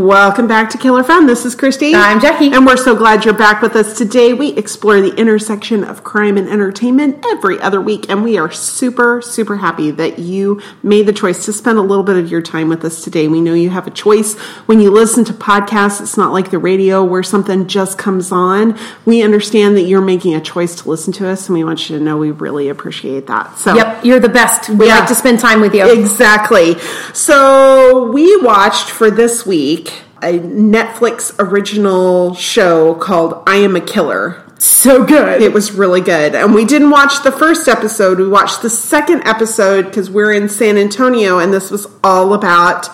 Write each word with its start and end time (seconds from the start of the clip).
Welcome 0.00 0.46
back 0.46 0.68
to 0.70 0.78
Killer 0.78 1.02
Fun. 1.02 1.26
This 1.26 1.46
is 1.46 1.54
Christy. 1.54 1.94
I'm 1.94 2.20
Jackie. 2.20 2.52
And 2.52 2.66
we're 2.66 2.76
so 2.76 2.94
glad 2.94 3.24
you're 3.24 3.32
back 3.32 3.62
with 3.62 3.74
us 3.74 3.96
today. 3.96 4.34
We 4.34 4.50
explore 4.50 5.00
the 5.00 5.14
intersection 5.14 5.82
of 5.82 6.04
crime 6.04 6.36
and 6.36 6.46
entertainment 6.50 7.24
every 7.26 7.58
other 7.60 7.80
week, 7.80 8.10
and 8.10 8.22
we 8.22 8.36
are 8.36 8.50
super, 8.52 9.22
super 9.22 9.56
happy 9.56 9.90
that 9.92 10.18
you 10.18 10.60
made 10.82 11.06
the 11.06 11.14
choice 11.14 11.46
to 11.46 11.52
spend 11.54 11.78
a 11.78 11.80
little 11.80 12.04
bit 12.04 12.16
of 12.16 12.30
your 12.30 12.42
time 12.42 12.68
with 12.68 12.84
us 12.84 13.02
today. 13.02 13.26
We 13.26 13.40
know 13.40 13.54
you 13.54 13.70
have 13.70 13.86
a 13.86 13.90
choice 13.90 14.34
when 14.66 14.80
you 14.80 14.90
listen 14.90 15.24
to 15.24 15.32
podcasts. 15.32 16.02
It's 16.02 16.18
not 16.18 16.30
like 16.30 16.50
the 16.50 16.58
radio 16.58 17.02
where 17.02 17.22
something 17.22 17.66
just 17.66 17.96
comes 17.96 18.30
on. 18.30 18.78
We 19.06 19.22
understand 19.22 19.78
that 19.78 19.84
you're 19.84 20.02
making 20.02 20.34
a 20.34 20.42
choice 20.42 20.74
to 20.82 20.90
listen 20.90 21.14
to 21.14 21.26
us, 21.26 21.48
and 21.48 21.56
we 21.56 21.64
want 21.64 21.88
you 21.88 21.96
to 21.96 22.04
know 22.04 22.18
we 22.18 22.32
really 22.32 22.68
appreciate 22.68 23.28
that. 23.28 23.56
So, 23.58 23.74
Yep, 23.74 24.04
you're 24.04 24.20
the 24.20 24.28
best. 24.28 24.68
We 24.68 24.88
Yeah. 24.88 24.98
like 24.98 25.08
to 25.08 25.14
spend 25.14 25.40
time 25.40 25.62
with 25.62 25.74
you. 25.74 25.86
Exactly. 25.90 26.76
So 27.14 28.10
we 28.12 28.36
watched 28.42 28.90
for 28.90 29.10
this 29.10 29.46
week 29.46 29.85
a 30.22 30.38
Netflix 30.38 31.34
original 31.38 32.34
show 32.34 32.94
called 32.94 33.42
I 33.46 33.56
Am 33.56 33.76
a 33.76 33.80
Killer. 33.80 34.42
So 34.58 35.04
good. 35.04 35.42
It 35.42 35.52
was 35.52 35.72
really 35.72 36.00
good. 36.00 36.34
And 36.34 36.54
we 36.54 36.64
didn't 36.64 36.90
watch 36.90 37.22
the 37.22 37.32
first 37.32 37.68
episode. 37.68 38.18
We 38.18 38.26
watched 38.28 38.62
the 38.62 38.70
second 38.70 39.22
episode 39.26 39.84
because 39.86 40.08
we're 40.10 40.32
in 40.32 40.48
San 40.48 40.78
Antonio 40.78 41.38
and 41.38 41.52
this 41.52 41.70
was 41.70 41.86
all 42.02 42.32
about 42.32 42.88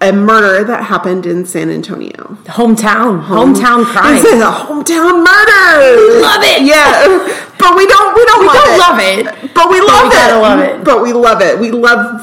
a 0.00 0.12
murder 0.12 0.64
that 0.64 0.84
happened 0.84 1.26
in 1.26 1.44
San 1.44 1.70
Antonio. 1.70 2.36
hometown, 2.46 3.22
hometown 3.24 3.84
crime. 3.84 4.18
A 4.18 4.20
hometown 4.50 5.18
murder. 5.24 6.20
love 6.20 6.42
it. 6.42 6.62
Yeah. 6.62 7.48
But 7.62 7.76
we 7.76 7.86
don't 7.86 8.14
we 8.16 8.24
don't 8.26 8.40
We 8.40 8.46
love 8.46 8.56
don't 8.56 8.74
it. 8.74 8.78
love 8.86 8.98
it, 9.00 9.54
But 9.54 9.70
we 9.70 9.80
love 9.80 10.10
we 10.10 10.18
it. 10.18 10.40
love 10.42 10.58
it. 10.60 10.84
But 10.84 11.02
we 11.02 11.12
love 11.12 11.40
it. 11.40 11.58
We 11.60 11.70
love 11.70 12.22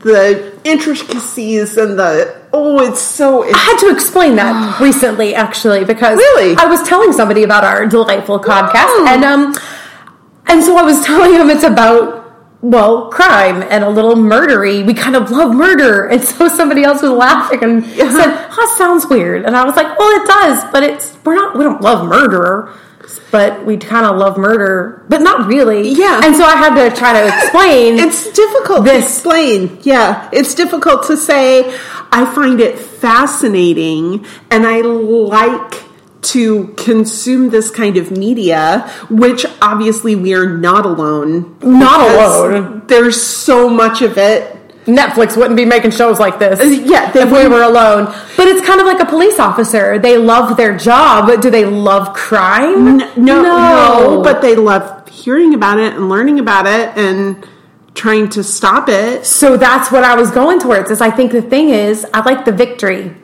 the 0.00 0.58
intricacies 0.64 1.76
and 1.76 1.98
the 1.98 2.40
oh 2.52 2.80
it's 2.80 3.00
so 3.00 3.44
I 3.44 3.56
had 3.58 3.78
to 3.80 3.90
explain 3.90 4.36
that 4.36 4.80
recently, 4.88 5.34
actually, 5.34 5.84
because 5.84 6.16
Really? 6.18 6.56
I 6.56 6.64
was 6.66 6.82
telling 6.88 7.12
somebody 7.12 7.42
about 7.42 7.64
our 7.64 7.86
delightful 7.86 8.38
podcast, 8.40 9.06
and 9.06 9.24
um, 9.24 9.54
and 10.46 10.62
so 10.64 10.76
I 10.76 10.82
was 10.82 11.04
telling 11.10 11.34
him 11.34 11.50
it's 11.50 11.64
about 11.64 12.18
well, 12.62 13.08
crime 13.10 13.62
and 13.70 13.82
a 13.82 13.88
little 13.88 14.16
murdery. 14.16 14.84
We 14.84 14.92
kind 14.92 15.16
of 15.16 15.30
love 15.30 15.54
murder, 15.54 16.04
and 16.08 16.22
so 16.22 16.46
somebody 16.48 16.84
else 16.84 17.00
was 17.00 17.10
laughing 17.12 17.62
and 17.64 17.84
said, 18.18 18.48
"Oh, 18.52 18.74
sounds 18.76 19.06
weird," 19.06 19.44
and 19.46 19.56
I 19.56 19.64
was 19.64 19.76
like, 19.76 19.98
"Well, 19.98 20.10
it 20.22 20.26
does, 20.26 20.64
but 20.72 20.82
it's 20.82 21.16
we're 21.24 21.36
not 21.36 21.56
we 21.56 21.64
don't 21.64 21.80
love 21.82 22.06
murder." 22.06 22.72
But 23.30 23.64
we 23.64 23.76
kind 23.76 24.06
of 24.06 24.16
love 24.16 24.36
murder, 24.38 25.04
but 25.08 25.20
not 25.22 25.46
really. 25.46 25.90
Yeah. 25.90 26.20
And 26.24 26.34
so 26.36 26.44
I 26.44 26.56
had 26.56 26.74
to 26.74 26.94
try 26.96 27.12
to 27.20 27.26
explain. 27.28 27.98
It's 28.06 28.30
difficult 28.32 28.84
This- 28.84 29.04
to 29.04 29.04
explain. 29.04 29.78
Yeah, 29.82 30.28
it's 30.32 30.54
difficult 30.54 31.06
to 31.06 31.16
say. 31.16 31.76
I 32.12 32.32
find 32.34 32.60
it 32.60 32.78
fascinating 32.78 34.26
and 34.50 34.66
I 34.66 34.80
like 34.80 35.84
to 36.22 36.68
consume 36.76 37.50
this 37.50 37.70
kind 37.70 37.96
of 37.96 38.10
media, 38.10 38.90
which 39.08 39.46
obviously 39.62 40.14
we 40.16 40.34
are 40.34 40.46
not 40.58 40.84
alone. 40.84 41.56
Not 41.62 42.00
alone. 42.10 42.82
There's 42.88 43.20
so 43.20 43.68
much 43.70 44.02
of 44.02 44.18
it. 44.18 44.56
Netflix 44.86 45.36
wouldn't 45.36 45.56
be 45.56 45.64
making 45.64 45.90
shows 45.90 46.18
like 46.18 46.38
this. 46.38 46.58
Uh, 46.60 46.64
yeah, 46.64 47.10
they 47.12 47.22
if 47.22 47.30
we 47.30 47.46
were 47.46 47.62
alone. 47.62 48.06
But 48.36 48.48
it's 48.48 48.66
kind 48.66 48.80
of 48.80 48.86
like 48.86 49.00
a 49.00 49.06
police 49.06 49.38
officer. 49.38 49.98
They 49.98 50.16
love 50.16 50.56
their 50.56 50.76
job, 50.76 51.40
do 51.40 51.50
they 51.50 51.64
love 51.64 52.14
crime? 52.14 52.98
No, 53.16 53.42
no, 53.42 54.20
but 54.24 54.40
they 54.40 54.56
love 54.56 55.08
hearing 55.08 55.54
about 55.54 55.78
it 55.78 55.94
and 55.94 56.08
learning 56.08 56.38
about 56.38 56.66
it 56.66 56.96
and 56.96 57.46
trying 57.94 58.28
to 58.30 58.42
stop 58.42 58.88
it. 58.88 59.26
so 59.26 59.56
that's 59.56 59.92
what 59.92 60.04
I 60.04 60.14
was 60.14 60.30
going 60.30 60.60
towards. 60.60 60.90
Is 60.90 61.00
I 61.00 61.10
think 61.10 61.32
the 61.32 61.42
thing 61.42 61.70
is, 61.70 62.06
I 62.14 62.20
like 62.20 62.44
the 62.44 62.52
victory. 62.52 63.14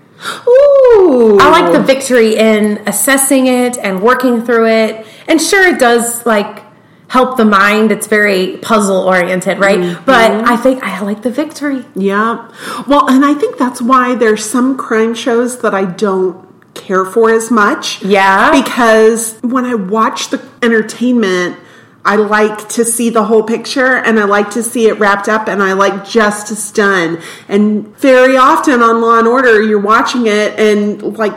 Ooh. 0.46 1.38
I 1.40 1.50
like 1.50 1.72
the 1.72 1.82
victory 1.82 2.36
in 2.36 2.82
assessing 2.86 3.46
it 3.46 3.78
and 3.78 4.02
working 4.02 4.44
through 4.44 4.68
it. 4.68 5.06
And 5.28 5.40
sure, 5.40 5.66
it 5.74 5.78
does 5.78 6.24
like 6.26 6.65
help 7.08 7.36
the 7.36 7.44
mind. 7.44 7.92
It's 7.92 8.06
very 8.06 8.56
puzzle 8.58 8.98
oriented, 8.98 9.58
right? 9.58 9.78
Mm-hmm. 9.78 10.04
But 10.04 10.30
I 10.30 10.56
think 10.56 10.82
I 10.82 11.00
like 11.02 11.22
the 11.22 11.30
victory. 11.30 11.84
Yeah. 11.94 12.50
Well, 12.86 13.08
and 13.08 13.24
I 13.24 13.34
think 13.34 13.58
that's 13.58 13.80
why 13.80 14.14
there's 14.14 14.44
some 14.44 14.76
crime 14.76 15.14
shows 15.14 15.60
that 15.60 15.74
I 15.74 15.84
don't 15.84 16.46
care 16.74 17.04
for 17.04 17.30
as 17.30 17.50
much. 17.50 18.02
Yeah. 18.02 18.50
Because 18.50 19.38
when 19.42 19.64
I 19.64 19.74
watch 19.74 20.30
the 20.30 20.46
entertainment, 20.62 21.58
I 22.04 22.16
like 22.16 22.68
to 22.70 22.84
see 22.84 23.10
the 23.10 23.24
whole 23.24 23.42
picture 23.42 23.96
and 23.96 24.20
I 24.20 24.24
like 24.24 24.50
to 24.52 24.62
see 24.62 24.86
it 24.86 25.00
wrapped 25.00 25.28
up 25.28 25.48
and 25.48 25.60
I 25.60 25.72
like 25.72 26.08
justice 26.08 26.70
done. 26.70 27.20
And 27.48 27.96
very 27.96 28.36
often 28.36 28.80
on 28.80 29.00
Law 29.00 29.18
and 29.18 29.26
Order, 29.26 29.60
you're 29.60 29.80
watching 29.80 30.26
it 30.26 30.56
and 30.58 31.02
like 31.18 31.34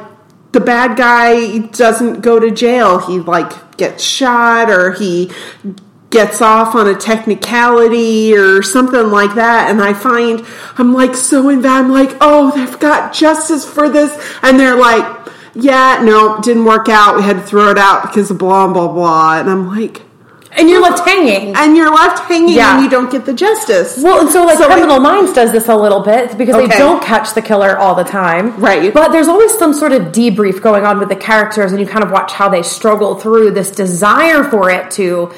the 0.51 0.59
bad 0.59 0.97
guy 0.97 1.59
doesn't 1.59 2.21
go 2.21 2.39
to 2.39 2.51
jail. 2.51 2.99
He 2.99 3.19
like 3.19 3.77
gets 3.77 4.03
shot 4.03 4.69
or 4.69 4.93
he 4.93 5.31
gets 6.09 6.41
off 6.41 6.73
on 6.73 6.87
a 6.87 6.95
technicality 6.95 8.35
or 8.35 8.63
something 8.63 9.11
like 9.11 9.35
that. 9.35 9.69
And 9.69 9.81
I 9.81 9.93
find 9.93 10.43
I'm 10.77 10.93
like 10.93 11.15
so 11.15 11.49
in 11.49 11.61
that. 11.61 11.83
I'm 11.83 11.91
like, 11.91 12.17
oh, 12.19 12.51
they've 12.55 12.79
got 12.79 13.13
justice 13.13 13.65
for 13.65 13.89
this. 13.89 14.11
And 14.41 14.59
they're 14.59 14.75
like, 14.75 15.27
yeah, 15.53 16.01
no, 16.03 16.39
didn't 16.41 16.65
work 16.65 16.89
out. 16.89 17.15
We 17.15 17.23
had 17.23 17.37
to 17.37 17.43
throw 17.43 17.69
it 17.69 17.77
out 17.77 18.03
because 18.03 18.31
of 18.31 18.37
blah, 18.37 18.71
blah, 18.71 18.91
blah. 18.91 19.39
And 19.39 19.49
I'm 19.49 19.67
like, 19.67 20.03
And 20.57 20.69
you're 20.69 20.81
left 20.81 21.07
hanging. 21.07 21.55
and 21.55 21.77
you're 21.77 21.93
left 21.93 22.19
hanging 22.23 22.55
Yeah. 22.55 22.75
and 22.75 22.83
you 22.83 22.89
don't 22.89 23.11
get 23.11 23.25
the 23.25 23.33
justice. 23.33 23.99
Well, 24.01 24.19
and 24.21 24.29
so 24.29 24.45
like 24.45 24.57
So 24.57 24.65
Criminal 24.65 24.97
it- 24.97 25.01
Minds 25.01 25.31
does 25.33 25.51
this 25.51 25.67
a 25.69 25.75
little 25.75 25.99
bit 26.01 26.37
because 26.37 26.55
they 26.55 26.67
don't 26.77 27.01
catch 27.01 27.33
the 27.33 27.41
killer 27.41 27.77
all 27.77 27.93
the 27.95 28.03
time, 28.03 28.53
Right. 28.57 28.93
But 28.93 29.11
there's 29.11 29.27
always 29.27 29.55
some 29.57 29.73
sort 29.73 29.91
of 29.91 30.11
debrief 30.11 30.61
going 30.61 30.85
on 30.85 30.99
with 30.99 31.09
the 31.09 31.15
characters, 31.15 31.71
and 31.71 31.79
you 31.79 31.85
kind 31.87 32.03
of 32.03 32.11
watch 32.11 32.33
how 32.33 32.49
they 32.49 32.63
struggle 32.63 33.15
through 33.15 33.51
this 33.51 33.69
desire 33.71 34.43
for 34.43 34.69
it 34.71 34.89
to 34.91 35.29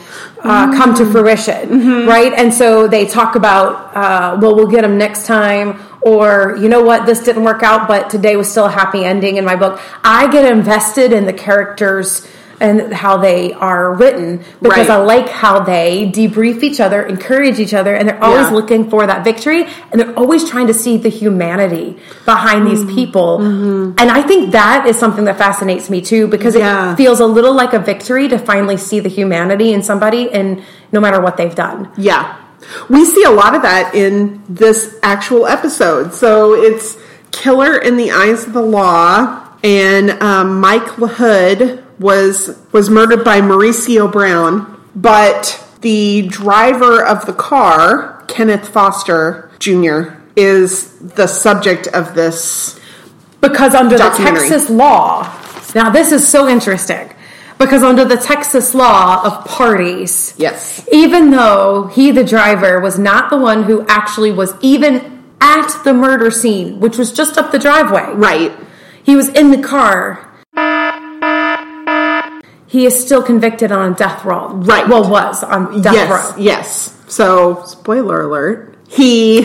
uh, 0.43 0.71
come 0.75 0.93
to 0.95 1.05
fruition, 1.05 2.07
right? 2.07 2.33
And 2.33 2.51
so 2.53 2.87
they 2.87 3.05
talk 3.05 3.35
about, 3.35 3.95
uh, 3.95 4.37
well, 4.41 4.55
we'll 4.55 4.65
get 4.67 4.81
them 4.81 4.97
next 4.97 5.25
time. 5.27 5.79
Or, 6.03 6.57
you 6.59 6.67
know 6.67 6.81
what, 6.81 7.05
this 7.05 7.19
didn't 7.19 7.43
work 7.43 7.61
out, 7.61 7.87
but 7.87 8.09
today 8.09 8.35
was 8.35 8.49
still 8.49 8.65
a 8.65 8.71
happy 8.71 9.05
ending 9.05 9.37
in 9.37 9.45
my 9.45 9.55
book. 9.55 9.79
I 10.03 10.25
get 10.31 10.51
invested 10.51 11.13
in 11.13 11.25
the 11.27 11.33
characters 11.33 12.25
and 12.61 12.93
how 12.93 13.17
they 13.17 13.51
are 13.53 13.93
written 13.93 14.39
because 14.61 14.87
Right. 14.87 14.97
I 14.97 14.97
like 14.97 15.27
how 15.29 15.59
they 15.59 16.11
debrief 16.13 16.61
each 16.63 16.79
other, 16.79 17.01
encourage 17.01 17.59
each 17.59 17.73
other, 17.73 17.93
and 17.95 18.07
they're 18.07 18.23
always 18.23 18.47
Yeah. 18.47 18.53
looking 18.59 18.89
for 18.89 19.05
that 19.07 19.23
victory 19.23 19.67
and 19.91 19.99
they're 19.99 20.13
always 20.17 20.47
trying 20.47 20.67
to 20.67 20.73
see 20.73 20.95
the 20.97 21.09
humanity 21.09 21.97
behind 22.25 22.67
these 22.67 22.83
Mm-hmm. 22.85 22.95
people. 22.95 23.31
And 24.01 24.09
I 24.11 24.21
think 24.21 24.51
that 24.51 24.85
is 24.87 24.95
something 24.97 25.25
that 25.25 25.37
fascinates 25.37 25.89
me 25.89 25.99
too 26.01 26.27
because 26.27 26.55
Yeah. 26.55 26.93
it 26.93 26.95
feels 26.97 27.19
a 27.19 27.25
little 27.25 27.53
like 27.53 27.73
a 27.73 27.79
victory 27.79 28.27
to 28.29 28.37
finally 28.37 28.77
see 28.77 28.99
the 28.99 29.09
humanity 29.09 29.73
in 29.73 29.81
somebody 29.81 30.31
and 30.31 30.61
no 30.91 30.99
matter 31.01 31.19
what 31.19 31.35
they've 31.37 31.55
done. 31.55 31.87
Yeah. 31.97 32.23
We 32.89 33.05
see 33.05 33.23
a 33.23 33.31
lot 33.31 33.55
of 33.55 33.63
that 33.63 33.95
in 33.95 34.41
this 34.47 34.93
actual 35.01 35.47
episode. 35.47 36.13
So 36.13 36.53
it's 36.53 36.95
Killer 37.31 37.75
in 37.77 37.97
the 37.97 38.11
Eyes 38.11 38.45
of 38.45 38.53
the 38.53 38.61
Law, 38.61 39.39
and 39.63 40.11
um, 40.21 40.59
Mike 40.59 40.85
LaHood 40.97 41.79
was 42.01 42.57
was 42.71 42.89
murdered 42.89 43.23
by 43.23 43.39
Mauricio 43.41 44.11
Brown, 44.11 44.81
but 44.95 45.63
the 45.81 46.27
driver 46.27 47.03
of 47.05 47.25
the 47.25 47.33
car, 47.33 48.23
Kenneth 48.27 48.67
Foster 48.67 49.49
Jr., 49.59 50.15
is 50.35 50.97
the 50.99 51.27
subject 51.27 51.87
of 51.87 52.15
this. 52.15 52.79
Because 53.39 53.73
under 53.73 53.97
the 53.97 54.09
Texas 54.17 54.69
law, 54.69 55.23
now 55.73 55.89
this 55.89 56.11
is 56.11 56.27
so 56.27 56.47
interesting. 56.47 57.09
Because 57.57 57.83
under 57.83 58.03
the 58.05 58.17
Texas 58.17 58.73
law 58.73 59.23
of 59.23 59.45
parties, 59.45 60.33
Yes. 60.37 60.87
even 60.91 61.29
though 61.29 61.91
he, 61.93 62.09
the 62.11 62.23
driver, 62.23 62.79
was 62.79 62.97
not 62.97 63.29
the 63.29 63.37
one 63.37 63.63
who 63.63 63.85
actually 63.87 64.31
was 64.31 64.55
even 64.61 65.23
at 65.39 65.71
the 65.83 65.93
murder 65.93 66.31
scene, 66.31 66.79
which 66.79 66.97
was 66.97 67.11
just 67.11 67.37
up 67.37 67.51
the 67.51 67.59
driveway, 67.59 68.05
Right. 68.13 68.51
he 69.03 69.15
was 69.15 69.27
in 69.29 69.51
the 69.51 69.61
car. 69.61 70.27
He 72.71 72.85
is 72.85 72.97
still 72.97 73.21
convicted 73.21 73.69
on 73.69 73.91
a 73.91 73.95
death 73.95 74.23
row. 74.23 74.47
Right. 74.47 74.87
Well, 74.87 75.09
was 75.09 75.43
on 75.43 75.75
um, 75.75 75.81
death 75.81 75.93
yes, 75.93 76.09
row. 76.09 76.41
yes. 76.41 76.97
So, 77.09 77.63
spoiler 77.65 78.21
alert, 78.21 78.77
he 78.87 79.41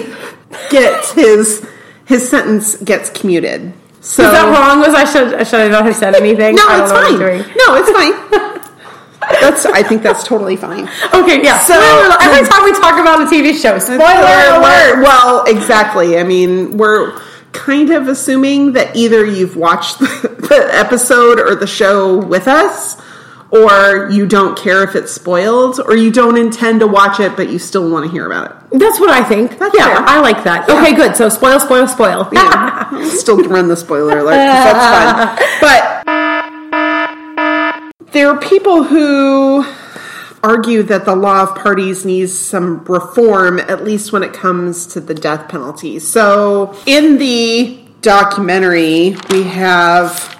gets 0.70 1.10
his 1.10 1.68
his 2.04 2.30
sentence 2.30 2.76
gets 2.76 3.10
commuted. 3.10 3.72
So 4.00 4.22
Is 4.22 4.30
that 4.30 4.44
wrong? 4.44 4.78
Was 4.78 4.94
I 4.94 5.04
should 5.04 5.44
should 5.44 5.60
I 5.60 5.66
not 5.66 5.86
have 5.86 5.96
said 5.96 6.14
anything? 6.14 6.54
No, 6.54 6.62
it's 6.68 6.92
know 6.92 6.94
what 6.94 7.12
I'm 7.12 7.18
fine. 7.18 7.54
No, 7.56 7.74
it's 7.74 7.90
fine. 7.90 9.40
that's 9.40 9.66
I 9.66 9.82
think 9.82 10.04
that's 10.04 10.22
totally 10.22 10.54
fine. 10.54 10.84
Okay, 11.12 11.42
yeah. 11.42 11.58
So- 11.58 11.74
So 11.74 12.16
every 12.20 12.38
um, 12.38 12.46
time 12.46 12.62
we 12.62 12.72
talk 12.74 13.00
about 13.00 13.22
a 13.22 13.26
TV 13.26 13.60
show, 13.60 13.76
spoiler 13.80 13.98
alert. 13.98 15.02
Well, 15.02 15.42
exactly. 15.48 16.16
I 16.16 16.22
mean, 16.22 16.76
we're 16.76 17.18
kind 17.50 17.90
of 17.90 18.06
assuming 18.06 18.74
that 18.74 18.94
either 18.94 19.26
you've 19.26 19.56
watched 19.56 19.98
the, 19.98 20.06
the 20.48 20.68
episode 20.72 21.40
or 21.40 21.56
the 21.56 21.66
show 21.66 22.18
with 22.18 22.46
us, 22.46 23.02
or 23.50 24.10
you 24.10 24.26
don't 24.26 24.58
care 24.58 24.82
if 24.82 24.94
it's 24.94 25.12
spoiled, 25.12 25.80
or 25.80 25.96
you 25.96 26.10
don't 26.10 26.36
intend 26.36 26.80
to 26.80 26.86
watch 26.86 27.20
it, 27.20 27.36
but 27.36 27.48
you 27.50 27.58
still 27.58 27.90
want 27.90 28.04
to 28.04 28.10
hear 28.10 28.26
about 28.26 28.50
it. 28.50 28.78
That's 28.78 28.98
what 28.98 29.10
I 29.10 29.22
think. 29.22 29.58
That's 29.58 29.76
yeah, 29.76 29.94
fair. 29.94 30.04
I 30.06 30.20
like 30.20 30.42
that. 30.44 30.68
Okay, 30.68 30.94
good. 30.94 31.16
So 31.16 31.28
spoil, 31.28 31.60
spoil, 31.60 31.86
spoil. 31.86 32.28
Yeah, 32.32 33.08
still 33.16 33.38
run 33.44 33.68
the 33.68 33.76
spoiler 33.76 34.18
alert 34.18 34.36
that's 34.36 35.38
fine. 35.38 35.48
But 35.60 36.02
there 38.12 38.28
are 38.28 38.38
people 38.38 38.84
who 38.84 39.64
argue 40.42 40.82
that 40.84 41.04
the 41.04 41.16
law 41.16 41.42
of 41.42 41.54
parties 41.56 42.04
needs 42.04 42.32
some 42.32 42.84
reform, 42.84 43.58
at 43.58 43.84
least 43.84 44.12
when 44.12 44.22
it 44.22 44.32
comes 44.32 44.86
to 44.86 45.00
the 45.00 45.14
death 45.14 45.48
penalty. 45.48 45.98
So 45.98 46.76
in 46.86 47.18
the 47.18 47.82
documentary, 48.02 49.16
we 49.30 49.42
have 49.42 50.35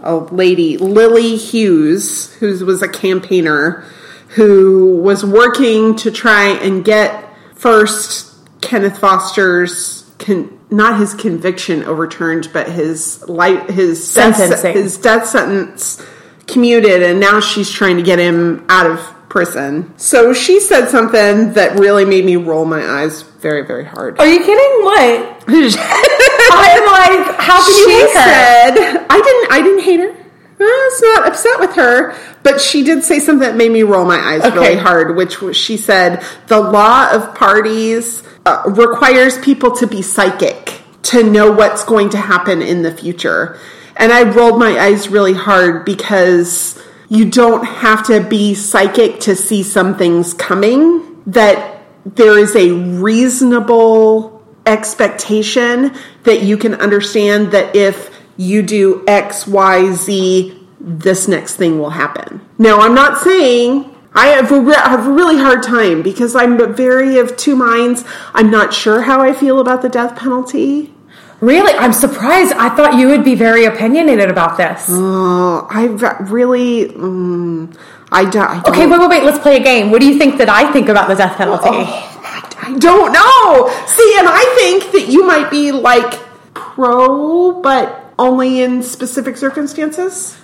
a 0.00 0.16
lady, 0.16 0.76
Lily 0.76 1.36
Hughes, 1.36 2.32
who 2.34 2.64
was 2.64 2.82
a 2.82 2.88
campaigner 2.88 3.84
who 4.30 4.96
was 4.96 5.24
working 5.24 5.96
to 5.96 6.10
try 6.10 6.48
and 6.48 6.84
get 6.84 7.24
first 7.54 8.34
Kenneth 8.60 8.98
Foster's 8.98 10.08
con- 10.18 10.58
not 10.70 10.98
his 11.00 11.14
conviction 11.14 11.82
overturned, 11.84 12.50
but 12.52 12.68
his 12.68 13.26
life 13.28 13.68
his 13.68 14.12
death, 14.14 14.62
his 14.62 14.98
death 14.98 15.26
sentence 15.26 16.04
commuted, 16.46 17.02
and 17.02 17.20
now 17.20 17.40
she's 17.40 17.70
trying 17.70 17.96
to 17.96 18.02
get 18.02 18.18
him 18.18 18.64
out 18.68 18.86
of 18.90 19.00
prison. 19.28 19.92
So 19.98 20.32
she 20.32 20.60
said 20.60 20.88
something 20.88 21.52
that 21.54 21.78
really 21.78 22.04
made 22.04 22.24
me 22.24 22.36
roll 22.36 22.64
my 22.64 22.82
eyes 22.82 23.22
very, 23.22 23.66
very 23.66 23.84
hard. 23.84 24.18
Are 24.18 24.26
you 24.26 24.38
kidding? 24.38 24.84
What? 24.84 25.44
I'm 25.48 26.86
like, 26.86 27.36
how 27.38 27.58
can 27.64 27.74
you 27.76 27.84
she 27.84 27.92
hate 27.92 28.08
her? 28.08 28.22
said, 28.24 29.06
"I 29.10 29.20
didn't. 29.20 29.52
I 29.52 29.62
didn't 29.62 29.82
hate 29.84 30.00
her. 30.00 30.14
I 30.60 30.90
was 30.90 31.02
not 31.02 31.28
upset 31.28 31.60
with 31.60 31.76
her, 31.76 32.16
but 32.42 32.60
she 32.60 32.82
did 32.82 33.04
say 33.04 33.20
something 33.20 33.46
that 33.48 33.56
made 33.56 33.70
me 33.70 33.82
roll 33.84 34.04
my 34.04 34.18
eyes 34.18 34.42
Okay. 34.42 34.54
really 34.58 34.76
hard. 34.76 35.16
Which 35.16 35.40
was, 35.40 35.56
she 35.56 35.76
said, 35.76 36.24
the 36.48 36.60
law 36.60 37.10
of 37.12 37.34
parties 37.36 38.22
uh, 38.44 38.62
requires 38.66 39.38
people 39.38 39.70
to 39.76 39.86
be 39.86 40.02
psychic 40.02 40.80
to 41.02 41.22
know 41.22 41.52
what's 41.52 41.84
going 41.84 42.10
to 42.10 42.18
happen 42.18 42.62
in 42.62 42.82
the 42.82 42.90
future." 42.92 43.58
And 44.00 44.12
I 44.12 44.22
rolled 44.30 44.58
my 44.60 44.78
eyes 44.78 45.08
really 45.08 45.34
hard 45.34 45.84
because 45.84 46.80
you 47.08 47.30
don't 47.30 47.64
have 47.64 48.06
to 48.06 48.20
be 48.20 48.54
psychic 48.54 49.20
to 49.20 49.34
see 49.34 49.62
some 49.62 49.96
things 49.96 50.34
coming. 50.34 51.22
That 51.26 51.82
there 52.04 52.38
is 52.38 52.54
a 52.56 52.72
reasonable 52.72 54.42
expectation 54.66 55.94
that 56.24 56.42
you 56.42 56.56
can 56.56 56.74
understand 56.74 57.52
that 57.52 57.74
if 57.74 58.14
you 58.36 58.62
do 58.62 59.04
X, 59.06 59.46
Y, 59.46 59.92
Z, 59.92 60.66
this 60.80 61.26
next 61.28 61.56
thing 61.56 61.78
will 61.78 61.90
happen. 61.90 62.40
Now, 62.58 62.78
I'm 62.80 62.94
not 62.94 63.18
saying 63.18 63.94
I 64.14 64.28
have 64.28 64.50
a, 64.52 64.60
re- 64.60 64.74
have 64.74 65.06
a 65.06 65.12
really 65.12 65.38
hard 65.38 65.62
time 65.62 66.02
because 66.02 66.34
I'm 66.34 66.74
very 66.74 67.18
of 67.18 67.36
two 67.36 67.56
minds. 67.56 68.04
I'm 68.34 68.50
not 68.50 68.72
sure 68.72 69.02
how 69.02 69.20
I 69.20 69.32
feel 69.32 69.60
about 69.60 69.82
the 69.82 69.88
death 69.88 70.16
penalty. 70.16 70.94
Really? 71.40 71.72
I'm 71.74 71.92
surprised. 71.92 72.52
I 72.52 72.68
thought 72.68 72.98
you 72.98 73.08
would 73.08 73.24
be 73.24 73.34
very 73.36 73.64
opinionated 73.64 74.28
about 74.28 74.56
this. 74.56 74.86
Oh, 74.88 75.66
I 75.70 75.84
really, 76.30 76.86
mm, 76.86 77.76
I, 78.10 78.28
do, 78.28 78.40
I 78.40 78.60
don't. 78.60 78.68
Okay, 78.68 78.86
wait, 78.86 78.98
wait, 78.98 79.08
wait. 79.08 79.22
Let's 79.22 79.38
play 79.38 79.56
a 79.56 79.62
game. 79.62 79.90
What 79.90 80.00
do 80.00 80.06
you 80.08 80.18
think 80.18 80.38
that 80.38 80.48
I 80.48 80.72
think 80.72 80.88
about 80.88 81.08
the 81.08 81.14
death 81.14 81.36
penalty? 81.36 81.68
I 81.70 82.76
don't 82.78 83.12
know. 83.12 83.68
See, 83.86 84.16
and 84.18 84.26
I 84.28 84.54
think 84.58 84.92
that 84.92 85.08
you 85.12 85.24
might 85.26 85.50
be 85.50 85.70
like 85.70 86.18
pro, 86.54 87.60
but 87.62 88.12
only 88.18 88.60
in 88.62 88.82
specific 88.82 89.36
circumstances. 89.36 90.36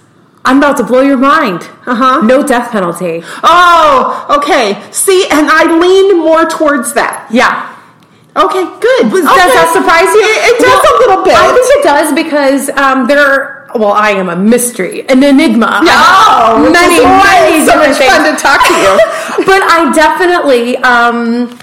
I'm 0.44 0.58
about 0.58 0.76
to 0.76 0.85
blow 0.85 1.00
your 1.00 1.17
mind. 1.17 1.62
Uh 1.87 1.94
huh. 1.94 2.20
No 2.20 2.47
death 2.47 2.70
penalty. 2.70 3.23
Oh, 3.43 4.38
okay. 4.38 4.81
See, 4.93 5.26
and 5.31 5.49
I 5.50 5.76
lean 5.79 6.19
more 6.19 6.44
towards 6.49 6.93
that. 6.94 7.29
Yeah. 7.32 7.74
Okay, 8.36 8.64
good. 8.81 9.10
Does 9.10 9.25
Okay. 9.25 9.46
that 9.54 9.70
surprise 9.72 10.10
you? 10.10 10.26
It, 10.26 10.40
it 10.50 10.58
does 10.58 10.81
Well, 10.82 10.90
a 10.90 10.98
little 11.06 11.25
bit. 11.25 11.34
I 11.38 11.46
think 11.54 11.66
it 11.78 11.82
does 11.84 12.12
because 12.12 12.69
um, 12.70 13.06
there 13.06 13.20
are, 13.22 13.70
well, 13.78 13.92
I 13.92 14.10
am 14.10 14.28
a 14.28 14.34
mystery, 14.36 15.06
an 15.08 15.22
enigma. 15.22 15.81
Which 16.58 16.72
many, 16.72 16.98
many 17.04 17.64
so 17.64 17.78
different 17.78 17.90
much 17.90 17.98
things. 17.98 18.12
fun 18.12 18.34
to 18.34 18.40
talk 18.40 18.60
to 18.66 18.75
you. 18.75 19.46
but 19.46 19.62
I 19.62 19.92
definitely, 19.94 20.76
um, 20.78 21.56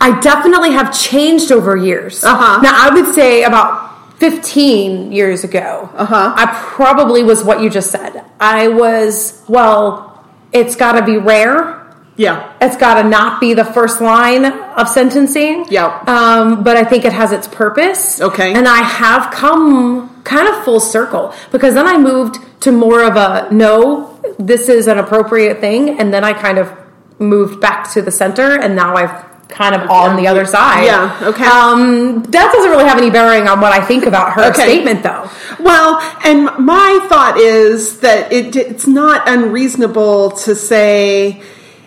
I 0.00 0.18
definitely 0.20 0.72
have 0.72 0.92
changed 0.96 1.52
over 1.52 1.76
years. 1.76 2.24
Uh-huh. 2.24 2.60
Now, 2.62 2.74
I 2.74 2.90
would 2.92 3.14
say 3.14 3.44
about 3.44 4.18
15 4.18 5.12
years 5.12 5.44
ago, 5.44 5.88
Uh-huh. 5.94 6.34
I 6.36 6.46
probably 6.74 7.22
was 7.22 7.44
what 7.44 7.60
you 7.60 7.70
just 7.70 7.90
said. 7.92 8.24
I 8.40 8.68
was, 8.68 9.44
well, 9.48 10.24
it's 10.52 10.74
got 10.74 10.98
to 10.98 11.04
be 11.06 11.16
rare. 11.16 11.85
Yeah. 12.16 12.52
It's 12.60 12.76
got 12.76 13.02
to 13.02 13.08
not 13.08 13.40
be 13.40 13.54
the 13.54 13.64
first 13.64 14.00
line 14.00 14.44
of 14.44 14.88
sentencing. 14.88 15.66
Yep. 15.68 16.08
Um, 16.08 16.64
but 16.64 16.76
I 16.76 16.84
think 16.84 17.04
it 17.04 17.12
has 17.12 17.32
its 17.32 17.46
purpose. 17.46 18.20
Okay. 18.20 18.54
And 18.54 18.66
I 18.66 18.78
have 18.82 19.30
come 19.32 20.22
kind 20.24 20.48
of 20.48 20.64
full 20.64 20.80
circle 20.80 21.34
because 21.52 21.74
then 21.74 21.86
I 21.86 21.98
moved 21.98 22.38
to 22.62 22.72
more 22.72 23.02
of 23.04 23.16
a 23.16 23.48
no, 23.52 24.18
this 24.38 24.68
is 24.68 24.86
an 24.86 24.98
appropriate 24.98 25.60
thing. 25.60 25.98
And 26.00 26.12
then 26.12 26.24
I 26.24 26.32
kind 26.32 26.58
of 26.58 26.72
moved 27.18 27.60
back 27.60 27.92
to 27.92 28.02
the 28.02 28.10
center 28.10 28.58
and 28.60 28.74
now 28.74 28.96
I've 28.96 29.24
kind 29.48 29.74
of 29.74 29.88
on 29.88 30.16
the 30.16 30.26
other 30.26 30.44
side. 30.44 30.84
Yeah, 30.84 31.18
okay. 31.22 31.44
Um, 31.44 32.22
that 32.24 32.50
doesn't 32.52 32.70
really 32.70 32.84
have 32.84 32.98
any 32.98 33.10
bearing 33.10 33.46
on 33.46 33.60
what 33.60 33.72
I 33.72 33.84
think 33.84 34.04
about 34.04 34.32
her 34.32 34.50
Okay. 34.50 34.62
statement 34.62 35.02
though. 35.04 35.30
Well, 35.60 36.00
and 36.24 36.46
my 36.64 37.06
thought 37.08 37.36
is 37.38 38.00
that 38.00 38.32
it, 38.32 38.56
it's 38.56 38.86
not 38.86 39.28
unreasonable 39.28 40.32
to 40.32 40.54
say. 40.54 41.42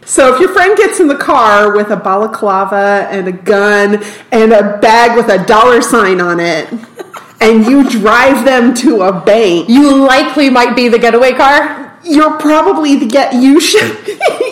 So 0.10 0.34
if 0.34 0.40
your 0.40 0.52
friend 0.52 0.76
gets 0.76 1.00
in 1.00 1.08
the 1.08 1.16
car 1.16 1.76
with 1.76 1.92
a 1.92 1.96
balaclava 1.96 3.08
and 3.12 3.28
a 3.28 3.32
gun 3.32 4.04
and 4.32 4.52
a 4.52 4.80
bag 4.80 5.16
with 5.16 5.30
a 5.30 5.46
dollar 5.46 5.84
sign 5.84 6.20
on 6.20 6.40
it, 6.40 6.68
and 7.40 7.64
you 7.64 7.88
drive 7.88 8.44
them 8.44 8.74
to 8.74 9.04
a 9.04 9.22
bank, 9.22 9.70
You 9.70 10.04
likely 10.04 10.50
might 10.50 10.76
be 10.76 10.88
the 10.88 10.98
getaway 10.98 11.34
car. 11.34 12.00
you're 12.04 12.40
probably 12.40 12.96
the 12.96 13.06
get. 13.06 13.34
You 13.34 13.60
should, 13.62 14.08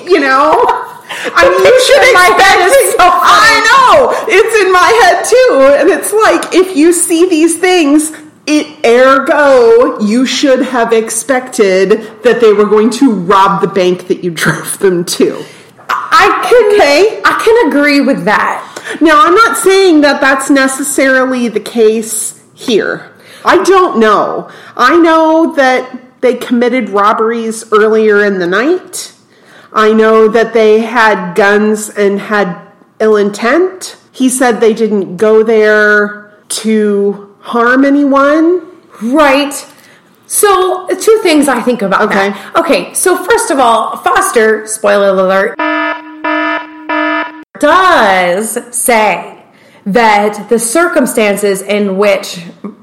you 0.05 0.19
know. 0.19 0.53
I 1.09 1.49
mean, 1.49 1.65
you 1.65 1.81
should 1.81 2.13
my 2.13 2.29
head 2.37 2.59
is 2.67 2.91
so 2.91 2.97
funny. 2.97 3.17
I 3.25 3.53
know 3.65 4.13
it's 4.29 4.55
in 4.61 4.71
my 4.71 4.91
head 5.01 5.25
too, 5.25 5.49
and 5.79 5.89
it's 5.89 6.13
like 6.13 6.53
if 6.53 6.77
you 6.77 6.93
see 6.93 7.27
these 7.27 7.57
things, 7.57 8.11
it 8.47 8.85
ergo 8.85 9.99
you 9.99 10.25
should 10.25 10.61
have 10.61 10.93
expected 10.93 12.23
that 12.23 12.39
they 12.39 12.53
were 12.53 12.65
going 12.65 12.89
to 12.89 13.11
rob 13.11 13.61
the 13.61 13.67
bank 13.67 14.07
that 14.07 14.23
you 14.23 14.31
drove 14.43 14.79
them 14.79 15.03
to. 15.05 15.43
I 15.89 16.45
can, 16.49 16.75
Okay. 16.75 17.21
I 17.23 17.41
can 17.43 17.67
agree 17.67 18.01
with 18.01 18.25
that. 18.25 18.63
Now, 19.01 19.25
I'm 19.25 19.35
not 19.35 19.57
saying 19.57 20.01
that 20.01 20.21
that's 20.21 20.49
necessarily 20.49 21.49
the 21.49 21.59
case 21.59 22.41
here. 22.53 23.13
I 23.43 23.63
don't 23.63 23.99
know. 23.99 24.49
I 24.75 24.97
know 24.97 25.53
that 25.55 26.21
they 26.21 26.35
committed 26.35 26.89
robberies 26.89 27.71
earlier 27.71 28.23
in 28.23 28.39
the 28.39 28.47
night. 28.47 29.13
I 29.73 29.93
know 29.93 30.27
that 30.29 30.53
they 30.53 30.79
had 30.79 31.35
guns 31.35 31.89
and 31.89 32.19
had 32.19 32.59
ill 32.99 33.17
intent. 33.17 33.97
He 34.11 34.29
said 34.29 34.59
they 34.59 34.73
didn't 34.73 35.17
go 35.17 35.43
there 35.43 36.33
to 36.49 37.26
harm 37.47 37.85
anyone. 37.85 38.61
Right. 39.01 39.53
So, 40.25 40.87
two 40.87 41.19
things 41.23 41.47
I 41.47 41.61
think 41.61 41.81
about 41.81 42.01
Okay. 42.01 42.29
that. 42.29 42.55
Okay, 42.57 42.93
so 42.93 43.15
first 43.23 43.49
of 43.49 43.59
all, 43.59 43.95
Foster, 43.97 44.67
spoiler 44.67 45.09
alert, 45.09 45.55
does 47.59 48.57
say 48.75 49.41
that 49.85 50.49
the 50.49 50.59
circumstances 50.59 51.61
in 51.61 51.97
which 51.97 52.41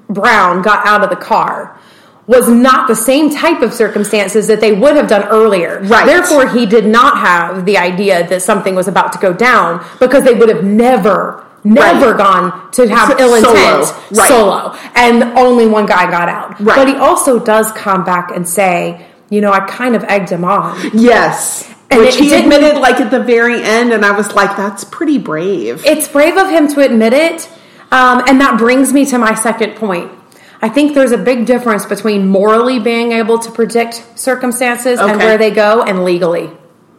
Brown 0.09 0.62
got 0.62 0.87
out 0.87 1.04
of 1.04 1.11
the 1.11 1.16
car 1.16 1.78
was 2.26 2.49
not 2.49 2.88
the 2.88 2.97
same 2.97 3.28
type 3.28 3.61
of 3.61 3.75
circumstances 3.75 4.47
that 4.47 4.61
they 4.62 4.73
would 4.73 4.97
have 4.97 5.09
done 5.09 5.25
earlier. 5.25 5.80
Right. 5.83 6.06
Therefore, 6.06 6.49
he 6.49 6.64
did 6.64 6.87
not 6.87 7.18
have 7.18 7.66
the 7.66 7.76
idea 7.76 8.26
that 8.26 8.40
something 8.40 8.75
was 8.75 8.88
about 8.88 9.12
to 9.12 9.18
go 9.18 9.35
down 9.35 9.85
because 10.00 10.25
they 10.25 10.33
would 10.33 10.49
have 10.49 10.64
never, 10.64 11.44
never 11.64 12.09
Right. 12.12 12.18
gone 12.18 12.71
to 12.73 12.88
have 12.88 13.18
ill 13.18 13.30
solo. 13.40 13.49
intent 13.56 13.94
Right. 14.12 14.28
solo. 14.28 14.75
And 14.94 15.23
only 15.37 15.66
one 15.66 15.87
guy 15.87 16.11
got 16.11 16.28
out. 16.28 16.61
Right. 16.61 16.76
But 16.76 16.88
he 16.88 16.97
also 16.97 17.38
does 17.38 17.73
come 17.73 18.04
back 18.04 18.30
and 18.35 18.49
say 18.49 19.06
you 19.30 19.40
know, 19.40 19.50
I 19.52 19.61
kind 19.61 19.97
of 19.97 20.04
egged 20.04 20.28
him 20.30 20.44
on. 20.44 20.78
Yes. 20.92 21.68
And 21.90 22.00
Which 22.00 22.14
it 22.16 22.21
he 22.25 22.35
admitted 22.35 22.76
like 22.78 23.00
at 23.00 23.11
the 23.11 23.18
very 23.21 23.61
end, 23.62 23.92
and 23.92 24.04
I 24.04 24.12
was 24.12 24.33
like, 24.35 24.56
that's 24.56 24.85
pretty 24.85 25.18
brave. 25.18 25.83
It's 25.85 26.06
brave 26.06 26.37
of 26.37 26.50
him 26.50 26.68
to 26.68 26.80
admit 26.80 27.14
it. 27.14 27.49
Um, 27.90 28.23
and 28.28 28.40
that 28.40 28.59
brings 28.59 28.92
me 28.92 29.04
to 29.06 29.18
my 29.18 29.35
second 29.35 29.76
point. 29.76 30.12
I 30.62 30.68
think 30.68 30.94
there's 30.94 31.11
a 31.11 31.18
big 31.18 31.47
difference 31.47 31.85
between 31.87 32.28
morally 32.28 32.78
being 32.78 33.12
able 33.12 33.38
to 33.38 33.50
predict 33.50 34.04
circumstances 34.14 35.00
and 35.00 35.18
where 35.18 35.37
they 35.38 35.50
go 35.50 35.83
and 35.83 36.04
legally. 36.04 36.50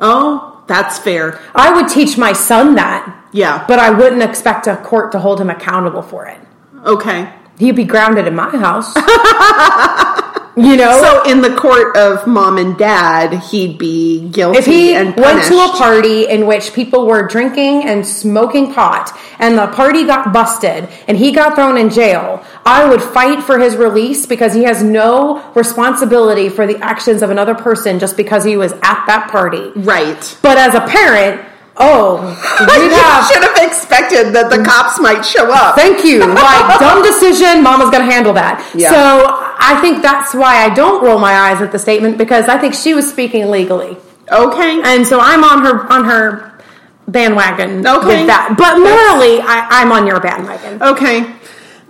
oh, 0.02 0.55
that's 0.68 0.98
fair. 0.98 1.40
I 1.54 1.74
would 1.74 1.88
teach 1.90 2.18
my 2.18 2.34
son 2.34 2.76
that, 2.76 3.28
Yeah. 3.32 3.64
but 3.68 3.80
I 3.80 3.90
wouldn't 3.92 4.24
expect 4.24 4.68
a 4.68 4.76
court 4.78 5.12
to 5.14 5.20
hold 5.20 5.40
him 5.40 5.50
accountable 5.50 6.02
for 6.02 6.26
it. 6.28 6.40
Okay. 6.86 7.30
He'd 7.58 7.76
be 7.76 7.86
grounded 7.86 8.28
in 8.28 8.36
my 8.36 8.50
house. 8.50 8.94
you 10.56 10.78
know? 10.78 11.02
So 11.02 11.30
in 11.30 11.42
the 11.42 11.56
court 11.56 11.96
of 11.98 12.26
mom 12.28 12.58
and 12.58 12.78
dad, 12.78 13.34
he'd 13.46 13.78
be 13.78 14.30
guilty 14.30 14.58
if 14.58 14.66
he 14.66 14.94
and 14.94 15.16
went 15.16 15.44
to 15.46 15.56
a 15.56 15.72
party 15.78 16.28
in 16.28 16.48
which 16.48 16.74
people 16.74 17.06
were 17.06 17.28
drinking 17.28 17.84
and 17.84 18.06
smoking 18.06 18.74
pot 18.74 19.12
and 19.40 19.58
the 19.58 19.68
party 19.68 20.06
got 20.06 20.32
busted 20.34 20.90
and 21.08 21.18
he 21.18 21.32
got 21.32 21.56
thrown 21.56 21.78
in 21.78 21.90
jail, 21.90 22.46
I 22.66 22.88
would 22.88 23.02
fight 23.02 23.44
for 23.44 23.60
his 23.60 23.76
release 23.76 24.26
because 24.26 24.54
he 24.54 24.64
has 24.64 24.82
no 24.82 25.44
responsibility 25.54 26.50
for 26.50 26.66
the 26.66 26.78
actions 26.84 27.22
of 27.22 27.30
another 27.30 27.56
person 27.56 28.00
just 28.00 28.18
because 28.18 28.44
he 28.44 28.58
was 28.58 28.74
at 28.74 29.06
that 29.08 29.30
party. 29.32 29.72
Right. 29.76 30.38
But 30.42 30.58
as 30.58 30.76
a 30.76 30.82
parent, 30.82 31.46
oh, 31.78 32.20
you 32.60 32.90
have 32.90 33.28
should 33.28 33.44
have 33.44 33.58
expected 33.68 34.34
that 34.34 34.50
the 34.50 34.64
cops 34.64 35.00
might 35.00 35.22
show 35.24 35.52
up. 35.52 35.76
Thank 35.76 36.04
you. 36.06 36.20
Like 36.46 36.80
dumb 36.80 37.02
decision, 37.04 37.64
mama's 37.64 37.90
gonna 37.90 38.06
handle 38.12 38.34
that. 38.34 38.62
Yeah. 38.76 38.90
So 38.92 39.26
I 39.58 39.80
think 39.82 40.02
that's 40.02 40.34
why 40.34 40.64
I 40.64 40.74
don't 40.74 41.04
roll 41.04 41.18
my 41.20 41.34
eyes 41.34 41.62
at 41.62 41.72
the 41.72 41.80
statement 41.80 42.18
because 42.18 42.48
I 42.48 42.58
think 42.58 42.74
she 42.74 42.94
was 42.94 43.10
speaking 43.10 43.50
legally. 43.50 43.98
Okay. 44.32 44.82
And 44.84 45.06
so 45.08 45.20
I'm 45.20 45.44
on 45.44 45.64
her 45.66 45.92
on 45.92 46.06
her 46.06 46.60
bandwagon 47.08 47.86
Okay. 47.86 48.08
with 48.08 48.28
that. 48.28 48.56
But 48.58 48.78
morally 48.80 49.42
I, 49.42 49.68
I'm 49.82 49.92
on 49.92 50.06
your 50.08 50.20
bandwagon. 50.20 50.82
Okay. 50.82 51.34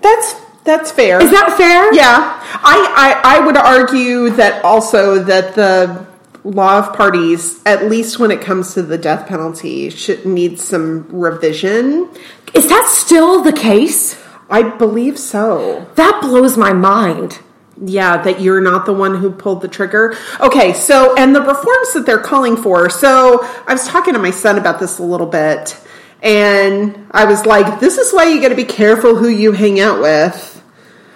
That's 0.02 0.36
that's 0.64 0.92
fair. 0.92 1.22
Is 1.22 1.32
that 1.32 1.56
fair? 1.58 1.94
Yeah, 1.94 2.42
I, 2.64 3.22
I 3.24 3.38
I 3.38 3.46
would 3.46 3.58
argue 3.58 4.30
that 4.32 4.64
also 4.66 5.24
that 5.24 5.54
the 5.56 6.06
law 6.46 6.78
of 6.78 6.94
parties, 6.94 7.60
at 7.66 7.90
least 7.90 8.20
when 8.20 8.32
it 8.32 8.40
comes 8.40 8.76
to 8.76 8.84
the 8.84 8.98
death 8.98 9.28
penalty, 9.28 9.90
should 9.90 10.26
need 10.26 10.60
some 10.60 11.08
revision. 11.10 12.10
Is 12.54 12.70
that 12.70 12.88
still 12.88 13.42
the 13.42 13.52
case? 13.52 14.22
I 14.50 14.62
believe 14.62 15.18
so. 15.18 15.88
That 15.96 16.22
blows 16.22 16.56
my 16.56 16.72
mind. 16.72 17.40
Yeah, 17.84 18.22
that 18.22 18.40
you're 18.40 18.62
not 18.62 18.86
the 18.86 18.94
one 18.94 19.16
who 19.16 19.32
pulled 19.32 19.62
the 19.62 19.68
trigger. 19.68 20.16
Okay, 20.40 20.72
so 20.74 21.16
and 21.18 21.36
the 21.36 21.42
reforms 21.42 21.94
that 21.94 22.06
they're 22.06 22.20
calling 22.20 22.56
for. 22.56 22.90
So 22.90 23.46
I 23.68 23.74
was 23.74 23.86
talking 23.88 24.14
to 24.14 24.20
my 24.20 24.32
son 24.32 24.58
about 24.58 24.80
this 24.80 25.00
a 25.00 25.04
little 25.04 25.28
bit, 25.28 25.78
and 26.22 27.08
I 27.12 27.26
was 27.26 27.46
like, 27.46 27.82
"This 27.82 27.98
is 27.98 28.14
why 28.14 28.26
you 28.26 28.40
got 28.40 28.50
to 28.50 28.56
be 28.56 28.64
careful 28.64 29.16
who 29.16 29.28
you 29.28 29.52
hang 29.52 29.82
out 29.82 30.00
with." 30.00 30.64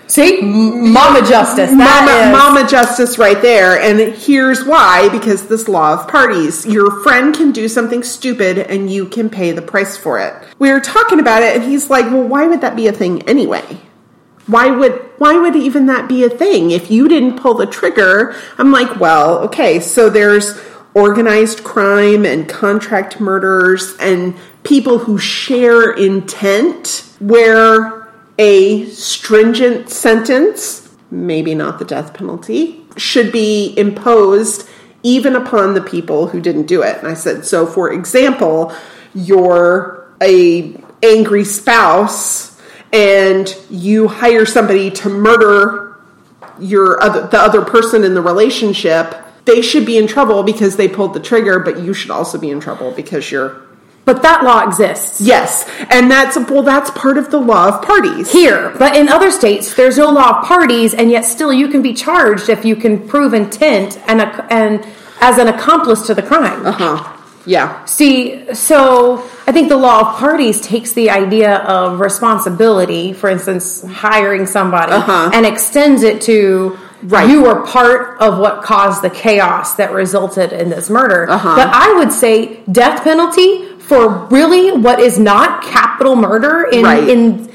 See? 0.10 0.42
Mama 0.42 1.20
justice. 1.22 1.70
That 1.70 2.32
Mama, 2.34 2.60
Mama 2.60 2.68
justice 2.68 3.20
right 3.20 3.40
there. 3.42 3.80
And 3.80 4.16
here's 4.16 4.66
why 4.66 5.08
because 5.10 5.48
this 5.48 5.68
law 5.68 5.94
of 5.94 6.08
parties. 6.08 6.66
Your 6.66 7.04
friend 7.04 7.34
can 7.34 7.52
do 7.52 7.68
something 7.68 8.02
stupid 8.02 8.58
and 8.58 8.92
you 8.92 9.06
can 9.06 9.30
pay 9.30 9.52
the 9.52 9.62
price 9.62 9.96
for 9.96 10.20
it. 10.20 10.34
We 10.58 10.72
were 10.72 10.80
talking 10.80 11.20
about 11.20 11.44
it 11.44 11.56
and 11.56 11.64
he's 11.64 11.92
like, 11.92 12.06
well, 12.06 12.28
why 12.28 12.48
would 12.48 12.62
that 12.62 12.76
be 12.76 12.88
a 12.88 12.92
thing 12.92 13.22
anyway? 13.30 13.82
Why 14.48 14.72
would 14.72 14.94
why 15.20 15.38
would 15.38 15.56
even 15.56 15.86
that 15.86 16.10
be 16.10 16.24
a 16.24 16.30
thing 16.30 16.72
if 16.72 16.90
you 16.90 17.08
didn't 17.08 17.40
pull 17.40 17.54
the 17.54 17.68
trigger? 17.68 18.36
I'm 18.58 18.72
like, 18.72 19.00
well, 19.00 19.38
okay, 19.40 19.80
so 19.80 20.10
there's 20.10 20.60
organized 20.96 21.64
crime 21.64 22.26
and 22.26 22.50
contract 22.50 23.20
murders 23.20 23.96
and 24.00 24.36
people 24.64 25.00
who 25.00 25.20
share 25.20 25.92
intent 25.92 27.06
where 27.20 27.99
a 28.40 28.86
stringent 28.86 29.90
sentence, 29.90 30.90
maybe 31.12 31.54
not 31.54 31.78
the 31.78 31.86
death 31.86 32.14
penalty, 32.14 32.84
should 32.98 33.32
be 33.32 33.78
imposed 33.78 34.68
even 35.04 35.36
upon 35.36 35.74
the 35.74 35.82
people 35.82 36.28
who 36.28 36.42
didn't 36.42 36.66
do 36.66 36.82
it. 36.82 36.98
And 36.98 37.08
I 37.08 37.14
said, 37.14 37.46
so 37.46 37.68
for 37.68 37.92
example, 37.92 38.74
you're 39.14 40.08
a 40.22 40.82
angry 41.04 41.44
spouse 41.44 42.60
and 42.92 43.56
you 43.70 44.08
hire 44.08 44.46
somebody 44.46 44.90
to 44.92 45.10
murder 45.10 45.98
your 46.60 47.02
other, 47.04 47.28
the 47.28 47.38
other 47.38 47.64
person 47.64 48.04
in 48.04 48.14
the 48.14 48.22
relationship, 48.22 49.16
they 49.46 49.62
should 49.62 49.86
be 49.86 49.98
in 49.98 50.08
trouble 50.08 50.44
because 50.44 50.76
they 50.76 50.88
pulled 50.88 51.14
the 51.14 51.20
trigger, 51.20 51.60
but 51.60 51.80
you 51.80 51.94
should 51.94 52.12
also 52.12 52.38
be 52.38 52.50
in 52.50 52.60
trouble 52.60 52.92
because 52.92 53.32
you're 53.32 53.62
But 54.06 54.24
that 54.24 54.44
law 54.44 54.68
exists. 54.68 55.22
Yes, 55.22 55.70
and 55.92 56.10
that's 56.10 56.36
well, 56.50 56.64
that's 56.64 56.90
part 56.92 57.18
of 57.18 57.30
the 57.30 57.40
law 57.40 57.68
of 57.68 57.84
parties. 57.86 58.32
Here, 58.32 58.74
but 58.80 58.96
in 58.96 59.08
other 59.08 59.30
states, 59.30 59.76
there's 59.76 59.98
no 59.98 60.10
law 60.10 60.40
of 60.40 60.46
parties, 60.46 60.94
and 60.96 61.12
yet 61.12 61.26
still 61.26 61.54
you 61.54 61.68
can 61.68 61.82
be 61.84 61.94
charged 61.94 62.50
if 62.50 62.66
you 62.66 62.76
can 62.76 63.08
prove 63.08 63.34
intent 63.36 64.00
and 64.08 64.22
a, 64.22 64.48
and 64.52 64.86
as 65.22 65.38
an 65.38 65.48
accomplice 65.48 66.08
to 66.08 66.16
the 66.16 66.24
crime. 66.24 66.66
Uh 66.66 66.72
huh? 66.72 67.16
Yeah. 67.46 67.86
See, 67.86 68.54
so 68.54 69.24
I 69.48 69.52
think 69.52 69.70
the 69.70 69.78
law 69.78 70.02
of 70.12 70.18
parties 70.18 70.60
takes 70.62 70.94
the 70.94 71.10
idea 71.12 71.58
of 71.58 72.00
responsibility, 72.00 73.14
for 73.14 73.30
instance, 73.30 73.84
hiring 73.84 74.46
somebody, 74.46 74.92
Uh-huh. 74.94 75.32
and 75.34 75.46
extends 75.46 76.04
it 76.04 76.22
to 76.22 76.78
Right. 77.02 77.30
you 77.30 77.44
were 77.44 77.62
part 77.66 78.18
of 78.20 78.40
what 78.40 78.62
caused 78.62 79.02
the 79.02 79.10
chaos 79.10 79.76
that 79.76 79.94
resulted 79.94 80.52
in 80.52 80.70
this 80.70 80.90
murder. 80.90 81.30
Uh-huh. 81.30 81.56
But 81.56 81.70
I 81.74 81.94
would 81.94 82.12
say 82.12 82.60
death 82.70 83.04
penalty 83.06 83.69
for 83.90 84.08
really 84.30 84.72
what 84.72 85.00
is 85.00 85.18
not 85.18 85.64
capital 85.64 86.16
murder 86.16 86.68
in 86.72 86.84
Right. 86.84 87.10
in 87.10 87.50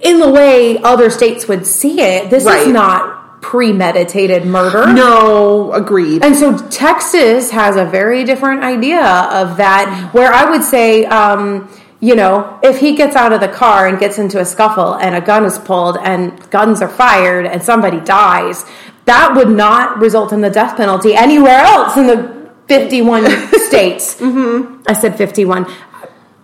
in 0.00 0.18
the 0.20 0.28
way 0.28 0.78
other 0.82 1.08
states 1.08 1.48
would 1.48 1.66
see 1.66 2.00
it. 2.02 2.28
This 2.28 2.44
Right. 2.44 2.66
is 2.66 2.66
not 2.68 3.40
premeditated 3.40 4.44
murder. 4.44 4.86
No, 4.92 5.72
agreed. 5.72 6.22
And 6.24 6.36
so 6.36 6.58
Texas 6.70 7.50
has 7.52 7.76
a 7.76 7.84
very 7.84 8.24
different 8.24 8.62
idea 8.64 9.02
of 9.32 9.56
that, 9.56 10.10
where 10.12 10.32
I 10.34 10.50
would 10.50 10.64
say, 10.64 11.06
um, 11.06 11.68
you 12.00 12.14
know, 12.14 12.44
if 12.62 12.78
he 12.78 12.94
gets 12.96 13.16
out 13.16 13.32
of 13.32 13.40
the 13.40 13.48
car 13.48 13.86
and 13.86 13.98
gets 13.98 14.18
into 14.18 14.38
a 14.40 14.44
scuffle 14.44 14.94
and 14.94 15.14
a 15.14 15.20
gun 15.20 15.44
is 15.44 15.58
pulled 15.58 15.96
and 16.02 16.32
guns 16.50 16.82
are 16.82 16.88
fired 16.88 17.46
and 17.46 17.62
somebody 17.62 18.00
dies, 18.00 18.64
that 19.06 19.34
would 19.36 19.48
not 19.50 19.98
result 20.00 20.32
in 20.32 20.40
the 20.40 20.50
death 20.50 20.76
penalty 20.76 21.14
anywhere 21.14 21.60
else 21.60 21.96
in 21.96 22.06
the 22.08 22.35
51 22.68 23.24
states. 23.68 24.16
Mm-hmm. 24.16 24.82
I 24.86 24.92
said 24.92 25.16
51. 25.16 25.66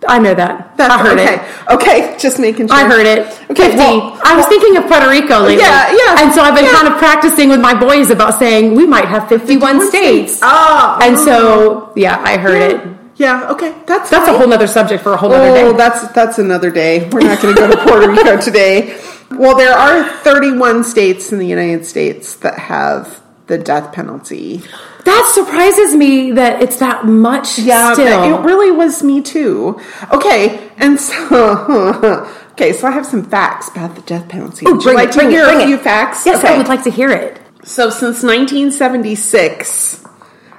I 0.05 0.19
know 0.19 0.33
that. 0.33 0.75
That's 0.75 0.93
I 0.93 0.97
heard 0.99 1.17
okay. 1.17 1.35
it. 1.35 1.71
Okay, 1.71 2.17
just 2.19 2.37
making 2.37 2.67
sure. 2.67 2.75
I 2.75 2.83
heard 2.83 3.05
it. 3.05 3.19
Okay, 3.51 3.71
50. 3.71 3.77
well- 3.77 4.19
I 4.25 4.35
was 4.35 4.45
thinking 4.47 4.75
of 4.75 4.85
Puerto 4.87 5.09
Rico 5.09 5.39
lately. 5.39 5.63
Yeah, 5.63 5.91
yeah, 5.95 6.21
And 6.23 6.33
so 6.33 6.41
I've 6.41 6.55
been 6.55 6.65
yeah. 6.65 6.73
kind 6.73 6.87
of 6.89 6.97
practicing 6.99 7.47
with 7.47 7.61
my 7.61 7.73
boys 7.73 8.09
about 8.09 8.37
saying 8.37 8.75
we 8.75 8.85
might 8.85 9.05
have 9.05 9.29
51, 9.29 9.87
states. 9.87 10.39
Oh, 10.43 10.99
And 11.01 11.17
so, 11.17 11.93
yeah, 11.95 12.19
I 12.21 12.35
heard 12.35 12.61
it. 12.61 12.85
yeah, 13.15 13.49
okay, 13.51 13.73
that's 13.87 14.09
That's 14.09 14.27
a 14.27 14.37
whole 14.37 14.47
nother 14.47 14.67
subject 14.67 15.03
for 15.03 15.13
a 15.13 15.17
whole 15.17 15.31
Oh, 15.31 15.53
day. 15.53 15.71
that's 15.77 16.05
that's 16.11 16.37
another 16.37 16.69
day. 16.69 17.07
We're 17.09 17.21
not 17.21 17.41
going 17.41 17.55
to 17.55 17.61
go 17.61 17.71
to 17.71 17.77
Puerto 17.87 18.09
Rico 18.11 18.41
today. 18.41 18.99
Well, 19.31 19.55
there 19.55 19.71
are 19.73 20.03
31 20.23 20.83
states 20.83 21.31
in 21.31 21.39
the 21.39 21.47
United 21.47 21.85
States 21.85 22.35
that 22.43 22.59
have 22.59 23.22
the 23.57 23.63
death 23.63 23.93
penalty. 23.93 24.61
That 25.05 25.31
surprises 25.33 25.95
me 25.95 26.31
that 26.31 26.61
it's 26.61 26.77
that 26.77 27.05
much 27.05 27.59
Yeah, 27.59 27.93
still. 27.93 28.39
it 28.39 28.45
really 28.45 28.71
was 28.71 29.03
me 29.03 29.21
too. 29.21 29.79
Okay, 30.11 30.71
and 30.77 30.99
so 30.99 32.27
okay, 32.53 32.73
so 32.73 32.87
I 32.87 32.91
have 32.91 33.05
some 33.05 33.23
facts 33.23 33.69
about 33.69 33.95
the 33.95 34.01
death 34.01 34.27
penalty. 34.29 34.65
Ooh, 34.65 34.73
Would 34.75 34.83
you 34.85 34.93
like 34.95 35.09
it, 35.09 35.13
to 35.13 35.19
it, 35.21 35.29
hear 35.29 35.45
a 35.45 35.59
it. 35.61 35.65
few 35.67 35.77
facts? 35.77 36.25
Yes, 36.25 36.43
I 36.43 36.57
would 36.57 36.67
like 36.67 36.83
to 36.85 36.91
hear 36.91 37.09
it. 37.11 37.39
So 37.63 37.89
since 37.89 38.23
1976, 38.23 40.03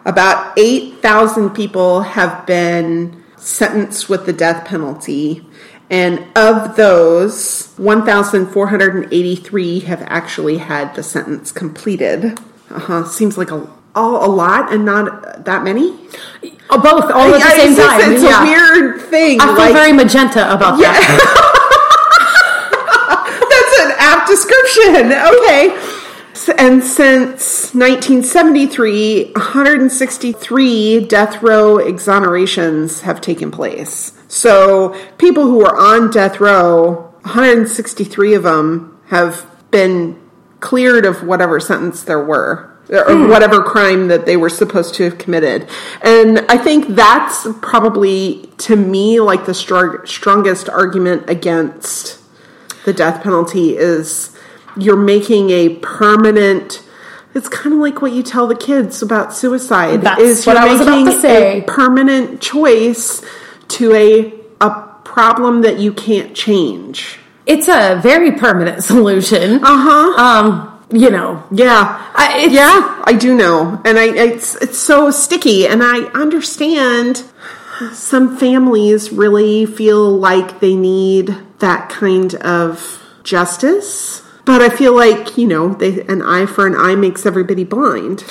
about 0.05 0.57
8,000 0.59 1.51
people 1.51 2.03
have 2.03 2.47
been 2.47 3.23
sentenced 3.37 4.09
with 4.09 4.27
the 4.27 4.33
death 4.33 4.65
penalty. 4.67 5.47
And 5.91 6.25
of 6.37 6.77
those, 6.77 7.73
1,483 7.77 9.81
have 9.81 10.03
actually 10.07 10.59
had 10.59 10.95
the 10.95 11.03
sentence 11.03 11.51
completed. 11.53 12.39
Uh-huh. 12.71 13.05
Seems 13.05 13.37
like 13.39 13.51
a, 13.51 13.69
all, 13.95 14.25
a 14.25 14.31
lot 14.31 14.73
and 14.73 14.85
not 14.85 15.45
that 15.45 15.63
many. 15.65 15.97
Oh, 16.71 16.81
both, 16.81 17.11
all 17.11 17.35
at 17.35 17.41
the 17.43 17.51
same 17.57 17.77
time. 17.77 18.13
It's 18.13 18.23
yeah. 18.23 18.43
a 18.43 18.47
weird 18.47 19.01
thing. 19.03 19.41
I 19.41 19.47
feel 19.47 19.55
like- 19.57 19.75
very 19.75 19.93
magenta 19.93 20.53
about 20.53 20.79
Yeah. 20.79 20.93
that. 20.93 21.51
That's 23.51 23.79
an 23.81 23.93
apt 23.99 24.29
description. 24.29 25.13
Okay. 25.13 25.91
And 26.59 26.83
since 26.85 27.73
1973, 27.75 29.33
163 29.35 31.01
death 31.07 31.43
row 31.43 31.79
exonerations 31.79 33.01
have 33.03 33.21
taken 33.21 33.51
place. 33.51 34.13
So 34.29 34.95
people 35.17 35.45
who 35.45 35.65
are 35.65 35.77
on 35.77 36.11
death 36.11 36.41
row, 36.41 37.13
163 37.23 38.35
of 38.35 38.43
them 38.43 38.99
have 39.07 39.47
been 39.71 40.21
cleared 40.61 41.07
of 41.07 41.23
whatever 41.23 41.61
sentence 41.61 42.03
there 42.03 42.23
were. 42.23 42.71
or 42.91 43.15
hmm. 43.15 43.31
whatever 43.31 43.63
crime 43.63 44.09
that 44.09 44.27
they 44.27 44.37
were 44.37 44.51
supposed 44.51 44.95
to 44.95 45.05
have 45.05 45.17
committed. 45.17 45.67
And 46.03 46.41
I 46.51 46.59
think 46.59 46.89
that's 46.89 47.47
probably, 47.63 48.51
to 48.59 48.77
me, 48.77 49.21
like 49.21 49.47
the 49.47 49.55
strong, 49.55 50.05
strongest 50.05 50.69
argument 50.69 51.31
against 51.31 52.21
the 52.85 52.93
death 52.93 53.23
penalty 53.23 53.77
is 53.77 54.37
you're 54.77 54.97
making 54.97 55.51
a 55.51 55.77
permanent. 55.77 56.83
It's 57.35 57.49
kind 57.49 57.73
of 57.73 57.81
like 57.81 58.03
what 58.03 58.13
you 58.13 58.23
tell 58.23 58.47
the 58.47 58.55
kids 58.55 59.03
about 59.03 59.33
suicide. 59.33 60.03
That's 60.03 60.21
is 60.21 60.47
what 60.47 60.55
you're 60.55 60.69
I 60.69 60.73
was 60.73 60.81
about 60.83 60.99
to 60.99 61.05
making 61.05 61.21
say. 61.21 61.61
a 61.61 61.63
permanent 61.65 62.41
choice 62.41 63.25
to 63.69 63.95
a 63.95 64.35
a 64.61 64.71
problem 65.05 65.63
that 65.63 65.79
you 65.79 65.93
can't 65.93 66.35
change. 66.35 67.19
It's 67.47 67.69
a 67.69 68.01
very 68.03 68.33
permanent 68.33 68.83
solution. 68.93 69.63
Uh 69.63 69.67
huh. 69.67 70.23
Um, 70.23 70.71
you 70.93 71.11
know, 71.11 71.43
Yeah, 71.51 72.11
I- 72.15 72.47
yeah, 72.51 73.03
I 73.05 73.15
do 73.15 73.35
know, 73.35 73.81
and 73.85 73.99
I 73.99 74.05
it's 74.15 74.55
it's 74.57 74.79
so 74.79 75.11
sticky, 75.11 75.67
and 75.67 75.83
I 75.83 76.05
understand 76.15 77.25
some 77.93 78.37
families 78.37 79.11
really 79.11 79.67
feel 79.67 80.11
like 80.17 80.61
they 80.61 80.77
need 80.77 81.35
that 81.59 81.89
kind 81.89 82.35
of 82.37 83.03
justice, 83.25 84.23
but 84.45 84.63
I 84.63 84.69
feel 84.69 84.95
like 84.95 85.37
you 85.37 85.47
know, 85.49 85.75
they 85.75 86.03
an 86.03 86.23
eye 86.23 86.47
for 86.47 86.67
an 86.67 86.77
eye 86.77 86.95
makes 86.95 87.27
everybody 87.27 87.65
blind. 87.65 88.25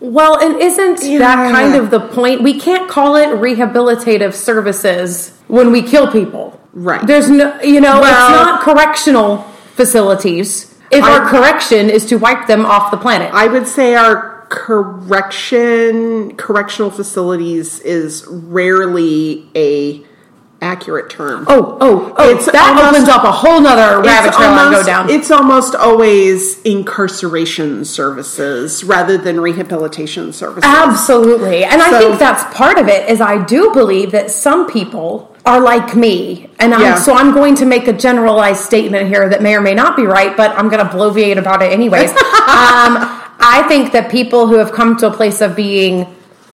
Well, 0.00 0.38
and 0.38 0.60
isn't 0.60 1.02
Yeah. 1.04 1.18
that 1.18 1.52
kind 1.52 1.74
of 1.76 1.90
the 1.90 2.00
point? 2.00 2.42
We 2.42 2.58
can't 2.58 2.88
call 2.88 3.16
it 3.16 3.28
rehabilitative 3.28 4.32
services 4.34 5.32
when 5.48 5.70
we 5.70 5.82
kill 5.82 6.10
people. 6.10 6.58
Right. 6.74 7.06
There's 7.06 7.28
no, 7.28 7.52
you 7.62 7.80
know, 7.80 8.00
Well- 8.00 8.04
it's 8.04 8.36
not 8.42 8.60
correctional 8.62 9.44
facilities. 9.76 10.74
If 10.90 11.04
I- 11.04 11.18
our 11.18 11.26
correction 11.26 11.88
is 11.90 12.04
to 12.06 12.16
wipe 12.16 12.46
them 12.46 12.64
off 12.66 12.90
the 12.90 12.96
planet. 12.96 13.30
I 13.32 13.46
would 13.46 13.66
say 13.66 13.94
our 13.94 14.44
correction 14.48 16.32
correctional 16.36 16.90
facilities 16.90 17.80
is 17.80 18.24
rarely 18.28 19.46
a 19.56 20.02
accurate 20.60 21.10
term. 21.10 21.44
oh, 21.48 21.76
oh, 21.80 22.12
oh, 22.16 22.28
It's 22.30 22.46
that 22.46 22.54
almost- 22.68 22.90
opens 22.90 23.08
up 23.08 23.24
a 23.24 23.32
whole 23.32 23.60
nother 23.60 24.00
rabbit 24.00 24.32
trail 24.32 24.50
I 24.50 24.56
go 24.56 24.64
almost- 24.66 24.86
down. 24.86 25.10
It's 25.10 25.30
almost 25.30 25.74
always 25.74 26.60
incarceration 26.62 27.84
services 27.84 28.84
rather 28.84 29.18
than 29.18 29.40
rehabilitation 29.40 30.32
services. 30.32 30.62
Absolutely. 30.64 31.64
And 31.64 31.82
I 31.82 31.98
think 31.98 32.18
that's 32.20 32.44
part 32.56 32.78
of 32.78 32.86
it 32.88 33.08
is 33.08 33.20
I 33.20 33.38
do 33.38 33.70
believe 33.72 34.12
that 34.12 34.30
some 34.30 34.66
people 34.66 35.31
are 35.44 35.60
like 35.60 35.96
me. 35.96 36.48
And 36.58 36.70
Yeah. 36.72 36.94
I'm, 36.94 36.98
so 36.98 37.14
I'm 37.14 37.34
going 37.34 37.56
to 37.56 37.66
make 37.66 37.88
a 37.88 37.92
generalized 37.92 38.60
statement 38.60 39.08
here 39.08 39.28
that 39.28 39.42
may 39.42 39.54
or 39.54 39.60
may 39.60 39.74
not 39.74 39.96
be 39.96 40.04
right, 40.04 40.36
but 40.36 40.50
I'm 40.52 40.68
going 40.68 40.86
to 40.86 40.92
bloviate 40.92 41.36
about 41.38 41.62
it 41.62 41.72
anyways. 41.72 42.10
um, 42.10 42.16
I 43.44 43.64
think 43.66 43.92
that 43.92 44.10
people 44.10 44.46
who 44.46 44.56
have 44.56 44.72
come 44.72 44.96
to 44.98 45.08
a 45.08 45.10
place 45.10 45.40
of 45.40 45.56
being 45.56 46.06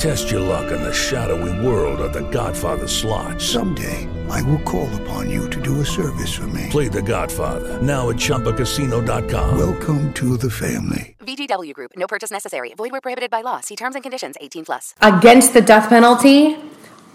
Test 0.00 0.30
your 0.30 0.40
luck 0.40 0.72
in 0.72 0.80
the 0.80 0.94
shadowy 0.94 1.52
world 1.66 2.00
of 2.00 2.14
The 2.14 2.22
Godfather 2.30 2.88
slot. 2.88 3.38
Someday, 3.38 4.08
I 4.30 4.40
will 4.40 4.60
call 4.60 4.88
upon 5.02 5.28
you 5.28 5.50
to 5.50 5.60
do 5.60 5.82
a 5.82 5.84
service 5.84 6.34
for 6.34 6.46
me. 6.46 6.68
Play 6.70 6.88
The 6.88 7.02
Godfather 7.02 7.82
now 7.82 8.08
at 8.08 8.16
ChumbaCasino.com. 8.16 9.58
Welcome 9.58 10.10
to 10.14 10.38
the 10.38 10.48
family. 10.48 11.16
VGW 11.20 11.74
Group. 11.74 11.92
No 11.96 12.06
purchase 12.06 12.30
necessary. 12.30 12.72
Void 12.78 12.92
where 12.92 13.02
prohibited 13.02 13.30
by 13.30 13.42
law. 13.42 13.60
See 13.60 13.76
terms 13.76 13.94
and 13.94 14.02
conditions. 14.02 14.36
18 14.40 14.64
plus. 14.64 14.94
against 15.02 15.52
the 15.52 15.60
death 15.60 15.90
penalty 15.90 16.56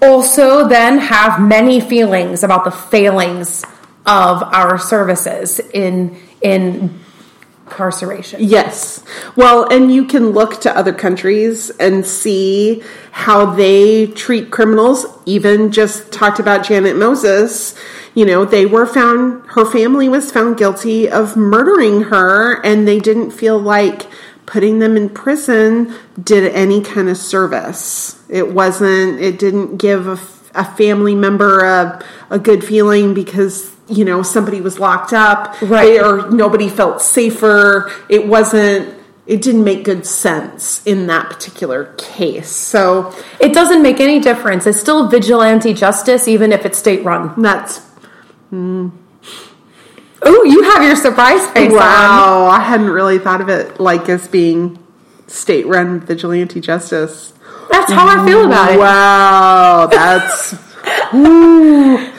also 0.04 0.68
then 0.68 1.00
have 1.00 1.42
many 1.42 1.80
feelings 1.82 2.44
about 2.44 2.66
the 2.66 2.72
failings 2.72 3.64
of 4.06 4.44
our 4.44 4.78
services 4.78 5.60
in 5.74 6.16
in 6.42 7.00
incarceration. 7.66 8.44
Yes. 8.44 9.04
Well, 9.36 9.68
and 9.72 9.92
you 9.92 10.06
can 10.06 10.30
look 10.30 10.62
to 10.62 10.78
other 10.78 10.94
countries 10.94 11.70
and 11.72 12.06
see 12.06 12.84
how 13.12 13.54
they 13.54 14.08
treat 14.08 14.52
criminals. 14.52 15.06
Even 15.26 15.72
just 15.72 16.12
talked 16.12 16.40
about 16.40 16.66
Janet 16.66 16.96
Moses. 16.96 17.76
You 18.14 18.26
know, 18.26 18.46
they 18.46 18.66
were 18.66 18.86
found, 18.86 19.46
her 19.48 19.66
family 19.66 20.08
was 20.08 20.32
found 20.32 20.58
guilty 20.58 21.10
of 21.10 21.36
murdering 21.36 22.04
her, 22.04 22.64
and 22.64 22.88
they 22.88 23.00
didn't 23.00 23.32
feel 23.32 23.60
like 23.60 24.08
putting 24.46 24.80
them 24.80 24.96
in 24.96 25.10
prison 25.10 25.94
did 26.22 26.54
any 26.54 26.82
kind 26.82 27.10
of 27.10 27.18
service. 27.18 28.22
It 28.30 28.54
wasn't, 28.54 29.20
it 29.20 29.40
didn't 29.40 29.78
give 29.78 30.08
a, 30.08 30.20
a 30.54 30.64
family 30.64 31.16
member 31.16 31.62
a, 31.62 32.06
a 32.30 32.38
good 32.38 32.64
feeling 32.64 33.14
because 33.16 33.75
you 33.88 34.04
know 34.06 34.24
somebody 34.24 34.62
was 34.62 34.80
locked 34.80 35.14
up 35.14 35.56
Right. 35.62 35.98
Eh, 35.98 36.04
or 36.04 36.30
nobody 36.32 36.70
felt 36.70 37.02
safer 37.02 37.92
it 38.10 38.28
wasn't 38.28 38.94
it 39.28 39.42
didn't 39.42 39.64
make 39.64 39.84
good 39.84 40.06
sense 40.06 40.82
in 40.86 41.08
that 41.08 41.30
particular 41.30 41.94
case 41.98 42.50
so 42.50 43.14
It 43.40 43.54
doesn't 43.54 43.82
make 43.82 44.00
any 44.00 44.20
difference. 44.20 44.66
It's 44.68 44.80
still 44.80 45.08
vigilante 45.08 45.74
justice 45.74 46.28
even 46.28 46.52
if 46.52 46.66
it's 46.66 46.78
state 46.78 47.04
run. 47.04 47.34
that's 47.42 47.82
Oh, 50.28 50.44
you 50.44 50.64
have 50.72 50.84
your 50.84 50.96
surprise 50.96 51.46
face 51.52 51.72
on. 51.72 51.78
wow 51.78 52.46
i 52.48 52.60
hadn't 52.60 52.90
really 52.90 53.20
thought 53.20 53.42
of 53.42 53.50
it 53.50 53.80
like 53.80 54.10
as 54.10 54.28
being 54.28 54.80
state 55.28 55.68
run 55.68 56.00
vigilante 56.00 56.60
justice 56.60 57.34
That's 57.70 57.92
how 57.92 58.08
I 58.08 58.26
feel 58.26 58.46
about 58.46 58.72
it. 58.74 58.80
wow 58.80 59.88
that's 59.92 60.56
Ooh. 61.14 62.12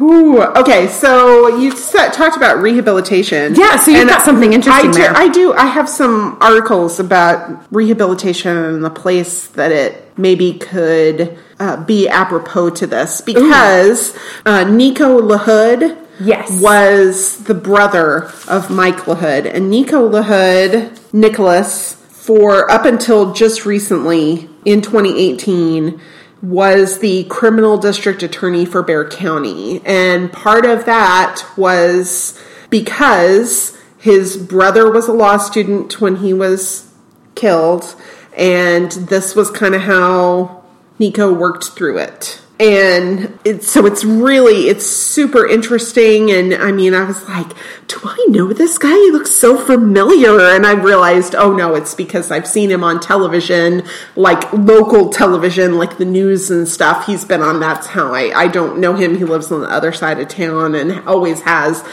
Okay, 0.00 0.88
so 0.88 1.58
you 1.58 1.70
said, 1.72 2.10
talked 2.10 2.36
about 2.36 2.58
rehabilitation. 2.60 3.54
Yeah, 3.54 3.76
so 3.76 3.90
you've 3.90 4.08
got 4.08 4.22
something 4.22 4.52
interesting 4.52 4.90
I 4.90 4.92
do, 4.92 4.98
there. 4.98 5.16
I 5.16 5.28
do. 5.28 5.52
I 5.54 5.66
have 5.66 5.88
some 5.88 6.36
articles 6.40 6.98
about 7.00 7.64
rehabilitation 7.72 8.56
and 8.56 8.84
the 8.84 8.90
place 8.90 9.46
that 9.48 9.72
it 9.72 10.16
maybe 10.18 10.54
could 10.58 11.36
uh, 11.58 11.84
be 11.84 12.08
apropos 12.08 12.70
to 12.70 12.86
this 12.86 13.20
because 13.20 14.16
uh, 14.46 14.64
Nico 14.64 15.20
LaHood 15.20 15.98
Yes. 16.20 16.60
was 16.62 17.42
the 17.44 17.54
brother 17.54 18.30
of 18.48 18.70
Mike 18.70 18.98
LaHood. 19.06 19.52
And 19.52 19.68
Nico 19.70 20.08
LaHood, 20.08 21.12
Nicholas, 21.12 21.94
for 21.94 22.70
up 22.70 22.84
until 22.84 23.32
just 23.32 23.66
recently 23.66 24.48
in 24.64 24.80
2018, 24.80 26.00
was 26.44 26.98
the 26.98 27.24
criminal 27.24 27.78
district 27.78 28.22
attorney 28.22 28.66
for 28.66 28.82
Bexar 28.82 29.08
County. 29.08 29.80
And 29.84 30.30
part 30.30 30.66
of 30.66 30.84
that 30.84 31.42
was 31.56 32.38
because 32.68 33.76
his 33.98 34.36
brother 34.36 34.90
was 34.92 35.08
a 35.08 35.12
law 35.12 35.38
student 35.38 36.00
when 36.02 36.16
he 36.16 36.34
was 36.34 36.92
killed. 37.34 37.96
And 38.36 38.92
this 38.92 39.34
was 39.34 39.50
kind 39.50 39.74
of 39.74 39.82
how 39.82 40.64
Nico 40.98 41.32
worked 41.32 41.70
through 41.70 41.98
it. 41.98 42.42
And 42.60 43.36
it's, 43.44 43.68
so 43.68 43.84
it's 43.84 44.04
really, 44.04 44.68
it's 44.68 44.86
super 44.86 45.44
interesting. 45.44 46.30
And 46.30 46.54
I 46.54 46.70
mean, 46.70 46.94
I 46.94 47.02
was 47.02 47.28
like, 47.28 47.48
do 47.88 47.98
I 48.04 48.26
know 48.28 48.52
this 48.52 48.78
guy? 48.78 48.92
He 48.94 49.10
looks 49.10 49.32
so 49.32 49.58
familiar. 49.58 50.38
And 50.38 50.64
I 50.64 50.74
realized, 50.74 51.34
oh 51.34 51.52
no, 51.52 51.74
it's 51.74 51.96
because 51.96 52.30
I've 52.30 52.46
seen 52.46 52.70
him 52.70 52.84
on 52.84 53.00
television, 53.00 53.82
like 54.14 54.52
local 54.52 55.10
television, 55.10 55.78
like 55.78 55.98
the 55.98 56.04
news 56.04 56.48
and 56.48 56.68
stuff. 56.68 57.06
He's 57.06 57.24
been 57.24 57.42
on. 57.42 57.58
That's 57.58 57.88
how 57.88 58.14
I, 58.14 58.32
I 58.32 58.46
don't 58.46 58.78
know 58.78 58.94
him. 58.94 59.16
He 59.16 59.24
lives 59.24 59.50
on 59.50 59.62
the 59.62 59.70
other 59.70 59.92
side 59.92 60.20
of 60.20 60.28
town 60.28 60.76
and 60.76 61.06
always 61.08 61.42
has, 61.42 61.84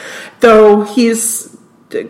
though 0.42 0.84
he's 0.84 1.58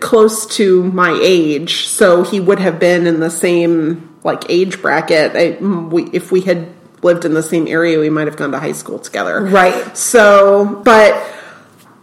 close 0.01 0.45
to 0.57 0.83
my 0.91 1.17
age. 1.23 1.87
So 1.87 2.23
he 2.23 2.41
would 2.41 2.59
have 2.59 2.81
been 2.81 3.07
in 3.07 3.21
the 3.21 3.29
same 3.29 4.19
like 4.25 4.43
age 4.49 4.81
bracket. 4.81 5.37
I, 5.37 5.57
we, 5.63 6.09
if 6.11 6.33
we 6.33 6.41
had 6.41 6.67
lived 7.03 7.25
in 7.25 7.33
the 7.33 7.43
same 7.43 7.67
area, 7.67 7.99
we 7.99 8.09
might 8.09 8.27
have 8.27 8.37
gone 8.37 8.51
to 8.51 8.59
high 8.59 8.71
school 8.71 8.99
together. 8.99 9.41
Right. 9.41 9.97
So, 9.97 10.81
but 10.83 11.21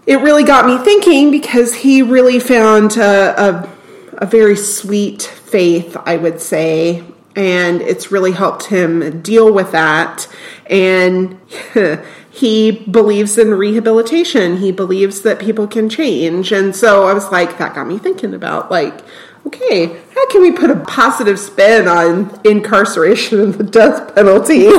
it 0.07 0.21
really 0.21 0.45
got 0.45 0.67
me 0.67 0.79
thinking 0.79 1.31
because 1.31 1.75
he 1.75 2.03
really 2.03 2.41
found 2.41 2.97
a, 2.97 3.49
a, 3.49 3.77
a 4.15 4.27
very 4.27 4.57
sweet 4.57 5.23
faith, 5.23 5.97
I 6.05 6.17
would 6.17 6.41
say, 6.41 7.05
and 7.37 7.81
it's 7.83 8.11
really 8.11 8.33
helped 8.33 8.65
him 8.65 9.23
deal 9.23 9.53
with 9.53 9.73
that. 9.73 10.27
And 10.67 11.39
he 12.31 12.71
believes 12.71 13.39
in 13.39 13.55
rehabilitation. 13.55 14.57
He 14.59 14.73
believes 14.73 15.23
that 15.23 15.39
people 15.39 15.67
can 15.67 15.89
change. 15.89 16.53
And 16.53 16.75
so 16.75 17.07
I 17.07 17.13
was 17.13 17.31
like, 17.31 17.59
that 17.59 17.75
got 17.75 17.87
me 17.87 17.99
thinking 17.99 18.35
about 18.35 18.71
like, 18.71 19.05
okay, 19.49 19.87
how 20.15 20.29
can 20.31 20.43
we 20.43 20.53
put 20.53 20.71
a 20.71 20.77
positive 20.77 21.39
spin 21.39 21.89
on 21.89 22.41
incarceration 22.45 23.41
and 23.41 23.55
the 23.55 23.65
death 23.65 24.15
penalty? 24.15 24.69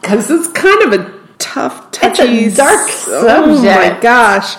Because 0.00 0.30
it's 0.30 0.48
kind 0.48 0.82
of 0.84 0.98
a 0.98 1.18
tough, 1.36 1.90
touchy, 1.90 2.46
a 2.46 2.50
dark 2.50 2.88
Oh 3.08 3.62
my 3.62 3.98
gosh. 4.00 4.56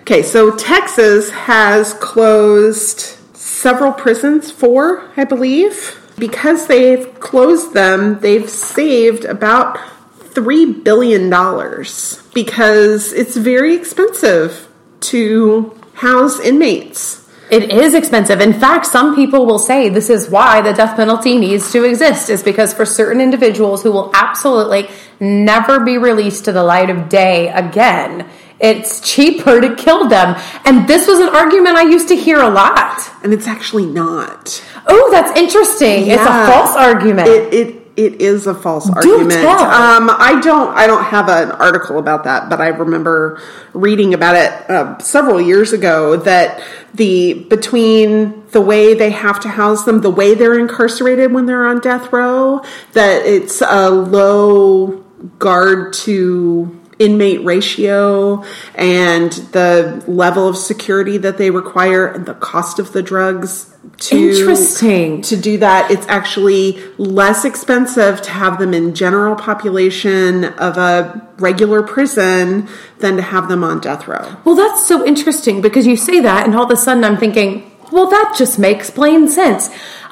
Okay, 0.00 0.22
so 0.22 0.56
Texas 0.56 1.30
has 1.30 1.94
closed 1.94 3.16
several 3.32 3.92
prisons, 3.92 4.50
four, 4.50 5.08
I 5.16 5.22
believe. 5.22 6.00
Because 6.18 6.66
they've 6.66 7.14
closed 7.20 7.74
them, 7.74 8.18
they've 8.18 8.50
saved 8.50 9.24
about 9.24 9.78
$3 10.38 10.82
billion 10.82 11.30
because 12.34 13.12
it's 13.12 13.36
very 13.36 13.76
expensive 13.76 14.68
to 15.00 15.78
house 15.94 16.40
inmates. 16.40 17.17
It 17.50 17.70
is 17.70 17.94
expensive. 17.94 18.40
In 18.40 18.52
fact, 18.52 18.86
some 18.86 19.14
people 19.14 19.46
will 19.46 19.58
say 19.58 19.88
this 19.88 20.10
is 20.10 20.28
why 20.28 20.60
the 20.60 20.72
death 20.72 20.96
penalty 20.96 21.38
needs 21.38 21.72
to 21.72 21.84
exist, 21.84 22.28
is 22.28 22.42
because 22.42 22.74
for 22.74 22.84
certain 22.84 23.20
individuals 23.20 23.82
who 23.82 23.92
will 23.92 24.10
absolutely 24.14 24.88
never 25.20 25.80
be 25.80 25.98
released 25.98 26.44
to 26.44 26.52
the 26.52 26.62
light 26.62 26.90
of 26.90 27.08
day 27.08 27.48
again, 27.48 28.28
it's 28.60 29.00
cheaper 29.00 29.60
to 29.60 29.74
kill 29.76 30.08
them. 30.08 30.36
And 30.64 30.88
this 30.88 31.06
was 31.06 31.20
an 31.20 31.28
argument 31.28 31.76
I 31.76 31.82
used 31.82 32.08
to 32.08 32.16
hear 32.16 32.40
a 32.40 32.50
lot. 32.50 33.00
And 33.22 33.32
it's 33.32 33.46
actually 33.46 33.86
not. 33.86 34.64
Oh, 34.86 35.08
that's 35.12 35.38
interesting. 35.38 36.08
It's 36.08 36.22
a 36.22 36.46
false 36.46 36.76
argument. 36.76 37.28
It, 37.28 37.54
it 37.54 37.77
it 37.98 38.20
is 38.22 38.46
a 38.46 38.54
false 38.54 38.88
Do 38.88 38.92
argument. 38.94 39.44
Um, 39.44 40.08
I 40.08 40.40
don't 40.40 40.68
I 40.76 40.86
don't 40.86 41.02
have 41.02 41.28
an 41.28 41.50
article 41.50 41.98
about 41.98 42.22
that, 42.24 42.48
but 42.48 42.60
I 42.60 42.68
remember 42.68 43.42
reading 43.72 44.14
about 44.14 44.36
it 44.36 44.70
uh, 44.70 44.96
several 44.98 45.40
years 45.40 45.72
ago 45.72 46.16
that 46.16 46.62
the 46.94 47.44
between 47.50 48.46
the 48.50 48.60
way 48.60 48.94
they 48.94 49.10
have 49.10 49.40
to 49.40 49.48
house 49.48 49.84
them, 49.84 50.00
the 50.00 50.10
way 50.10 50.34
they're 50.34 50.58
incarcerated 50.58 51.32
when 51.32 51.46
they're 51.46 51.66
on 51.66 51.80
death 51.80 52.12
row, 52.12 52.62
that 52.92 53.26
it's 53.26 53.60
a 53.62 53.90
low 53.90 55.04
guard 55.40 55.92
to 55.92 56.80
inmate 56.98 57.44
ratio 57.44 58.44
and 58.74 59.32
the 59.52 60.02
level 60.06 60.48
of 60.48 60.56
security 60.56 61.16
that 61.18 61.38
they 61.38 61.50
require 61.50 62.06
and 62.06 62.26
the 62.26 62.34
cost 62.34 62.78
of 62.78 62.92
the 62.92 63.02
drugs 63.02 63.74
to 63.98 64.16
Interesting. 64.30 65.22
to 65.22 65.36
do 65.36 65.58
that 65.58 65.90
it's 65.90 66.06
actually 66.08 66.78
less 66.98 67.44
expensive 67.44 68.20
to 68.22 68.30
have 68.30 68.58
them 68.58 68.74
in 68.74 68.94
general 68.94 69.34
population 69.36 70.44
of 70.44 70.76
a 70.76 71.28
regular 71.38 71.82
prison 71.82 72.68
than 72.98 73.16
to 73.16 73.22
have 73.22 73.48
them 73.48 73.62
on 73.62 73.80
death 73.80 74.08
row 74.08 74.36
Well, 74.44 74.56
that's 74.56 74.86
so 74.86 75.06
interesting 75.06 75.60
because 75.60 75.86
you 75.86 75.96
say 75.96 76.20
that, 76.20 76.46
and 76.46 76.54
all 76.54 76.64
of 76.64 76.70
a 76.70 76.76
sudden 76.76 77.04
I'm 77.04 77.16
thinking, 77.16 77.70
well, 77.92 78.08
that 78.10 78.34
just 78.36 78.58
makes 78.58 78.90
plain 78.90 79.28
sense. 79.28 79.70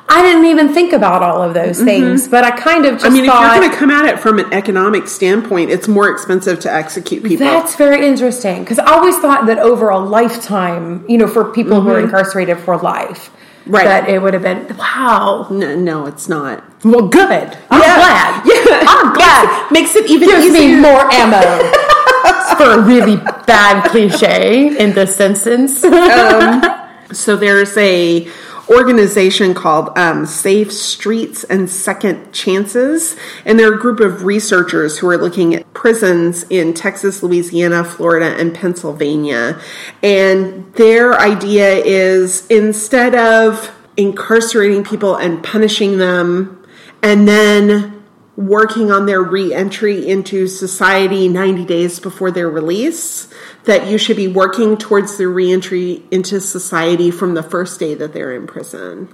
I 0.08 0.22
didn't 0.22 0.44
even 0.46 0.72
think 0.72 0.92
about 0.92 1.22
all 1.22 1.42
of 1.42 1.52
those 1.54 1.80
things, 1.80 2.28
but 2.28 2.44
I 2.44 2.52
kind 2.52 2.86
of 2.86 2.92
just 2.94 3.04
Mm-hmm. 3.06 3.14
i 3.16 3.20
mean 3.20 3.26
thought 3.26 3.44
if 3.44 3.50
you're 3.52 3.60
going 3.60 3.70
to 3.72 3.76
come 3.76 3.90
at 3.90 4.04
it 4.06 4.20
from 4.20 4.38
an 4.38 4.52
economic 4.52 5.08
standpoint 5.08 5.70
it's 5.70 5.88
more 5.88 6.08
expensive 6.08 6.60
to 6.60 6.72
execute 6.72 7.24
people 7.24 7.44
that's 7.46 7.74
very 7.74 8.06
interesting 8.06 8.60
because 8.62 8.78
I 8.78 8.84
always 8.92 9.16
thought 9.18 9.46
that 9.46 9.58
over 9.58 9.88
a 9.88 9.98
lifetime, 9.98 11.04
you 11.08 11.18
know, 11.18 11.26
for 11.26 11.52
people 11.52 11.80
who 11.80 11.90
are 11.90 12.00
incarcerated 12.00 12.58
for 12.60 12.76
life, 12.78 13.30
Mm-hmm. 13.66 13.74
Right. 13.74 13.84
that 13.84 14.08
it 14.08 14.22
would 14.22 14.32
have 14.32 14.44
been 14.44 14.76
wow. 14.76 15.48
no, 15.50 15.74
no 15.74 16.06
it's 16.06 16.28
not 16.28 16.62
Well, 16.84 17.08
good. 17.08 17.58
I'm 17.68 17.80
Yeah. 17.82 17.96
glad. 17.96 18.46
Yeah. 18.46 18.84
I'm 18.86 19.12
glad. 19.12 19.72
makes 19.72 19.96
it 19.96 20.08
even 20.08 20.28
Gives 20.28 20.46
easier 20.46 20.76
me 20.76 20.80
more 20.80 21.02
ammo 21.12 21.42
for 22.58 22.70
a 22.78 22.80
really 22.82 23.16
bad 23.44 23.90
cliche 23.90 24.68
in 24.78 24.92
this 24.94 25.16
sentence. 25.16 25.82
So 27.12 27.36
there's 27.36 27.76
a 27.76 28.28
organization 28.68 29.54
called 29.54 29.96
um, 29.96 30.26
Safe 30.26 30.72
Streets 30.72 31.44
and 31.44 31.70
Second 31.70 32.32
Chances, 32.32 33.16
and 33.44 33.58
they're 33.58 33.74
a 33.74 33.78
group 33.78 34.00
of 34.00 34.24
researchers 34.24 34.98
who 34.98 35.08
are 35.08 35.16
looking 35.16 35.54
at 35.54 35.72
prisons 35.72 36.44
in 36.50 36.74
Texas, 36.74 37.22
Louisiana, 37.22 37.84
Florida, 37.84 38.36
and 38.38 38.54
Pennsylvania. 38.54 39.60
And 40.02 40.72
their 40.74 41.18
idea 41.18 41.76
is 41.76 42.46
instead 42.48 43.14
of 43.14 43.70
incarcerating 43.96 44.84
people 44.84 45.16
and 45.16 45.42
punishing 45.42 45.98
them, 45.98 46.64
and 47.02 47.26
then 47.26 47.95
working 48.36 48.90
on 48.90 49.06
their 49.06 49.22
re-entry 49.22 50.06
into 50.06 50.46
society 50.46 51.28
90 51.28 51.64
days 51.64 51.98
before 52.00 52.30
their 52.30 52.48
release 52.50 53.28
that 53.64 53.86
you 53.88 53.96
should 53.98 54.16
be 54.16 54.28
working 54.28 54.76
towards 54.76 55.16
their 55.16 55.28
re-entry 55.30 56.02
into 56.10 56.40
society 56.40 57.10
from 57.10 57.34
the 57.34 57.42
first 57.42 57.80
day 57.80 57.94
that 57.94 58.12
they're 58.12 58.34
in 58.34 58.46
prison 58.46 59.08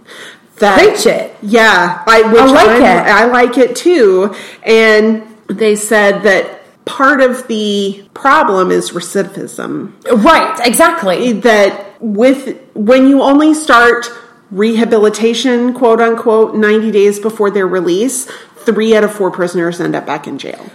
that 0.57 0.79
Preach 0.79 1.07
it. 1.07 1.37
yeah 1.41 2.03
i, 2.07 2.23
which 2.23 2.41
I 2.41 2.47
like 2.47 2.69
I'm- 2.69 2.83
it. 2.83 3.11
i 3.11 3.25
like 3.27 3.59
it 3.59 3.77
too 3.77 4.35
and 4.65 5.23
they 5.47 5.77
said 5.77 6.23
that 6.25 6.61
part 6.85 7.21
of 7.21 7.47
the 7.47 8.05
problem 8.15 8.73
is 8.73 8.91
recidivism 8.91 9.93
right, 10.25 10.61
exactly. 10.67 11.33
that 11.33 11.95
with 12.01 12.61
when 12.75 13.07
you 13.07 13.23
only 13.23 13.55
start 13.55 14.07
rehabilitation 14.51 15.73
quote 15.73 16.01
unquote 16.01 16.55
90 16.55 16.91
days 16.91 17.19
before 17.19 17.51
their 17.51 17.67
release 17.67 18.29
three 18.65 18.97
out 18.97 19.05
of 19.05 19.13
four 19.13 19.31
prisoners 19.31 19.81
end 19.81 19.95
up 19.95 20.07
back 20.07 20.27
in 20.27 20.39
jail. 20.39 20.71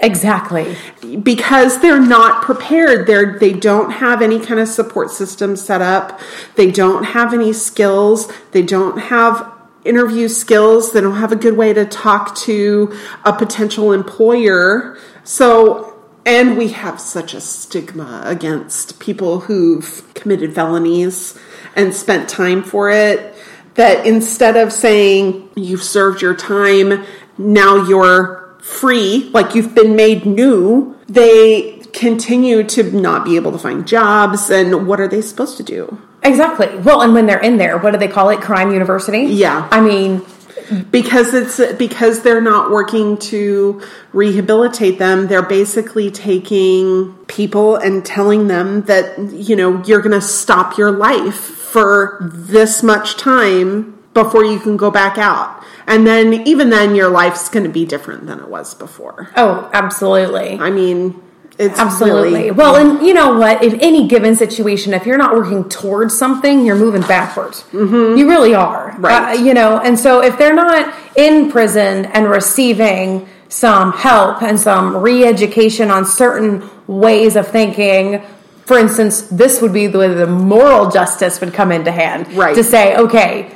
Exactly. 0.00 0.76
because 1.22 1.80
they're 1.80 2.00
not 2.00 2.42
prepared. 2.42 3.06
They're 3.06 3.38
they 3.38 3.52
don't 3.52 3.90
have 3.90 4.22
any 4.22 4.38
kind 4.38 4.60
of 4.60 4.68
support 4.68 5.10
system 5.10 5.56
set 5.56 5.82
up. 5.82 6.20
They 6.56 6.70
don't 6.70 7.04
have 7.04 7.34
any 7.34 7.52
skills. 7.52 8.32
They 8.52 8.62
don't 8.62 8.98
have 8.98 9.50
interview 9.84 10.28
skills. 10.28 10.92
They 10.92 11.00
don't 11.00 11.16
have 11.16 11.32
a 11.32 11.36
good 11.36 11.56
way 11.56 11.72
to 11.72 11.84
talk 11.84 12.36
to 12.36 12.96
a 13.24 13.32
potential 13.32 13.92
employer. 13.92 14.98
So 15.24 15.88
and 16.24 16.56
we 16.56 16.68
have 16.68 17.00
such 17.00 17.34
a 17.34 17.40
stigma 17.40 18.22
against 18.24 19.00
people 19.00 19.40
who've 19.40 20.08
committed 20.14 20.54
felonies 20.54 21.36
and 21.74 21.92
spent 21.92 22.28
time 22.28 22.62
for 22.62 22.90
it 22.90 23.34
that 23.74 24.06
instead 24.06 24.56
of 24.56 24.72
saying 24.72 25.48
you've 25.56 25.82
served 25.82 26.22
your 26.22 26.36
time 26.36 27.04
now 27.38 27.86
you're 27.86 28.56
free, 28.60 29.30
like 29.32 29.54
you've 29.54 29.74
been 29.74 29.96
made 29.96 30.24
new, 30.24 30.96
they 31.08 31.82
continue 31.92 32.62
to 32.64 32.82
not 32.92 33.24
be 33.24 33.36
able 33.36 33.52
to 33.52 33.58
find 33.58 33.86
jobs. 33.86 34.50
And 34.50 34.86
what 34.86 35.00
are 35.00 35.08
they 35.08 35.20
supposed 35.20 35.56
to 35.58 35.62
do? 35.62 36.00
Exactly. 36.22 36.68
Well, 36.78 37.02
and 37.02 37.12
when 37.14 37.26
they're 37.26 37.40
in 37.40 37.56
there, 37.58 37.76
what 37.78 37.90
do 37.90 37.98
they 37.98 38.08
call 38.08 38.30
it? 38.30 38.40
Crime 38.40 38.72
University? 38.72 39.22
Yeah. 39.22 39.68
I 39.70 39.80
mean, 39.80 40.22
Because 40.90 41.34
it's 41.34 41.60
because 41.74 42.22
they're 42.22 42.40
not 42.40 42.70
working 42.70 43.18
to 43.18 43.82
rehabilitate 44.12 44.98
them. 44.98 45.26
They're 45.26 45.42
basically 45.42 46.10
taking 46.10 47.14
people 47.26 47.76
and 47.76 48.04
telling 48.04 48.46
them 48.48 48.82
that, 48.82 49.18
you 49.32 49.56
know, 49.56 49.82
you're 49.84 50.00
going 50.00 50.18
to 50.18 50.26
stop 50.26 50.78
your 50.78 50.90
life 50.90 51.34
for 51.34 52.18
this 52.22 52.82
much 52.82 53.16
time 53.16 53.98
before 54.14 54.44
you 54.44 54.58
can 54.60 54.76
go 54.76 54.90
back 54.90 55.18
out. 55.18 55.61
And 55.92 56.06
then 56.06 56.46
even 56.46 56.70
then 56.70 56.94
your 56.94 57.10
life's 57.10 57.48
going 57.48 57.64
to 57.64 57.70
be 57.70 57.84
different 57.84 58.26
than 58.26 58.40
it 58.40 58.48
was 58.48 58.74
before. 58.74 59.30
oh, 59.36 59.68
absolutely. 59.72 60.58
I 60.58 60.70
mean, 60.70 61.22
it's 61.58 61.78
Absolutely. 61.78 62.32
really 62.32 62.50
well, 62.50 62.76
and 62.76 63.06
you 63.06 63.12
know 63.12 63.38
what? 63.38 63.62
In 63.62 63.78
any 63.80 64.08
given 64.08 64.34
situation, 64.34 64.94
if 64.94 65.04
you're 65.04 65.18
not 65.18 65.34
working 65.34 65.68
towards 65.68 66.16
something, 66.16 66.64
you're 66.64 66.76
moving 66.76 67.02
backwards. 67.02 67.62
Mm-hmm. 67.72 68.16
You 68.16 68.26
really 68.26 68.54
are. 68.54 68.96
Right. 68.98 69.38
Uh, 69.38 69.42
you 69.42 69.52
know, 69.52 69.78
and 69.78 69.98
so 69.98 70.22
if 70.22 70.38
they're 70.38 70.54
not 70.54 70.94
in 71.14 71.52
prison 71.52 72.06
and 72.06 72.28
receiving 72.28 73.28
some 73.50 73.92
help 73.92 74.42
and 74.42 74.58
some 74.58 74.96
re 74.96 75.24
education 75.24 75.90
on 75.90 76.06
certain 76.06 76.68
ways 76.86 77.36
of 77.36 77.46
thinking, 77.48 78.22
for 78.64 78.78
instance, 78.78 79.22
this 79.22 79.60
would 79.60 79.74
be 79.74 79.88
the 79.88 79.98
way 79.98 80.08
the 80.08 80.26
moral 80.26 80.90
justice 80.90 81.38
would 81.42 81.52
come 81.52 81.70
into 81.70 81.92
hand. 81.92 82.32
Right. 82.32 82.54
To 82.54 82.64
say, 82.64 82.96
okay, 82.96 83.54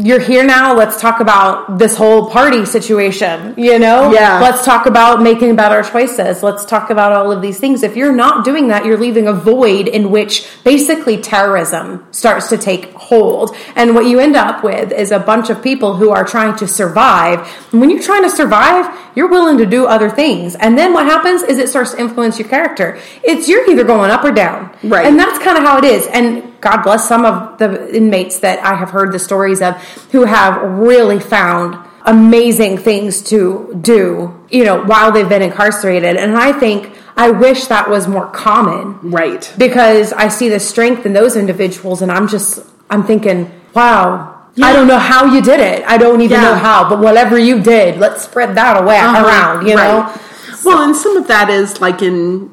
you're 0.00 0.20
here 0.20 0.44
now. 0.44 0.74
Let's 0.74 0.98
talk 0.98 1.20
about 1.20 1.78
this 1.78 1.96
whole 1.96 2.30
party 2.30 2.64
situation, 2.64 3.54
you 3.58 3.78
know? 3.78 4.12
Yeah. 4.12 4.40
Let's 4.40 4.64
talk 4.64 4.86
about 4.86 5.20
making 5.20 5.56
better 5.56 5.82
choices. 5.82 6.42
Let's 6.42 6.64
talk 6.64 6.88
about 6.88 7.12
all 7.12 7.30
of 7.30 7.42
these 7.42 7.60
things. 7.60 7.82
If 7.82 7.96
you're 7.96 8.12
not 8.12 8.44
doing 8.44 8.68
that, 8.68 8.86
you're 8.86 8.96
leaving 8.96 9.28
a 9.28 9.32
void 9.32 9.88
in 9.88 10.10
which 10.10 10.48
basically 10.64 11.20
terrorism 11.20 12.06
starts 12.12 12.48
to 12.48 12.56
take 12.56 12.92
hold. 12.94 13.54
And 13.76 13.94
what 13.94 14.06
you 14.06 14.18
end 14.18 14.36
up 14.36 14.64
with 14.64 14.90
is 14.90 15.10
a 15.10 15.18
bunch 15.18 15.50
of 15.50 15.62
people 15.62 15.96
who 15.96 16.10
are 16.10 16.24
trying 16.24 16.56
to 16.56 16.66
survive. 16.66 17.40
And 17.72 17.80
when 17.80 17.90
you're 17.90 18.02
trying 18.02 18.22
to 18.22 18.30
survive, 18.30 18.96
you're 19.14 19.28
willing 19.28 19.58
to 19.58 19.66
do 19.66 19.86
other 19.86 20.08
things. 20.08 20.54
And 20.54 20.78
then 20.78 20.94
what 20.94 21.04
happens 21.04 21.42
is 21.42 21.58
it 21.58 21.68
starts 21.68 21.92
to 21.92 22.00
influence 22.00 22.38
your 22.38 22.48
character. 22.48 22.98
It's 23.22 23.48
you're 23.48 23.70
either 23.70 23.84
going 23.84 24.10
up 24.10 24.24
or 24.24 24.32
down. 24.32 24.74
Right. 24.82 25.04
And 25.04 25.18
that's 25.18 25.38
kind 25.38 25.58
of 25.58 25.64
how 25.64 25.76
it 25.76 25.84
is. 25.84 26.06
And 26.06 26.49
God 26.60 26.82
bless 26.82 27.08
some 27.08 27.24
of 27.24 27.58
the 27.58 27.94
inmates 27.94 28.40
that 28.40 28.58
I 28.64 28.74
have 28.74 28.90
heard 28.90 29.12
the 29.12 29.18
stories 29.18 29.62
of 29.62 29.74
who 30.12 30.24
have 30.24 30.60
really 30.62 31.18
found 31.18 31.78
amazing 32.04 32.78
things 32.78 33.22
to 33.22 33.78
do, 33.80 34.38
you 34.50 34.64
know, 34.64 34.82
while 34.84 35.12
they've 35.12 35.28
been 35.28 35.42
incarcerated. 35.42 36.16
And 36.16 36.36
I 36.36 36.52
think 36.52 36.92
I 37.16 37.30
wish 37.30 37.66
that 37.66 37.88
was 37.90 38.08
more 38.08 38.26
common. 38.26 38.98
Right. 39.10 39.52
Because 39.58 40.12
I 40.12 40.28
see 40.28 40.48
the 40.48 40.60
strength 40.60 41.04
in 41.04 41.12
those 41.12 41.36
individuals 41.36 42.00
and 42.02 42.10
I'm 42.10 42.28
just 42.28 42.60
I'm 42.88 43.04
thinking, 43.04 43.50
wow, 43.74 44.36
Yeah. 44.54 44.66
I 44.66 44.72
don't 44.72 44.88
know 44.88 44.98
how 44.98 45.26
you 45.32 45.40
did 45.42 45.60
it. 45.60 45.84
I 45.86 45.96
don't 45.98 46.20
even 46.22 46.40
Yeah. 46.40 46.48
know 46.48 46.54
how, 46.54 46.88
but 46.88 46.98
whatever 46.98 47.38
you 47.38 47.60
did, 47.60 47.98
let's 47.98 48.22
spread 48.22 48.54
that 48.56 48.82
away 48.82 48.98
Uh-huh. 48.98 49.24
around, 49.26 49.66
you 49.68 49.76
know? 49.76 50.00
Right. 50.00 50.64
Well, 50.64 50.82
and 50.82 50.96
some 50.96 51.16
of 51.16 51.28
that 51.28 51.48
is 51.50 51.80
like 51.80 52.02
an 52.02 52.50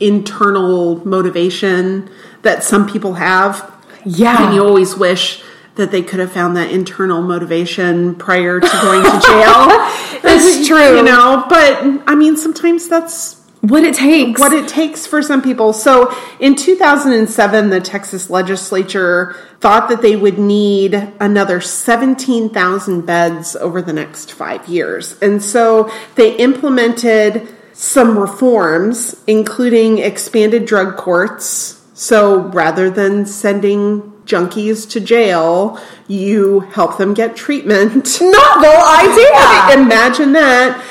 internal 0.00 1.00
motivation 1.06 2.10
that 2.42 2.62
some 2.62 2.88
people 2.90 3.14
have. 3.14 3.70
Yeah. 4.04 4.46
And 4.46 4.54
you 4.54 4.64
always 4.64 4.96
wish 4.96 5.42
that 5.76 5.90
they 5.92 6.02
could 6.02 6.20
have 6.20 6.32
found 6.32 6.56
that 6.56 6.70
internal 6.70 7.22
motivation 7.22 8.14
prior 8.16 8.60
to 8.60 8.66
going 8.82 9.02
to 9.02 9.20
jail. 9.26 9.68
That's 10.22 10.66
true. 10.68 10.96
You 10.96 11.02
know, 11.02 11.46
but 11.48 12.02
I 12.06 12.14
mean, 12.14 12.36
sometimes 12.36 12.88
that's 12.88 13.36
What 13.62 13.84
it 13.84 13.94
takes. 13.94 14.38
what 14.40 14.52
it 14.52 14.68
takes 14.68 15.06
for 15.06 15.22
some 15.22 15.40
people. 15.42 15.72
So 15.72 16.14
in 16.38 16.54
2007, 16.56 17.70
the 17.70 17.80
Texas 17.80 18.28
legislature 18.30 19.34
thought 19.60 19.88
that 19.90 20.02
they 20.02 20.16
would 20.16 20.38
need 20.38 20.94
another 21.20 21.60
17,000 21.60 23.06
beds 23.06 23.56
over 23.56 23.80
the 23.80 23.92
next 23.92 24.32
five 24.32 24.66
years. 24.68 25.18
And 25.22 25.42
so 25.42 25.90
they 26.16 26.36
implemented 26.36 27.48
some 27.72 28.18
reforms, 28.18 29.16
including 29.26 29.98
expanded 29.98 30.66
drug 30.66 30.96
courts. 30.96 31.79
So 32.00 32.38
rather 32.38 32.88
than 32.88 33.26
sending 33.26 34.00
junkies 34.24 34.88
to 34.92 35.00
jail, 35.00 35.78
you 36.08 36.60
help 36.60 36.96
them 36.96 37.12
get 37.12 37.36
treatment. 37.36 37.92
novel 38.22 38.70
idea. 38.70 39.82
Imagine 39.82 40.32
that 40.32 40.82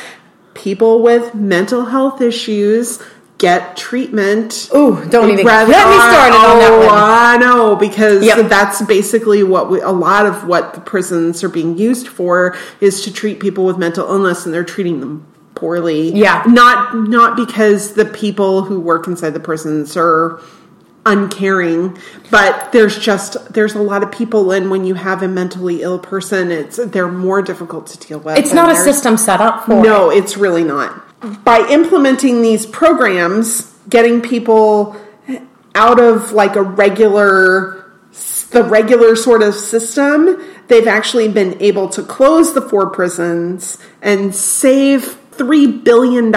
people 0.53 1.01
with 1.01 1.33
mental 1.33 1.85
health 1.85 2.21
issues 2.21 3.01
get 3.39 3.75
treatment. 3.75 4.69
Ooh, 4.75 5.03
don't 5.09 5.31
even 5.31 5.43
get 5.43 5.67
me 5.67 5.73
started 5.73 6.35
on 6.35 6.59
that 6.59 6.71
oh, 6.73 6.85
one. 6.85 6.95
I 6.95 7.37
know 7.37 7.75
because 7.75 8.23
Yep. 8.23 8.47
that's 8.47 8.83
basically 8.83 9.41
what 9.41 9.71
we, 9.71 9.81
a 9.81 9.89
lot 9.89 10.27
of 10.27 10.45
what 10.45 10.75
the 10.75 10.81
prisons 10.81 11.43
are 11.43 11.49
being 11.49 11.75
used 11.75 12.07
for 12.07 12.55
is 12.81 13.01
to 13.05 13.11
treat 13.11 13.39
people 13.39 13.65
with 13.65 13.79
mental 13.79 14.07
illness, 14.07 14.45
and 14.45 14.53
they're 14.53 14.63
treating 14.63 14.99
them 14.99 15.25
poorly. 15.55 16.11
Yeah. 16.13 16.43
not 16.45 16.95
not 16.95 17.35
because 17.35 17.93
the 17.93 18.05
people 18.05 18.61
who 18.61 18.79
work 18.79 19.07
inside 19.07 19.31
the 19.31 19.39
prisons 19.39 19.97
are 19.97 20.39
uncaring 21.05 21.97
but 22.29 22.71
there's 22.71 22.99
just 22.99 23.53
there's 23.53 23.73
a 23.73 23.81
lot 23.81 24.03
of 24.03 24.11
people 24.11 24.51
and 24.51 24.69
when 24.69 24.83
you 24.83 24.95
have 24.95 25.23
a 25.23 25.27
mentally 25.27 25.81
ill 25.81 25.97
person 25.97 26.51
it's 26.51 26.77
they're 26.87 27.07
more 27.07 27.41
difficult 27.41 27.87
to 27.87 27.97
deal 28.05 28.19
with 28.19 28.37
It's 28.37 28.53
not 28.53 28.69
a 28.69 28.75
system 28.75 29.17
set 29.17 29.41
up 29.41 29.65
for 29.65 29.81
no, 29.81 30.09
it's 30.09 30.37
really 30.37 30.63
not. 30.63 31.43
By 31.43 31.67
implementing 31.69 32.41
these 32.41 32.65
programs, 32.65 33.73
getting 33.89 34.21
people 34.21 34.95
out 35.75 35.99
of 35.99 36.31
like 36.31 36.55
a 36.55 36.61
regular 36.61 37.91
the 38.51 38.63
regular 38.63 39.15
sort 39.15 39.43
of 39.43 39.53
system, 39.53 40.41
they've 40.67 40.87
actually 40.87 41.27
been 41.27 41.61
able 41.61 41.87
to 41.89 42.01
close 42.01 42.53
the 42.53 42.61
four 42.61 42.89
prisons 42.89 43.77
and 44.01 44.33
save 44.33 45.18
$3 45.39 45.83
billion 45.83 46.31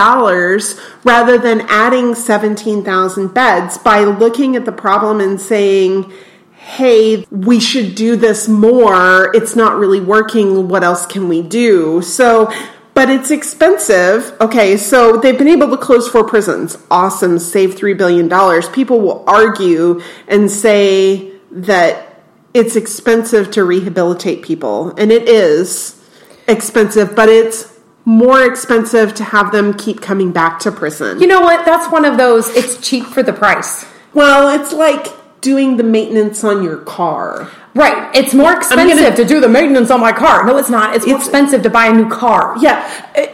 rather 1.05 1.37
than 1.39 1.63
adding 1.69 2.15
17,000 2.15 3.35
beds 3.35 3.79
by 3.79 4.05
looking 4.05 4.57
at 4.57 4.65
the 4.65 4.73
problem 4.73 5.21
and 5.21 5.41
saying, 5.41 6.13
hey, 6.53 7.27
we 7.31 7.59
should 7.59 7.95
do 7.95 8.15
this 8.15 8.49
more. 8.49 9.35
It's 9.35 9.57
not 9.57 9.77
really 9.77 10.01
working. 10.01 10.69
What 10.69 10.85
else 10.85 11.05
can 11.07 11.29
we 11.29 11.43
do? 11.43 12.01
So, 12.03 12.53
but 12.95 13.11
it's 13.11 13.31
expensive. 13.31 14.37
Okay, 14.41 14.77
so 14.77 15.17
they've 15.17 15.37
been 15.37 15.49
able 15.49 15.71
to 15.71 15.77
close 15.77 16.09
four 16.09 16.25
prisons. 16.25 16.79
Awesome, 16.91 17.39
save 17.39 17.75
$3 17.75 17.99
billion. 17.99 18.29
People 18.73 19.01
will 19.01 19.25
argue 19.27 20.01
and 20.29 20.51
say 20.51 21.33
that 21.51 22.23
it's 22.55 22.77
expensive 22.77 23.51
to 23.53 23.65
rehabilitate 23.65 24.43
people, 24.43 24.95
and 24.97 25.11
it 25.11 25.29
is 25.29 26.01
expensive, 26.47 27.17
but 27.17 27.29
it's 27.29 27.72
more 28.05 28.43
expensive 28.45 29.15
to 29.15 29.25
have 29.25 29.53
them 29.53 29.75
keep 29.75 30.01
coming 30.01 30.33
back 30.33 30.59
to 30.61 30.73
prison. 30.73 31.21
You 31.21 31.27
know 31.27 31.41
what? 31.41 31.65
That's 31.65 31.91
one 31.93 32.05
of 32.05 32.19
those. 32.19 32.49
It's 32.51 32.77
cheap 32.79 33.05
for 33.07 33.23
the 33.23 33.33
price. 33.33 33.85
well, 34.15 34.49
it's 34.61 34.73
like 34.73 35.07
doing 35.41 35.77
the 35.77 35.83
maintenance 35.83 36.45
on 36.45 36.63
your 36.63 36.77
car. 36.79 37.49
Right. 37.75 38.15
It's 38.15 38.35
more 38.35 38.53
expensive 38.53 38.99
gonna- 38.99 39.17
to 39.17 39.25
do 39.25 39.41
the 39.41 39.49
maintenance 39.49 39.91
on 39.91 39.99
my 40.01 40.13
car. 40.13 40.45
No, 40.45 40.57
it's 40.59 40.69
not. 40.69 40.95
It's 40.95 41.07
more 41.07 41.17
It's- 41.17 41.27
expensive 41.27 41.63
to 41.63 41.71
buy 41.71 41.87
a 41.87 41.93
new 41.93 42.09
car. 42.09 42.55
Yeah, 42.61 42.85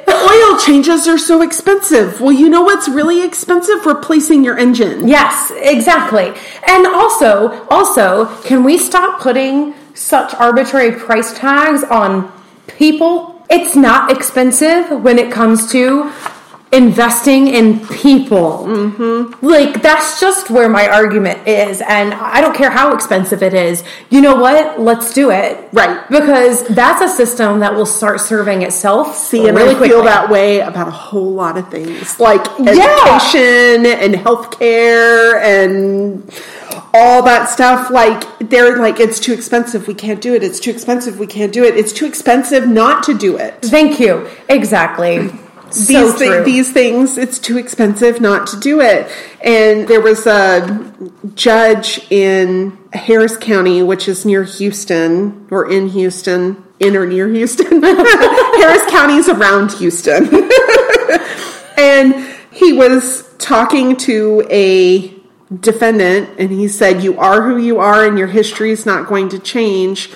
oil 0.09 0.57
changes 0.59 1.09
are 1.09 1.19
so 1.19 1.43
expensive. 1.43 2.21
Well, 2.21 2.33
you 2.33 2.49
know 2.49 2.63
what's 2.63 2.89
really 2.89 3.23
expensive? 3.25 3.85
Replacing 3.85 4.45
your 4.45 4.57
engine. 4.57 5.09
Yes, 5.09 5.51
exactly. 5.57 6.33
And 6.67 6.87
also, 6.87 7.53
also, 7.71 8.29
can 8.45 8.63
we 8.63 8.79
stop 8.79 9.19
putting 9.21 9.75
such 9.95 10.33
arbitrary 10.37 10.93
price 10.93 11.33
tags 11.33 11.83
on 11.85 12.31
people? 12.69 13.38
It's 13.51 13.75
not 13.75 14.13
expensive 14.13 14.91
when 14.91 15.19
it 15.19 15.33
comes 15.33 15.73
to 15.73 16.13
investing 16.71 17.49
in 17.49 17.81
people. 17.87 18.67
Mm-hmm. 18.67 19.47
Like, 19.47 19.83
that's 19.83 20.21
just 20.21 20.51
where 20.51 20.69
my 20.69 20.87
argument 20.89 21.49
is. 21.49 21.81
And 21.81 22.13
I 22.13 22.41
don't 22.41 22.55
care 22.55 22.71
how 22.71 22.95
expensive 22.95 23.43
it 23.43 23.55
is. 23.55 23.83
You 24.11 24.21
know 24.21 24.37
what? 24.37 24.79
Let's 24.79 25.15
do 25.15 25.31
it. 25.31 25.69
Right. 25.73 26.07
Because 26.09 26.67
that's 26.69 27.01
a 27.01 27.09
system 27.09 27.61
that 27.61 27.75
will 27.75 27.87
start 27.87 28.21
serving 28.21 28.63
itself 28.63 29.17
See, 29.17 29.49
and 29.49 29.57
really 29.57 29.77
I 29.77 29.89
feel 29.89 30.03
that 30.05 30.29
way 30.29 30.61
about 30.61 30.89
a 30.89 30.93
whole 30.93 31.33
lot 31.33 31.57
of 31.57 31.71
things, 31.71 32.21
like 32.21 32.45
Yeah. 32.59 32.71
education 32.71 33.87
and 33.87 34.15
healthcare 34.15 35.41
and 35.43 36.31
all 36.93 37.23
that 37.23 37.49
stuff. 37.49 37.91
Like 37.91 38.25
they're 38.41 38.77
like, 38.77 39.01
it's 39.01 39.19
too 39.21 39.33
expensive. 39.33 39.89
We 39.89 39.95
can't 39.95 40.21
do 40.21 40.35
it. 40.35 40.43
It's 40.43 40.61
too 40.61 40.71
expensive. 40.71 41.19
We 41.19 41.27
can't 41.27 41.53
do 41.53 41.65
it. 41.65 41.77
It's 41.77 41.93
too 41.93 42.07
expensive 42.07 42.67
not 42.69 43.03
to 43.05 43.15
do 43.15 43.37
it. 43.37 43.63
Thank 43.63 44.01
you. 44.01 44.29
Exactly. 44.49 45.31
These 45.73 45.89
so 45.89 46.13
thi- 46.13 46.45
these 46.45 46.73
things 46.73 47.19
it's 47.19 47.39
too 47.39 47.59
expensive 47.59 48.21
not 48.21 48.47
to 48.49 48.61
do 48.61 48.81
it. 48.81 49.11
And 49.43 49.87
there 49.89 50.01
was 50.01 50.27
a 50.27 50.93
judge 51.35 52.01
in 52.11 52.79
Harris 52.93 53.37
County 53.37 53.83
which 53.83 54.09
is 54.09 54.25
near 54.25 54.45
Houston 54.45 55.47
or 55.51 55.71
in 55.71 55.89
Houston 55.89 56.65
in 56.81 56.97
or 56.97 57.07
near 57.07 57.29
Houston. 57.29 57.83
Harris 57.83 58.91
County 58.91 59.17
is 59.17 59.29
around 59.29 59.73
Houston. 59.73 60.29
And 61.79 62.27
he 62.51 62.73
was 62.73 63.25
talking 63.39 63.97
to 63.99 64.45
a 64.51 65.15
defendant 65.61 66.29
and 66.39 66.51
he 66.51 66.67
said 66.67 67.05
you 67.05 67.19
are 67.21 67.43
who 67.43 67.57
you 67.57 67.79
are 67.79 68.05
and 68.05 68.19
your 68.19 68.27
history 68.27 68.73
is 68.73 68.85
not 68.85 69.09
going 69.09 69.29
to 69.29 69.39
change 69.39 70.11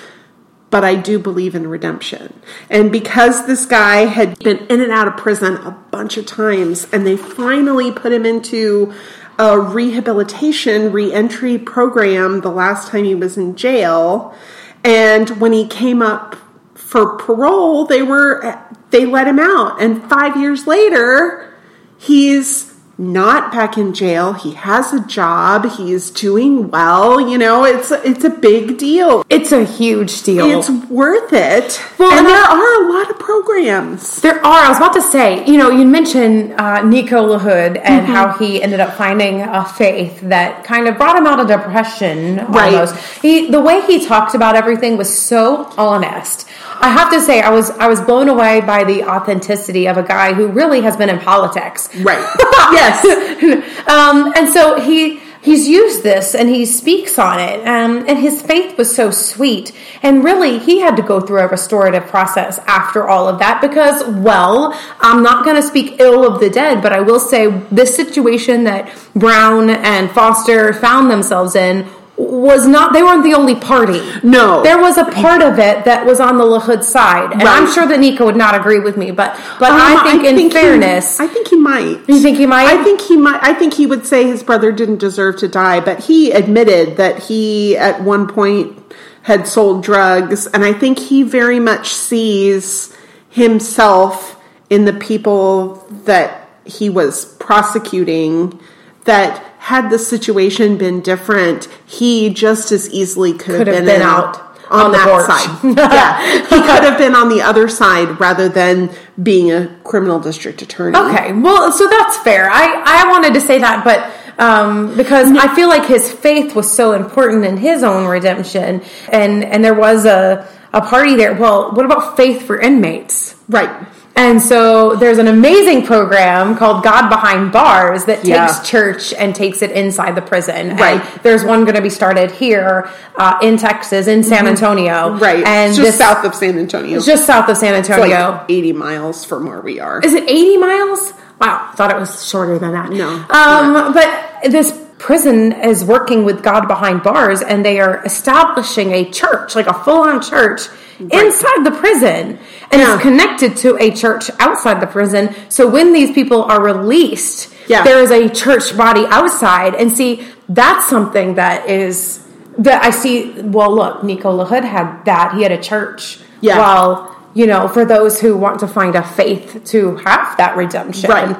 but 0.73 0.83
I 0.83 0.95
do 0.95 1.19
believe 1.19 1.53
in 1.53 1.67
redemption. 1.67 2.33
And 2.67 2.91
because 2.91 3.45
this 3.45 3.63
guy 3.63 4.05
had 4.05 4.39
been 4.39 4.57
in 4.71 4.81
and 4.81 4.91
out 4.91 5.07
of 5.07 5.15
prison 5.17 5.55
a 5.57 5.69
bunch 5.69 6.17
of 6.17 6.25
times, 6.25 6.87
and 6.91 7.05
they 7.05 7.15
finally 7.15 7.91
put 7.91 8.11
him 8.11 8.25
into 8.25 8.91
a 9.37 9.59
rehabilitation 9.59 10.91
reentry 10.91 11.59
program 11.59 12.41
the 12.41 12.49
last 12.49 12.87
time 12.87 13.03
he 13.03 13.13
was 13.13 13.37
in 13.37 13.55
jail, 13.55 14.35
and 14.83 15.39
when 15.39 15.53
he 15.53 15.67
came 15.67 16.01
up 16.01 16.37
for 16.73 17.17
parole, 17.17 17.85
they 17.85 18.01
were 18.01 18.59
they 18.89 19.05
let 19.05 19.27
him 19.27 19.37
out, 19.37 19.79
and 19.79 20.03
five 20.09 20.35
years 20.37 20.65
later, 20.65 21.53
he's 21.99 22.72
not 22.97 23.51
back 23.51 23.77
in 23.77 23.93
jail. 23.93 24.33
He 24.33 24.53
has 24.53 24.93
a 24.93 25.05
job. 25.07 25.65
He's 25.77 26.11
doing 26.11 26.69
well. 26.69 27.19
You 27.19 27.37
know, 27.37 27.65
it's 27.65 27.91
it's 27.91 28.23
a 28.23 28.29
big 28.29 28.77
deal. 28.77 29.25
It's 29.29 29.51
a 29.51 29.63
huge 29.65 30.21
deal. 30.23 30.45
It's 30.59 30.69
worth 30.89 31.33
it. 31.33 31.81
Well, 31.97 32.11
and 32.11 32.19
and 32.19 32.27
there 32.27 32.37
are 32.43 32.83
a 32.83 32.93
lot 32.93 33.09
of 33.09 33.17
programs. 33.19 34.21
There 34.21 34.37
are. 34.45 34.63
I 34.65 34.69
was 34.69 34.77
about 34.77 34.93
to 34.93 35.01
say, 35.01 35.45
you 35.45 35.57
know, 35.57 35.69
you 35.71 35.85
mentioned 35.85 36.53
uh, 36.53 36.83
Nico 36.83 37.37
LaHood 37.37 37.81
and 37.83 38.03
Mm-hmm. 38.03 38.11
how 38.11 38.37
he 38.37 38.61
ended 38.61 38.79
up 38.79 38.95
finding 38.95 39.41
a 39.41 39.63
faith 39.65 40.19
that 40.21 40.63
kind 40.65 40.87
of 40.87 40.97
brought 40.97 41.15
him 41.17 41.25
out 41.25 41.39
of 41.39 41.47
depression. 41.47 42.37
Right. 42.47 42.73
Almost. 42.73 42.95
He, 43.21 43.49
the 43.49 43.61
way 43.61 43.81
he 43.81 44.05
talked 44.05 44.35
about 44.35 44.55
everything 44.55 44.97
was 44.97 45.15
so 45.17 45.65
honest. 45.77 46.45
I 46.79 46.89
have 46.89 47.11
to 47.11 47.21
say, 47.21 47.39
I 47.41 47.49
was 47.49 47.69
I 47.71 47.87
was 47.87 48.01
blown 48.01 48.27
away 48.29 48.59
by 48.61 48.83
the 48.83 49.03
authenticity 49.03 49.87
of 49.87 49.97
a 49.97 50.03
guy 50.03 50.33
who 50.33 50.47
really 50.47 50.81
has 50.81 50.97
been 50.97 51.09
in 51.09 51.19
politics. 51.19 51.87
Right. 51.95 52.19
yes. 52.83 53.87
um, 53.87 54.33
and 54.35 54.49
so 54.49 54.79
he 54.79 55.19
he's 55.43 55.67
used 55.67 56.03
this 56.03 56.33
and 56.33 56.49
he 56.49 56.65
speaks 56.65 57.19
on 57.19 57.39
it 57.39 57.59
um, 57.67 58.05
and 58.07 58.17
his 58.17 58.41
faith 58.41 58.77
was 58.77 58.95
so 58.95 59.11
sweet 59.11 59.71
and 60.01 60.23
really 60.23 60.57
he 60.57 60.79
had 60.79 60.95
to 60.95 61.01
go 61.01 61.19
through 61.19 61.39
a 61.39 61.47
restorative 61.47 62.05
process 62.07 62.59
after 62.59 63.07
all 63.07 63.27
of 63.27 63.39
that 63.39 63.59
because 63.61 64.03
well 64.23 64.73
i'm 65.01 65.21
not 65.21 65.43
going 65.43 65.55
to 65.55 65.61
speak 65.61 65.99
ill 65.99 66.25
of 66.25 66.39
the 66.39 66.49
dead 66.49 66.81
but 66.81 66.93
i 66.93 66.99
will 67.01 67.19
say 67.19 67.47
this 67.71 67.95
situation 67.95 68.63
that 68.63 68.89
brown 69.15 69.69
and 69.69 70.09
foster 70.11 70.73
found 70.73 71.11
themselves 71.11 71.55
in 71.55 71.87
was 72.15 72.67
not 72.67 72.93
they 72.93 73.01
weren't 73.01 73.23
the 73.23 73.33
only 73.33 73.55
party 73.55 73.99
No. 74.21 74.61
there 74.61 74.79
was 74.79 74.97
a 74.99 75.05
part 75.05 75.41
of 75.41 75.57
it 75.57 75.83
that 75.85 76.05
was 76.05 76.19
on 76.19 76.37
the 76.37 76.43
lahood 76.43 76.83
side 76.83 77.31
and 77.31 77.41
i'm 77.41 77.67
sure 77.71 77.87
that 77.87 77.99
nico 77.99 78.25
would 78.25 78.35
not 78.35 78.53
agree 78.53 78.77
with 78.79 78.97
me 78.97 79.09
but 79.09 79.33
but 79.59 79.71
Um, 79.71 79.79
i 79.81 80.03
think 80.11 80.23
in 80.23 80.37
he- 80.37 80.49
fairness 80.49 81.19
I 81.19 81.25
think 81.27 81.47
he 81.47 81.55
might. 81.55 81.99
You 82.07 82.19
think 82.19 82.37
he 82.37 82.45
might? 82.45 82.67
I 82.67 82.83
think 82.83 83.01
he 83.01 83.17
might. 83.17 83.39
I 83.41 83.53
think 83.55 83.73
he 83.73 83.85
would 83.87 84.05
say 84.05 84.25
his 84.27 84.43
brother 84.43 84.71
didn't 84.71 84.97
deserve 84.97 85.37
to 85.37 85.47
die, 85.47 85.79
but 85.79 86.01
he 86.03 86.31
admitted 86.31 86.97
that 86.97 87.23
he 87.23 87.75
at 87.77 88.03
one 88.03 88.27
point 88.27 88.77
had 89.23 89.47
sold 89.47 89.83
drugs, 89.83 90.45
and 90.47 90.63
I 90.65 90.73
think 90.73 90.99
he 90.99 91.23
very 91.23 91.59
much 91.59 91.93
sees 91.93 92.93
himself 93.29 94.39
in 94.69 94.85
the 94.85 94.93
people 94.93 95.85
that 96.05 96.47
he 96.65 96.89
was 96.89 97.25
prosecuting. 97.35 98.59
That 99.05 99.43
had 99.71 99.89
the 99.89 99.97
situation 99.99 100.77
been 100.77 100.99
different, 101.01 101.67
he 101.85 102.29
just 102.29 102.71
as 102.71 102.89
easily 102.91 103.31
could, 103.33 103.57
Could 103.59 103.67
have 103.67 103.75
been, 103.77 103.85
been 103.85 104.01
in- 104.01 104.07
out 104.07 104.37
on, 104.69 104.87
on 104.87 104.91
that 104.91 105.07
porch. 105.07 105.25
side. 105.27 105.77
yeah, 105.77 106.41
he 106.41 106.55
could 106.69 106.83
have 106.83 106.97
been 106.97 107.15
on 107.15 107.29
the 107.29 107.41
other 107.41 107.67
side 107.69 108.19
rather 108.19 108.49
than 108.49 108.89
being 109.21 109.51
a 109.51 109.67
criminal 109.83 110.19
district 110.19 110.61
attorney. 110.61 110.97
Okay, 110.97 111.31
well, 111.33 111.71
so 111.71 111.87
that's 111.87 112.17
fair. 112.17 112.49
I, 112.49 112.81
I 112.85 113.09
wanted 113.11 113.33
to 113.35 113.41
say 113.41 113.59
that, 113.59 113.83
but 113.85 113.99
um, 114.43 114.97
because 114.97 115.29
I 115.31 115.53
feel 115.55 115.67
like 115.69 115.85
his 115.85 116.11
faith 116.11 116.55
was 116.55 116.71
so 116.71 116.93
important 116.93 117.45
in 117.45 117.55
his 117.57 117.83
own 117.83 118.05
redemption, 118.07 118.81
and 119.11 119.43
and 119.45 119.63
there 119.63 119.75
was 119.75 120.05
a 120.05 120.47
a 120.73 120.81
party 120.81 121.15
there. 121.15 121.33
Well, 121.35 121.71
what 121.73 121.85
about 121.85 122.17
faith 122.17 122.41
for 122.47 122.59
inmates? 122.59 123.35
Right. 123.47 123.69
And 124.15 124.39
so 124.41 124.95
there's 124.95 125.17
an 125.17 125.27
amazing 125.27 125.85
program 125.87 126.55
called 126.55 126.83
God 126.83 127.09
Behind 127.09 127.51
Bars 127.51 128.05
that 128.05 128.17
takes 128.17 128.27
Yeah. 128.29 128.61
church 128.63 129.11
and 129.13 129.33
takes 129.33 129.63
it 129.63 129.71
inside 129.71 130.13
the 130.15 130.21
prison. 130.21 130.75
Right. 130.77 131.01
And 131.01 131.19
there's 131.23 131.43
one 131.43 131.63
going 131.65 131.75
to 131.75 131.81
be 131.81 131.89
started 131.89 132.29
here 132.29 132.87
uh, 133.15 133.39
in 133.41 133.57
Texas, 133.57 134.05
in 134.07 134.23
San 134.23 134.45
Antonio. 134.47 134.93
Mm-hmm. 134.93 135.23
Right. 135.23 135.43
And 135.45 135.69
it's 135.69 135.77
just 135.77 135.97
this- 135.97 135.97
south 135.97 136.23
of 136.25 136.35
San 136.35 136.59
Antonio. 136.59 136.97
It's 136.97 137.07
just 137.07 137.25
south 137.25 137.49
of 137.49 137.57
San 137.57 137.73
It's 137.73 137.89
Antonio. 137.89 138.31
like 138.33 138.45
80 138.49 138.73
miles 138.73 139.25
from 139.25 139.47
where 139.47 139.61
we 139.61 139.79
are. 139.79 139.99
Is 140.01 140.13
it 140.13 140.23
80 140.29 140.57
miles? 140.57 141.13
Wow, 141.41 141.71
thought 141.75 141.89
it 141.91 141.97
was 141.97 142.25
shorter 142.25 142.59
than 142.59 142.71
that. 142.73 142.91
No, 142.91 143.09
Um, 143.31 143.93
but 143.93 144.07
this 144.51 144.71
prison 145.03 145.51
is 145.51 145.83
working 145.83 146.23
with 146.23 146.41
God 146.41 146.65
behind 146.67 147.03
bars 147.03 147.41
and 147.41 147.63
they 147.65 147.77
are 147.81 148.01
establishing 148.05 148.93
a 148.93 149.03
church, 149.11 149.53
like 149.53 149.67
a 149.67 149.73
full 149.73 150.01
on 150.09 150.21
church 150.21 150.61
inside 150.97 151.59
the 151.65 151.75
prison. 151.83 152.39
And 152.71 152.81
Yeah. 152.81 152.93
it's 152.93 153.01
connected 153.03 153.57
to 153.57 153.75
a 153.85 153.91
church 153.91 154.31
outside 154.39 154.79
the 154.79 154.87
prison. 154.87 155.35
So 155.49 155.67
when 155.67 155.91
these 155.91 156.11
people 156.11 156.43
are 156.43 156.61
released, 156.61 157.49
Yeah. 157.67 157.83
there 157.83 157.99
is 157.99 158.11
a 158.11 158.29
church 158.29 158.77
body 158.77 159.05
outside. 159.09 159.75
And 159.75 159.91
see, 159.91 160.25
that's 160.47 160.87
something 160.87 161.35
that 161.35 161.69
is 161.69 162.19
that 162.57 162.79
I 162.85 162.91
see. 162.91 163.33
Well, 163.43 163.73
look, 163.75 164.03
Nico 164.03 164.29
LaHood 164.39 164.63
had 164.63 164.87
that. 165.05 165.33
He 165.35 165.43
had 165.43 165.51
a 165.51 165.57
church. 165.71 166.19
Yeah. 166.39 166.59
Well, 166.59 167.13
you 167.33 167.45
know, 167.47 167.67
for 167.67 167.83
those 167.83 168.21
who 168.21 168.37
want 168.37 168.59
to 168.59 168.67
find 168.67 168.95
a 168.95 169.03
faith 169.03 169.47
to 169.73 169.95
have 170.05 170.37
that 170.37 170.55
redemption. 170.55 171.09
Right. 171.09 171.35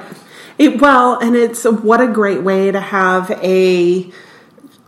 It, 0.58 0.80
well, 0.82 1.20
and 1.20 1.36
it's 1.36 1.64
what 1.64 2.02
a 2.02 2.08
great 2.08 2.44
way 2.44 2.72
to 2.72 2.80
have 2.80 3.32
a 3.44 4.12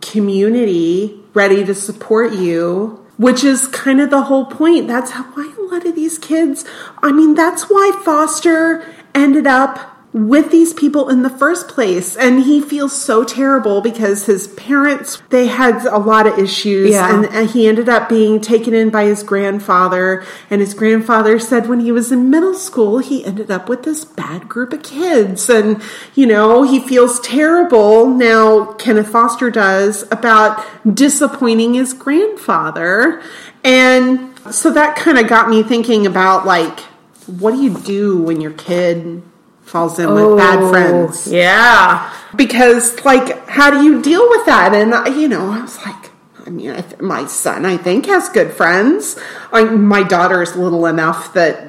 community 0.00 1.20
ready 1.34 1.64
to 1.64 1.74
support 1.74 2.32
you, 2.32 3.04
which 3.16 3.42
is 3.42 3.66
kind 3.68 4.00
of 4.00 4.10
the 4.10 4.22
whole 4.22 4.46
point. 4.46 4.86
That's 4.86 5.10
how 5.10 5.24
why 5.24 5.52
a 5.58 5.62
lot 5.62 5.84
of 5.84 5.94
these 5.94 6.18
kids, 6.18 6.64
I 7.02 7.12
mean, 7.12 7.34
that's 7.34 7.64
why 7.64 8.00
Foster 8.04 8.86
ended 9.14 9.46
up 9.46 9.95
with 10.16 10.50
these 10.50 10.72
people 10.72 11.10
in 11.10 11.22
the 11.22 11.28
first 11.28 11.68
place. 11.68 12.16
And 12.16 12.44
he 12.44 12.62
feels 12.62 12.98
so 12.98 13.22
terrible 13.22 13.82
because 13.82 14.24
his 14.24 14.48
parents 14.48 15.22
they 15.28 15.46
had 15.46 15.84
a 15.84 15.98
lot 15.98 16.26
of 16.26 16.38
issues. 16.38 16.92
Yeah. 16.92 17.14
and, 17.14 17.26
and 17.26 17.50
he 17.50 17.68
ended 17.68 17.90
up 17.90 18.08
being 18.08 18.40
taken 18.40 18.72
in 18.72 18.88
by 18.88 19.04
his 19.04 19.22
grandfather. 19.22 20.24
And 20.48 20.62
his 20.62 20.72
grandfather 20.72 21.38
said 21.38 21.68
when 21.68 21.80
he 21.80 21.92
was 21.92 22.10
in 22.10 22.30
middle 22.30 22.54
school 22.54 22.98
he 23.00 23.26
ended 23.26 23.50
up 23.50 23.68
with 23.68 23.82
this 23.82 24.06
bad 24.06 24.48
group 24.48 24.72
of 24.72 24.82
kids. 24.82 25.50
And 25.50 25.82
you 26.14 26.24
know 26.24 26.62
he 26.62 26.80
feels 26.80 27.20
terrible 27.20 28.06
now 28.08 28.72
kenneth 28.72 29.08
foster 29.08 29.50
does 29.50 30.04
about 30.10 30.64
disappointing 30.94 31.74
his 31.74 31.92
grandfather. 31.92 33.20
And 33.62 34.32
so 34.50 34.70
that 34.70 34.96
kind 34.96 35.18
of 35.18 35.28
got 35.28 35.50
me 35.50 35.62
thinking 35.62 36.06
about 36.06 36.46
like 36.46 36.80
what 37.26 37.50
do 37.50 37.62
you 37.62 37.76
do 37.80 38.22
when 38.22 38.40
your 38.40 38.52
kid 38.52 39.22
falls 39.66 39.98
in 39.98 40.12
with 40.14 40.38
bad 40.38 40.60
oh, 40.60 40.70
friends 40.70 41.26
Yeah. 41.30 42.12
because 42.34 43.04
like 43.04 43.46
how 43.48 43.70
do 43.70 43.82
you 43.84 44.00
deal 44.00 44.26
with 44.30 44.46
that 44.46 44.72
and 44.74 44.94
uh, 44.94 45.04
you 45.10 45.26
know 45.28 45.50
i 45.50 45.60
was 45.60 45.76
like 45.84 46.10
i 46.46 46.50
mean 46.50 46.70
I 46.70 46.80
th- 46.80 47.00
my 47.00 47.26
son 47.26 47.66
i 47.66 47.76
think 47.76 48.06
has 48.06 48.28
good 48.28 48.52
friends 48.52 49.18
I, 49.52 49.64
my 49.64 50.02
daughter 50.04 50.40
is 50.42 50.54
little 50.54 50.86
enough 50.86 51.34
that 51.34 51.68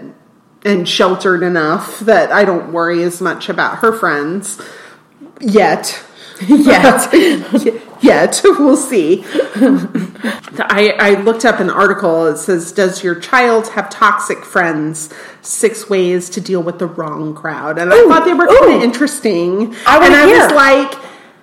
and 0.64 0.88
sheltered 0.88 1.42
enough 1.42 2.00
that 2.02 2.32
i 2.32 2.46
don't 2.46 2.72
worry 2.72 3.02
as 3.04 3.20
much 3.20 3.50
about 3.50 3.80
her 3.80 3.92
friends 3.92 4.62
yet 5.42 6.04
Yet. 6.48 7.12
yet. 8.02 8.42
We'll 8.58 8.76
see. 8.76 9.24
I, 10.60 10.96
I 11.00 11.22
looked 11.22 11.46
up 11.46 11.60
an 11.60 11.70
article. 11.70 12.26
It 12.28 12.38
says 12.38 12.72
does 12.72 13.04
your 13.04 13.16
child 13.16 13.70
have 13.70 13.90
toxic 13.90 14.44
friends? 14.44 15.14
Six 15.42 15.90
ways 15.90 16.30
to 16.32 16.42
deal 16.42 16.62
with 16.64 16.80
the 16.80 16.88
wrong 16.88 17.36
crowd. 17.36 17.78
And 17.78 17.94
i 17.94 18.08
thought 18.08 18.26
they 18.26 18.34
were 18.34 18.48
kind 18.48 18.74
of 18.76 18.84
interesting. 18.84 19.76
I 19.86 20.06
and 20.06 20.16
i 20.16 20.26
hear. 20.26 20.40
was 20.40 20.52
like 20.54 20.96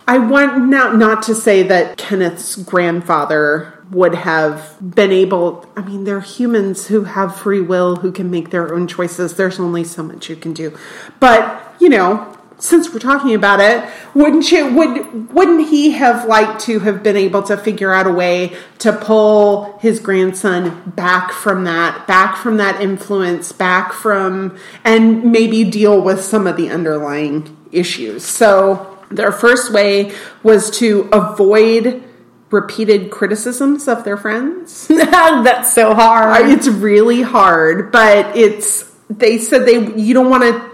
i 0.06 0.18
want 0.18 0.68
now 0.68 0.92
not 0.92 1.22
to 1.24 1.34
say 1.34 1.62
that 1.62 1.96
kenneth's 1.96 2.56
grandfather 2.56 3.82
would 3.90 4.14
have 4.14 4.76
been 4.80 5.12
able 5.12 5.66
i 5.76 5.82
mean 5.82 6.04
they're 6.04 6.20
humans 6.20 6.88
who 6.88 7.04
have 7.04 7.34
free 7.36 7.60
will 7.60 7.96
who 7.96 8.12
can 8.12 8.30
make 8.30 8.50
their 8.50 8.74
own 8.74 8.86
choices. 8.86 9.34
There's 9.34 9.58
only 9.60 9.84
so 9.84 10.02
much 10.02 10.28
you 10.28 10.36
can 10.36 10.52
do. 10.52 10.76
But 11.20 11.76
you 11.80 11.88
know 11.88 12.36
since 12.58 12.92
we're 12.92 13.00
talking 13.00 13.34
about 13.34 13.60
it, 13.60 13.88
wouldn't 14.14 14.50
you 14.50 14.72
would 14.74 15.32
wouldn't 15.32 15.68
he 15.68 15.90
have 15.92 16.26
liked 16.26 16.60
to 16.62 16.78
have 16.80 17.02
been 17.02 17.16
able 17.16 17.42
to 17.44 17.56
figure 17.56 17.92
out 17.92 18.06
a 18.06 18.12
way 18.12 18.56
to 18.78 18.92
pull 18.92 19.78
his 19.78 20.00
grandson 20.00 20.82
back 20.86 21.32
from 21.32 21.64
that, 21.64 22.06
back 22.06 22.36
from 22.36 22.56
that 22.58 22.80
influence, 22.80 23.52
back 23.52 23.92
from 23.92 24.56
and 24.84 25.30
maybe 25.32 25.64
deal 25.64 26.00
with 26.00 26.20
some 26.20 26.46
of 26.46 26.56
the 26.56 26.70
underlying 26.70 27.56
issues. 27.72 28.24
So 28.24 28.98
their 29.10 29.32
first 29.32 29.72
way 29.72 30.12
was 30.42 30.70
to 30.78 31.08
avoid 31.12 32.02
repeated 32.50 33.10
criticisms 33.10 33.88
of 33.88 34.04
their 34.04 34.16
friends. 34.16 34.86
That's 34.88 35.74
so 35.74 35.94
hard. 35.94 36.48
It's 36.48 36.68
really 36.68 37.22
hard, 37.22 37.90
but 37.90 38.36
it's 38.36 38.90
they 39.10 39.38
said 39.38 39.66
they 39.66 39.94
you 39.96 40.14
don't 40.14 40.30
want 40.30 40.44
to 40.44 40.73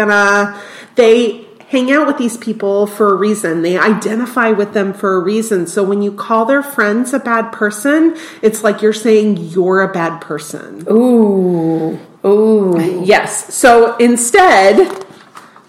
gonna 0.05 0.61
they 0.95 1.45
hang 1.69 1.91
out 1.91 2.05
with 2.05 2.17
these 2.17 2.37
people 2.37 2.85
for 2.85 3.13
a 3.13 3.15
reason 3.15 3.61
they 3.61 3.77
identify 3.77 4.51
with 4.51 4.73
them 4.73 4.93
for 4.93 5.15
a 5.15 5.19
reason 5.19 5.65
so 5.65 5.83
when 5.83 6.01
you 6.01 6.11
call 6.11 6.45
their 6.45 6.63
friends 6.63 7.13
a 7.13 7.19
bad 7.19 7.51
person 7.51 8.15
it's 8.41 8.63
like 8.63 8.81
you're 8.81 8.91
saying 8.93 9.37
you're 9.37 9.81
a 9.81 9.91
bad 9.91 10.19
person 10.19 10.85
Ooh. 10.89 11.97
Ooh. 12.25 13.03
yes 13.05 13.53
so 13.53 13.95
instead 13.97 15.05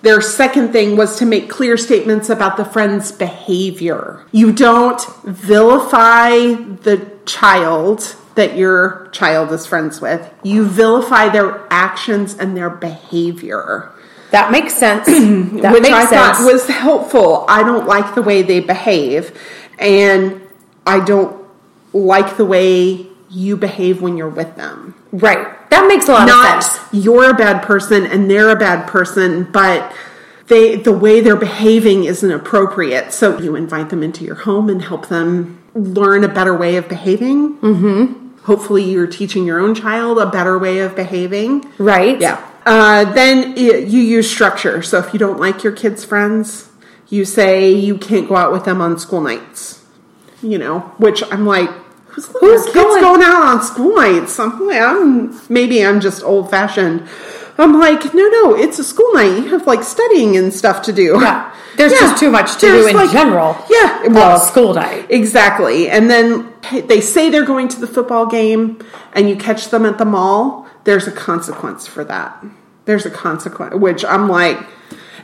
their 0.03 0.21
second 0.21 0.73
thing 0.73 0.97
was 0.97 1.19
to 1.19 1.25
make 1.25 1.49
clear 1.49 1.77
statements 1.77 2.29
about 2.29 2.57
the 2.57 2.65
friend's 2.65 3.13
behavior. 3.13 4.27
You 4.33 4.53
don't 4.53 5.01
vilify 5.23 6.39
the 6.41 7.09
child 7.25 8.17
that 8.35 8.57
your 8.57 9.09
child 9.13 9.53
is 9.53 9.65
friends 9.65 10.01
with. 10.01 10.29
You 10.43 10.67
vilify 10.67 11.29
their 11.29 11.67
actions 11.71 12.37
and 12.37 12.57
their 12.57 12.71
behavior, 12.71 13.93
That 14.33 14.51
makes 14.51 14.75
sense. 14.75 15.07
That 15.63 15.73
which 15.75 15.83
makes 15.85 15.95
I 15.95 16.07
sense. 16.07 16.39
thought 16.39 16.53
was 16.53 16.67
helpful. 16.67 17.45
I 17.49 17.63
don't 17.63 17.87
like 17.87 18.15
the 18.17 18.23
way 18.23 18.43
they 18.43 18.59
behave, 18.61 19.39
and 19.79 20.41
I 20.85 20.99
don't 21.05 21.47
like 21.93 22.37
the 22.37 22.45
way 22.45 23.07
you 23.31 23.57
behave 23.57 24.03
when 24.03 24.17
you're 24.17 24.29
with 24.29 24.57
them 24.57 24.95
right. 25.13 25.71
That 25.71 25.87
makes 25.87 26.09
a 26.09 26.13
lot 26.13 26.27
not 26.27 26.59
of 26.59 26.63
sense. 26.65 27.05
you're 27.05 27.31
a 27.31 27.35
bad 27.35 27.63
person 27.63 28.05
and 28.05 28.31
they're 28.31 28.51
a 28.51 28.57
bad 28.57 28.87
person, 28.87 29.45
but 29.45 29.95
they 30.49 30.77
the 30.77 30.93
way 30.93 31.21
they're 31.21 31.37
behaving 31.37 32.05
isn't 32.05 32.31
appropriate. 32.31 33.13
So 33.13 33.39
you 33.39 33.55
invite 33.57 33.91
them 33.91 34.03
into 34.03 34.25
your 34.25 34.35
home 34.35 34.69
and 34.69 34.83
help 34.83 35.09
them 35.09 35.63
learn 35.75 36.25
a 36.25 36.29
better 36.29 36.55
way 36.57 36.77
of 36.77 36.89
behaving. 36.89 37.57
Mm-hmm. 37.59 38.39
Hopefully, 38.45 38.85
you're 38.91 39.07
teaching 39.07 39.47
your 39.47 39.61
own 39.61 39.75
child 39.75 40.19
a 40.19 40.27
better 40.27 40.59
way 40.59 40.81
of 40.81 40.95
behaving. 40.97 41.71
Right. 41.79 42.21
Yeah. 42.21 42.47
Uh, 42.65 43.05
then 43.13 43.55
y- 43.55 43.85
you 43.87 44.01
use 44.01 44.31
structure. 44.31 44.83
So 44.83 44.99
if 44.99 45.13
you 45.13 45.19
don't 45.19 45.39
like 45.41 45.63
your 45.65 45.73
kids' 45.73 46.05
friends, 46.05 46.69
you 47.09 47.25
say 47.25 47.71
you 47.73 47.99
can't 47.99 48.29
go 48.29 48.37
out 48.37 48.53
with 48.53 48.65
them 48.65 48.81
on 48.81 48.99
school 48.99 49.21
nights. 49.21 49.85
You 50.43 50.59
know, 50.59 50.81
which 50.99 51.23
I'm 51.31 51.47
like, 51.47 51.71
who's, 52.07 52.27
who's 52.27 52.65
kids 52.65 52.75
going- 52.75 53.01
going 53.03 53.23
out 53.23 53.43
on 53.43 53.63
school 53.63 53.95
nights? 53.97 54.39
I'm 54.41 54.67
like, 54.67 54.81
I'm 54.81 55.41
maybe 55.49 55.85
I'm 55.85 56.01
just 56.01 56.23
old 56.25 56.51
fashioned. 56.51 57.09
I'm 57.59 57.79
like, 57.79 58.15
no, 58.15 58.27
no, 58.29 58.55
it's 58.57 58.79
a 58.79 58.85
school 58.85 59.13
night. 59.15 59.37
You 59.37 59.49
have 59.51 59.67
like 59.67 59.83
studying 59.85 60.37
and 60.37 60.53
stuff 60.53 60.83
to 60.83 60.93
do. 60.93 61.19
Yeah. 61.21 61.55
There's 61.77 61.93
just 61.93 62.19
too 62.21 62.31
much 62.31 62.55
to 62.57 62.61
do 62.61 62.87
in 62.87 63.11
general. 63.13 63.57
Yeah, 63.71 64.07
Well, 64.09 64.39
school 64.41 64.75
night. 64.75 65.07
Exactly. 65.11 65.89
And 65.89 66.11
then 66.11 66.53
they 66.87 67.01
say 67.01 67.31
they're 67.31 67.47
going 67.47 67.69
to 67.69 67.81
the 67.81 67.87
football 67.87 68.27
game 68.27 68.79
and 69.15 69.29
you 69.29 69.37
catch 69.37 69.69
them 69.71 69.87
at 69.87 69.97
the 69.97 70.05
mall, 70.05 70.67
there's 70.85 71.07
a 71.07 71.13
consequence 71.13 71.87
for 71.87 72.05
that. 72.05 72.45
There's 72.85 73.07
a 73.07 73.11
consequence, 73.11 73.75
which 73.77 74.05
I'm 74.05 74.29
like, 74.29 74.59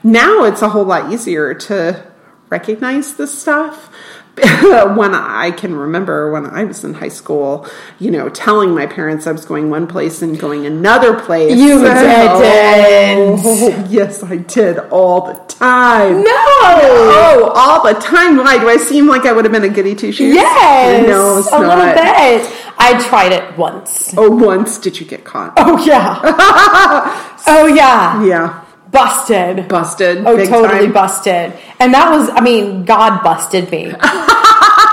now 0.03 0.45
it's 0.45 0.63
a 0.63 0.69
whole 0.69 0.85
lot 0.85 1.13
easier 1.13 1.55
to 1.55 2.07
recognize 2.51 3.15
this 3.17 3.37
stuff. 3.41 3.91
when 4.63 5.15
I 5.17 5.51
can 5.51 5.75
remember 5.75 6.31
when 6.31 6.47
I 6.47 6.63
was 6.63 6.85
in 6.85 6.95
high 6.95 7.09
school, 7.09 7.67
you 7.99 8.13
know, 8.13 8.29
telling 8.29 8.73
my 8.73 8.87
parents 8.87 9.27
I 9.27 9.33
was 9.33 9.45
going 9.45 9.69
one 9.69 9.89
place 9.89 10.23
and 10.23 10.39
going 10.39 10.65
another 10.65 11.19
place. 11.19 11.59
You 11.59 11.81
Oh, 11.85 12.41
didn't. 12.41 13.91
yes, 13.91 14.23
I 14.23 14.37
did 14.37 14.79
all 14.91 15.23
the 15.27 15.35
time. 15.49 16.23
No. 16.23 16.31
Oh, 16.31 17.53
all 17.57 17.93
the 17.93 17.99
time. 17.99 18.37
Why 18.37 18.59
do 18.59 18.69
I 18.69 18.77
seem 18.77 19.09
like 19.09 19.27
I 19.27 19.33
would 19.33 19.45
have 19.45 19.51
been 19.51 19.65
a 19.65 19.69
goody 19.75 19.97
two 19.97 20.13
shoes? 20.13 20.33
Yes. 20.33 21.09
no, 21.09 21.39
a 21.59 21.61
not. 21.61 21.77
little 21.77 21.95
bit. 21.95 22.68
I 22.81 22.99
tried 23.09 23.33
it 23.33 23.57
once. 23.59 24.15
Oh, 24.17 24.31
once 24.31 24.79
did 24.79 24.99
you 25.01 25.07
get 25.07 25.25
caught? 25.25 25.55
Oh 25.57 25.85
yeah. 25.85 26.21
oh 27.47 27.67
yeah. 27.67 28.25
yeah, 28.25 28.65
Busted. 28.91 29.69
busted. 29.69 30.19
Oh, 30.27 30.37
totally 30.47 30.85
time. 30.87 30.93
busted. 30.93 31.53
And 31.81 31.93
that 31.95 32.11
was, 32.11 32.31
I 32.31 32.41
mean, 32.41 32.85
God 32.85 33.23
busted 33.23 33.71
me. 33.71 33.93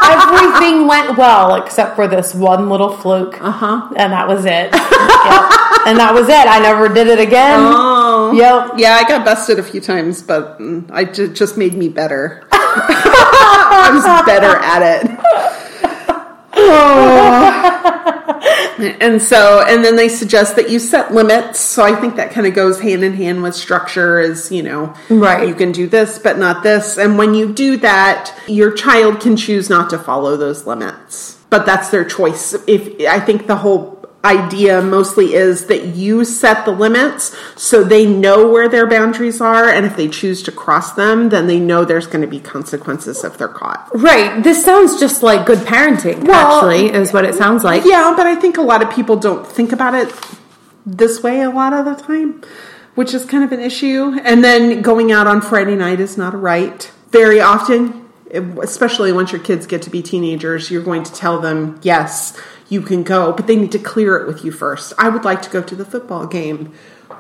Everything 0.08 0.88
went 0.88 1.18
well 1.18 1.56
except 1.56 1.96
for 1.96 2.08
this 2.08 2.34
one 2.34 2.70
little 2.70 2.90
fluke. 2.96 3.42
Uh 3.42 3.46
Uh-huh. 3.48 3.94
And 3.96 4.12
that 4.14 4.28
was 4.28 4.46
it. 4.46 4.72
Yep. 4.74 5.52
And 5.88 5.98
that 6.00 6.12
was 6.14 6.28
it. 6.28 6.48
I 6.48 6.60
never 6.60 6.90
did 6.90 7.08
it 7.08 7.20
again. 7.20 7.60
Oh, 7.62 8.32
Yep. 8.34 8.74
Yeah, 8.80 8.96
I 8.96 9.08
got 9.08 9.24
busted 9.24 9.60
a 9.60 9.64
few 9.64 9.80
times, 9.82 10.22
but 10.24 10.60
mm, 10.60 10.90
I 10.92 11.06
just 11.06 11.58
made 11.58 11.74
me 11.76 11.90
better. 11.90 12.44
I 12.52 13.92
was 13.94 14.04
better 14.26 14.58
at 14.58 14.82
it. 15.04 15.65
Oh. 16.68 18.36
and 19.00 19.22
so, 19.22 19.64
and 19.66 19.84
then 19.84 19.96
they 19.96 20.10
suggest 20.10 20.56
that 20.58 20.70
you 20.70 20.80
set 20.80 21.14
limits. 21.14 21.60
So 21.60 21.84
I 21.84 21.96
think 21.96 22.16
that 22.16 22.32
kind 22.32 22.48
of 22.48 22.54
goes 22.54 22.80
hand 22.82 23.04
in 23.04 23.14
hand 23.14 23.44
with 23.44 23.56
structure. 23.56 24.20
Is 24.20 24.52
you 24.52 24.64
know, 24.64 24.96
Right. 25.10 25.48
You 25.48 25.56
can 25.56 25.72
do 25.72 25.88
this, 25.88 26.20
but 26.20 26.38
not 26.38 26.64
this. 26.64 26.98
And 26.98 27.18
when 27.18 27.34
you 27.34 27.54
do 27.54 27.78
that, 27.78 28.38
your 28.48 28.72
child 28.72 29.20
can 29.22 29.38
choose 29.38 29.70
not 29.70 29.90
to 29.92 29.98
follow 29.98 30.38
those 30.38 30.66
limits. 30.66 31.34
But 31.50 31.66
that's 31.66 31.90
their 31.90 32.04
choice. 32.04 32.54
If 32.68 33.08
I 33.08 33.20
think 33.20 33.48
the 33.48 33.56
whole 33.58 33.95
idea 34.26 34.82
mostly 34.82 35.34
is 35.34 35.68
that 35.68 35.86
you 35.96 36.26
set 36.26 36.66
the 36.66 36.72
limits 36.72 37.36
so 37.56 37.84
they 37.84 38.06
know 38.06 38.50
where 38.52 38.68
their 38.68 38.88
boundaries 38.88 39.40
are 39.40 39.70
and 39.70 39.86
if 39.86 39.96
they 39.96 40.08
choose 40.10 40.42
to 40.44 40.52
cross 40.52 40.94
them 40.94 41.30
then 41.30 41.46
they 41.48 41.60
know 41.60 41.86
there's 41.86 42.08
going 42.08 42.22
to 42.22 42.28
be 42.28 42.40
consequences 42.40 43.24
if 43.24 43.38
they're 43.38 43.48
caught 43.48 43.88
Right. 43.94 44.44
This 44.44 44.66
sounds 44.66 45.00
just 45.00 45.22
like 45.24 45.46
good 45.46 45.60
parenting, 45.60 46.24
Well, 46.28 46.58
actually, 46.58 46.92
is 46.92 47.14
what 47.14 47.24
it 47.26 47.36
sounds 47.36 47.64
like. 47.64 47.86
yeah 47.86 48.14
but 48.18 48.26
i 48.28 48.36
think 48.36 48.58
a 48.58 48.62
lot 48.62 48.82
of 48.82 48.90
people 48.92 49.16
don't 49.16 49.46
think 49.48 49.72
about 49.72 49.94
it 49.96 50.12
this 50.86 51.22
way 51.24 51.42
a 51.42 51.50
lot 51.50 51.72
of 51.74 51.86
the 51.86 51.96
time 51.96 52.42
which 52.96 53.14
is 53.14 53.26
kind 53.26 53.44
of 53.44 53.52
an 53.52 53.60
issue 53.60 54.18
and 54.24 54.44
then 54.44 54.82
going 54.82 55.12
out 55.12 55.28
on 55.28 55.42
friday 55.42 55.76
night 55.76 56.00
is 56.00 56.18
not 56.18 56.34
a 56.34 56.38
right 56.38 56.92
very 57.12 57.40
often 57.40 58.02
especially 58.32 59.12
once 59.12 59.32
your 59.32 59.42
kids 59.42 59.66
get 59.68 59.82
to 59.84 59.90
be 59.90 60.02
teenagers 60.02 60.70
you're 60.72 60.84
going 60.84 61.04
to 61.04 61.14
tell 61.14 61.40
them 61.40 61.80
yes 61.84 62.38
you 62.70 62.82
can 62.82 63.04
go 63.04 63.32
but 63.32 63.48
they 63.48 63.56
need 63.56 63.72
to 63.72 63.80
clear 63.80 64.16
it 64.18 64.28
with 64.28 64.44
you 64.44 64.52
first 64.52 64.94
i 64.98 65.08
would 65.10 65.24
like 65.24 65.42
to 65.42 65.50
go 65.50 65.62
to 65.62 65.76
the 65.76 65.86
football 65.86 66.26
game 66.28 66.74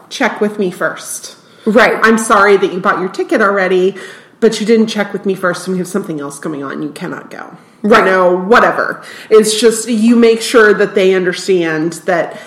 check 0.09 0.39
with 0.41 0.57
me 0.59 0.71
first 0.71 1.37
Right. 1.65 1.99
i'm 2.03 2.17
sorry 2.17 2.57
that 2.57 2.73
you 2.73 2.79
bought 2.79 2.99
your 2.99 3.09
ticket 3.09 3.41
already 3.41 3.95
but 4.39 4.59
you 4.59 4.65
didn't 4.65 4.87
check 4.87 5.13
with 5.13 5.25
me 5.25 5.33
first 5.35 5.67
and 5.67 5.73
we 5.73 5.79
have 5.79 5.87
something 5.87 6.19
else 6.19 6.39
going 6.39 6.63
on 6.63 6.81
you 6.81 6.91
cannot 6.91 7.29
go 7.29 7.57
Right. 7.83 7.99
you 7.99 8.05
know 8.11 8.35
whatever 8.37 9.03
it's 9.29 9.59
just 9.59 9.87
you 9.89 10.15
make 10.15 10.41
sure 10.41 10.73
that 10.73 10.95
they 10.95 11.13
understand 11.13 11.93
that 12.05 12.39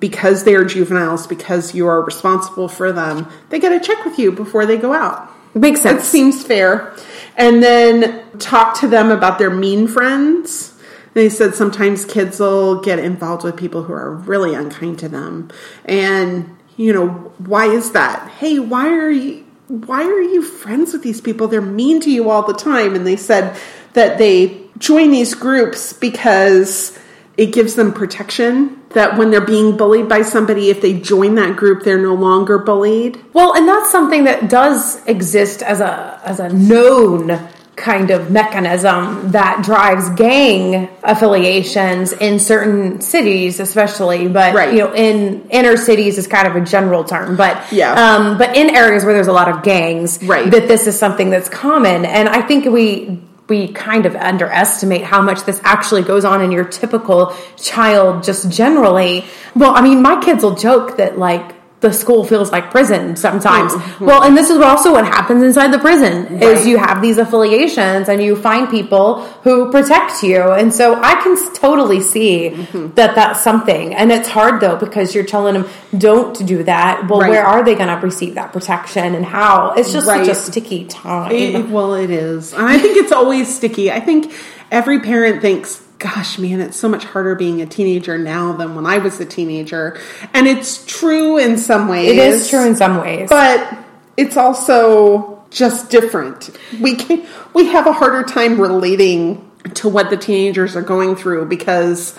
because 0.00 0.44
they 0.44 0.54
are 0.54 0.64
juveniles 0.64 1.26
because 1.26 1.74
you 1.74 1.86
are 1.86 2.02
responsible 2.02 2.66
for 2.68 2.92
them 2.92 3.28
they 3.50 3.58
got 3.58 3.68
to 3.70 3.80
check 3.80 4.04
with 4.04 4.18
you 4.18 4.32
before 4.32 4.66
they 4.66 4.76
go 4.76 4.92
out 4.92 5.28
Makes 5.54 5.80
it 5.80 5.82
sense. 5.82 6.04
seems 6.04 6.42
fair. 6.42 6.94
And 7.36 7.62
then 7.62 8.24
talk 8.38 8.80
to 8.80 8.88
them 8.88 9.10
about 9.10 9.38
their 9.38 9.50
mean 9.50 9.86
friends. 9.86 10.71
They 11.14 11.28
said 11.28 11.54
sometimes 11.54 12.04
kids 12.04 12.40
will 12.40 12.80
get 12.80 12.98
involved 12.98 13.44
with 13.44 13.56
people 13.56 13.82
who 13.82 13.92
are 13.92 14.14
really 14.14 14.54
unkind 14.54 14.98
to 15.00 15.08
them. 15.08 15.50
And, 15.84 16.56
you 16.76 16.92
know, 16.92 17.08
why 17.38 17.66
is 17.66 17.92
that? 17.92 18.28
Hey, 18.30 18.58
why 18.58 18.88
are 18.88 19.10
you 19.10 19.44
why 19.68 20.02
are 20.02 20.20
you 20.20 20.42
friends 20.42 20.92
with 20.92 21.02
these 21.02 21.20
people? 21.22 21.48
They're 21.48 21.62
mean 21.62 22.00
to 22.00 22.10
you 22.10 22.28
all 22.28 22.46
the 22.46 22.52
time. 22.52 22.94
And 22.94 23.06
they 23.06 23.16
said 23.16 23.58
that 23.94 24.18
they 24.18 24.66
join 24.78 25.10
these 25.10 25.34
groups 25.34 25.94
because 25.94 26.98
it 27.38 27.52
gives 27.52 27.74
them 27.74 27.94
protection 27.94 28.82
that 28.90 29.16
when 29.16 29.30
they're 29.30 29.40
being 29.40 29.76
bullied 29.76 30.08
by 30.08 30.22
somebody, 30.22 30.68
if 30.68 30.82
they 30.82 30.98
join 30.98 31.36
that 31.36 31.56
group, 31.56 31.82
they're 31.84 32.00
no 32.00 32.14
longer 32.14 32.58
bullied. 32.58 33.18
Well, 33.32 33.54
and 33.54 33.66
that's 33.66 33.90
something 33.90 34.24
that 34.24 34.50
does 34.50 35.02
exist 35.06 35.62
as 35.62 35.80
a 35.80 36.20
as 36.24 36.38
a 36.38 36.50
known 36.50 37.48
kind 37.76 38.10
of 38.10 38.30
mechanism 38.30 39.30
that 39.32 39.62
drives 39.64 40.08
gang 40.10 40.88
affiliations 41.02 42.12
in 42.12 42.38
certain 42.38 43.00
cities, 43.00 43.60
especially. 43.60 44.28
But 44.28 44.54
Right. 44.54 44.72
you 44.74 44.80
know, 44.80 44.92
in 44.94 45.46
inner 45.50 45.76
cities 45.76 46.18
is 46.18 46.26
kind 46.26 46.46
of 46.46 46.54
a 46.54 46.60
general 46.60 47.02
term. 47.04 47.34
But 47.36 47.56
Yeah. 47.70 47.94
um, 47.94 48.36
but 48.36 48.54
in 48.56 48.76
areas 48.76 49.04
where 49.04 49.14
there's 49.14 49.26
a 49.28 49.32
lot 49.32 49.48
of 49.48 49.62
gangs, 49.62 50.18
Right. 50.22 50.50
that 50.50 50.68
this 50.68 50.86
is 50.86 50.98
something 50.98 51.30
that's 51.30 51.48
common. 51.48 52.04
And 52.04 52.28
I 52.28 52.42
think 52.42 52.66
we 52.66 53.18
we 53.48 53.68
kind 53.68 54.06
of 54.06 54.14
underestimate 54.16 55.02
how 55.02 55.20
much 55.20 55.44
this 55.44 55.60
actually 55.64 56.00
goes 56.02 56.24
on 56.24 56.40
in 56.40 56.52
your 56.52 56.64
typical 56.64 57.34
child 57.56 58.22
just 58.22 58.48
generally. 58.48 59.24
Well, 59.54 59.72
I 59.74 59.82
mean, 59.82 60.00
my 60.00 60.16
kids 60.22 60.42
will 60.44 60.54
joke 60.54 60.96
that 60.98 61.18
like 61.18 61.42
the 61.82 61.92
school 61.92 62.24
feels 62.24 62.50
like 62.52 62.70
prison 62.70 63.16
sometimes. 63.16 63.72
Mm-hmm. 63.72 64.06
Well, 64.06 64.22
and 64.22 64.36
this 64.36 64.48
is 64.50 64.58
also 64.58 64.92
what 64.92 65.04
happens 65.04 65.42
inside 65.42 65.72
the 65.72 65.78
prison 65.78 66.40
is 66.42 66.66
you 66.66 66.78
have 66.78 67.02
these 67.02 67.18
affiliations 67.18 68.08
and 68.08 68.22
you 68.22 68.36
find 68.36 68.70
people 68.70 69.22
who 69.44 69.70
protect 69.70 70.22
you. 70.22 70.40
And 70.52 70.72
so 70.72 70.94
I 71.02 71.14
can 71.22 71.36
totally 71.54 72.00
see 72.00 72.50
Mm-hmm. 72.52 72.94
that 72.94 73.14
that's 73.16 73.42
something. 73.42 73.94
And 73.94 74.10
it's 74.12 74.28
hard 74.28 74.60
though 74.60 74.76
because 74.76 75.14
you're 75.14 75.24
telling 75.24 75.54
them 75.54 75.68
don't 75.98 76.34
do 76.46 76.62
that. 76.64 77.08
Well, 77.08 77.20
Right. 77.20 77.30
where 77.30 77.44
are 77.44 77.64
they 77.64 77.74
going 77.74 77.88
to 77.88 77.96
receive 77.96 78.36
that 78.36 78.52
protection 78.52 79.14
and 79.14 79.24
how? 79.24 79.72
It's 79.76 79.92
just 79.92 80.06
such 80.06 80.28
a 80.28 80.34
sticky 80.34 80.84
time. 80.86 81.32
It- 81.32 81.68
well, 81.68 81.94
it 81.94 82.10
is. 82.10 82.52
And 82.52 82.64
I 82.66 82.78
think 82.78 82.96
it's 82.96 83.12
always 83.12 83.52
sticky. 83.54 83.90
I 83.90 84.00
think 84.00 84.32
every 84.70 85.00
parent 85.00 85.42
thinks, 85.42 85.82
gosh, 86.02 86.38
man, 86.38 86.60
it's 86.60 86.76
so 86.76 86.88
much 86.88 87.04
harder 87.04 87.34
being 87.34 87.62
a 87.62 87.66
teenager 87.66 88.18
now 88.18 88.52
than 88.52 88.74
when 88.74 88.86
I 88.86 88.98
was 88.98 89.20
a 89.20 89.24
teenager. 89.24 90.00
And 90.34 90.48
it's 90.48 90.84
true 90.84 91.38
in 91.38 91.56
some 91.58 91.88
ways. 91.88 92.10
it 92.10 92.18
is 92.18 92.50
true 92.50 92.66
in 92.66 92.74
some 92.74 93.00
ways. 93.00 93.28
But 93.28 93.78
it's 94.16 94.36
also 94.36 95.44
just 95.50 95.90
different. 95.90 96.50
We 96.80 96.96
can 96.96 97.26
we 97.54 97.66
have 97.66 97.86
a 97.86 97.92
harder 97.92 98.24
time 98.24 98.60
relating 98.60 99.48
to 99.74 99.88
what 99.88 100.10
the 100.10 100.16
teenagers 100.16 100.74
are 100.74 100.82
going 100.82 101.14
through 101.14 101.46
because 101.46 102.18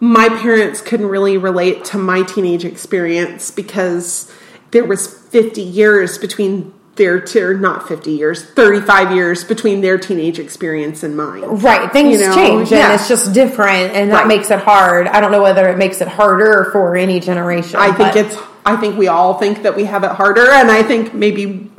my 0.00 0.28
parents 0.28 0.80
couldn't 0.80 1.06
really 1.06 1.36
relate 1.36 1.84
to 1.84 1.98
my 1.98 2.22
teenage 2.22 2.64
experience 2.64 3.50
because 3.50 4.32
there 4.72 4.84
was 4.84 5.06
50 5.06 5.62
years 5.62 6.18
between 6.18 6.72
their 7.00 7.24
or 7.48 7.54
not 7.54 7.88
50 7.88 8.10
years 8.10 8.44
35 8.44 9.12
years 9.12 9.42
between 9.42 9.80
their 9.80 9.96
teenage 9.96 10.38
experience 10.38 11.02
and 11.02 11.16
mine 11.16 11.42
Right, 11.42 11.90
things 11.90 12.20
You 12.20 12.28
know, 12.28 12.34
change 12.34 12.70
yeah. 12.70 12.84
and 12.92 12.94
it's 13.00 13.08
just 13.08 13.32
different, 13.32 13.94
and 13.94 14.10
that 14.10 14.18
Right. 14.20 14.26
makes 14.26 14.50
it 14.50 14.58
hard. 14.58 15.08
I 15.08 15.20
don't 15.20 15.32
know 15.32 15.42
whether 15.42 15.66
it 15.68 15.78
makes 15.78 16.02
it 16.02 16.08
harder 16.08 16.68
for 16.72 16.96
any 16.96 17.18
generation. 17.18 17.80
I 17.80 17.92
think 17.92 18.16
it's. 18.16 18.36
I 18.66 18.76
think 18.76 18.98
we 18.98 19.08
all 19.08 19.34
think 19.34 19.62
that 19.62 19.74
we 19.74 19.84
have 19.84 20.04
it 20.04 20.10
harder, 20.10 20.50
and 20.50 20.70
I 20.70 20.82
think 20.82 21.14
maybe 21.14 21.69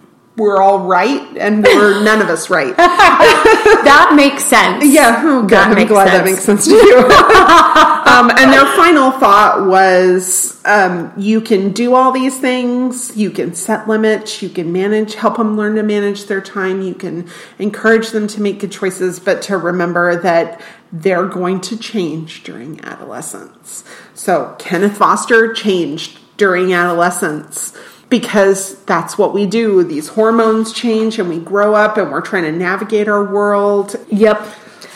we're 0.42 0.60
all 0.60 0.80
right, 0.80 1.38
and 1.38 1.64
we're 1.64 2.04
none 2.04 2.22
of 2.22 2.30
us 2.30 2.50
right. 2.50 2.76
that 2.78 4.14
makes 4.16 4.44
sense. 4.44 4.84
Yeah, 4.84 5.22
oh 5.24 5.46
god, 5.46 5.78
I'm 5.78 5.88
glad 5.88 6.08
that 6.08 6.26
makes 6.26 6.44
sense 6.44 6.66
to 6.66 6.74
you. 6.74 6.98
um, 6.98 8.32
and 8.32 8.52
their 8.52 8.66
final 8.76 9.12
thought 9.12 9.68
was, 9.68 10.60
um, 10.66 11.14
you 11.16 11.42
can 11.42 11.72
do 11.72 11.94
all 11.94 12.12
these 12.12 12.40
things. 12.40 13.16
You 13.16 13.30
can 13.30 13.54
set 13.54 13.88
limits. 13.88 14.42
You 14.42 14.50
can 14.50 14.74
manage, 14.74 15.14
help 15.14 15.38
them 15.38 15.56
learn 15.56 15.76
to 15.76 15.84
manage 15.84 16.26
their 16.26 16.42
time. 16.42 16.82
You 16.82 16.96
can 16.96 17.30
encourage 17.60 18.10
them 18.10 18.28
to 18.30 18.42
make 18.42 18.60
good 18.60 18.72
choices, 18.72 19.20
but 19.20 19.44
to 19.44 19.58
remember 19.58 20.20
that 20.22 20.60
they're 20.92 21.28
going 21.28 21.62
to 21.62 21.78
change 21.78 22.44
during 22.44 22.84
adolescence. 22.84 23.84
So 24.16 24.56
Kenneth 24.58 24.98
Foster 24.98 25.54
changed 25.54 26.20
during 26.38 26.74
adolescence 26.74 27.78
because 28.12 28.76
that's 28.84 29.18
what 29.18 29.34
we 29.34 29.48
do. 29.48 29.84
These 29.84 30.10
hormones 30.10 30.72
change 30.74 31.18
and 31.18 31.28
we 31.30 31.40
grow 31.40 31.74
up 31.74 31.98
and 31.98 32.12
we're 32.12 32.22
trying 32.22 32.44
to 32.44 32.52
navigate 32.52 33.08
our 33.08 33.24
world. 33.24 33.96
Yep. 34.10 34.46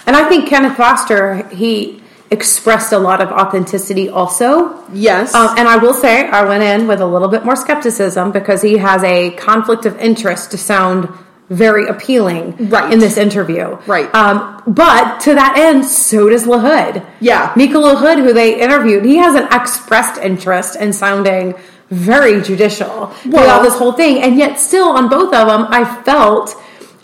And 0.05 0.16
I 0.16 0.30
think 0.30 0.47
Kenneth 0.47 0.78
Foster, 0.78 1.47
he 1.47 2.03
expressed 2.30 2.91
a 2.91 2.97
lot 2.99 3.22
of 3.22 3.30
authenticity 3.30 4.09
also. 4.09 4.84
Yes. 4.93 5.34
Um, 5.34 5.57
and 5.57 5.68
I 5.68 5.78
will 5.78 5.93
say, 5.93 6.28
I 6.28 6.43
went 6.43 6.61
in 6.63 6.88
with 6.88 6.99
a 6.99 7.05
little 7.07 7.30
bit 7.30 7.45
more 7.45 7.55
skepticism 7.55 8.32
because 8.32 8.61
he 8.61 8.78
has 8.78 9.01
a 9.03 9.32
conflict 9.32 9.86
of 9.86 9.97
interest 9.97 10.51
to 10.51 10.57
sound 10.57 11.07
very 11.49 11.88
appealing 11.88 12.70
Right. 12.70 12.91
in 12.91 12.99
this 12.99 13.18
interview. 13.18 13.78
Right. 13.86 14.13
Um, 14.16 14.61
but 14.68 15.20
to 15.22 15.36
that 15.36 15.57
end, 15.57 15.86
so 15.86 16.28
does 16.30 16.45
LaHood. 16.45 17.05
Yeah. 17.20 17.53
Nico 17.55 17.80
LaHood, 17.82 18.18
who 18.24 18.34
they 18.34 18.59
interviewed, 18.59 19.05
he 19.05 19.18
has 19.18 19.36
an 19.36 19.47
expressed 19.51 20.20
interest 20.20 20.76
in 20.76 20.91
sounding 20.91 21.53
very 21.89 22.41
judicial 22.41 23.07
throughout 23.07 23.61
this 23.63 23.75
whole 23.77 23.93
thing. 23.93 24.21
And 24.21 24.38
yet 24.38 24.59
still 24.59 24.89
on 24.89 25.09
both 25.09 25.33
of 25.33 25.47
them, 25.47 25.67
I 25.69 26.01
felt 26.03 26.55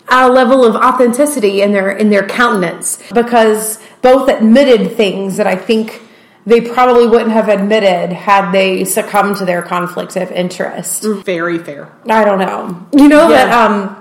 a 0.08 0.28
level 0.28 0.64
of 0.64 0.74
authenticity 0.76 1.62
in 1.62 1.72
their 1.72 1.90
in 1.90 2.10
their 2.10 2.26
countenance 2.26 3.02
because 3.14 3.78
both 4.02 4.28
admitted 4.28 4.96
things 4.96 5.36
that 5.36 5.46
I 5.46 5.56
think 5.56 6.02
they 6.44 6.60
probably 6.60 7.06
wouldn't 7.06 7.30
have 7.30 7.48
admitted 7.48 8.12
had 8.12 8.50
they 8.50 8.84
succumbed 8.84 9.36
to 9.36 9.44
their 9.44 9.62
conflict 9.62 10.16
of 10.16 10.30
interest. 10.32 11.04
Very 11.04 11.58
fair. 11.58 11.92
I 12.08 12.24
don't 12.24 12.40
know. 12.40 12.84
You 12.92 13.08
know 13.08 13.28
Yeah. 13.30 13.46
that 13.46 13.70
um 13.70 13.96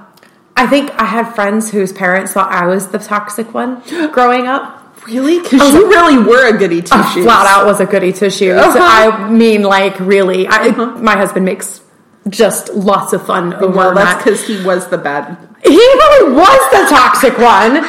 I 0.57 0.67
think 0.67 0.89
I 0.99 1.05
had 1.05 1.33
friends 1.33 1.71
whose 1.71 1.93
parents 1.93 2.33
thought 2.33 2.51
I 2.51 2.65
was 2.65 2.87
the 2.89 2.99
toxic 2.99 3.53
one 3.53 3.81
growing 4.11 4.47
up. 4.47 4.80
Really? 5.07 5.41
Because 5.41 5.73
you 5.73 5.87
really 5.89 6.17
were 6.17 6.53
a 6.53 6.57
goody 6.57 6.81
two 6.81 7.03
shoes. 7.13 7.23
Flat 7.23 7.47
out 7.47 7.65
was 7.65 7.79
a 7.79 7.85
goody 7.85 8.13
two 8.13 8.29
shoes. 8.29 8.57
Uh-huh. 8.57 8.79
I 8.79 9.29
mean, 9.29 9.63
like 9.63 9.99
really. 9.99 10.47
I, 10.47 10.71
My 10.71 11.17
husband 11.17 11.45
makes 11.45 11.81
just 12.29 12.73
lots 12.73 13.13
of 13.13 13.25
fun 13.25 13.53
over 13.55 13.75
Well, 13.75 13.95
that's 13.95 14.23
because 14.23 14.45
he 14.45 14.63
was 14.63 14.87
the 14.89 14.97
bad. 14.97 15.37
He 15.63 15.69
really 15.69 16.33
was 16.33 16.71
the 16.71 16.87
toxic 16.89 17.37
one, 17.37 17.83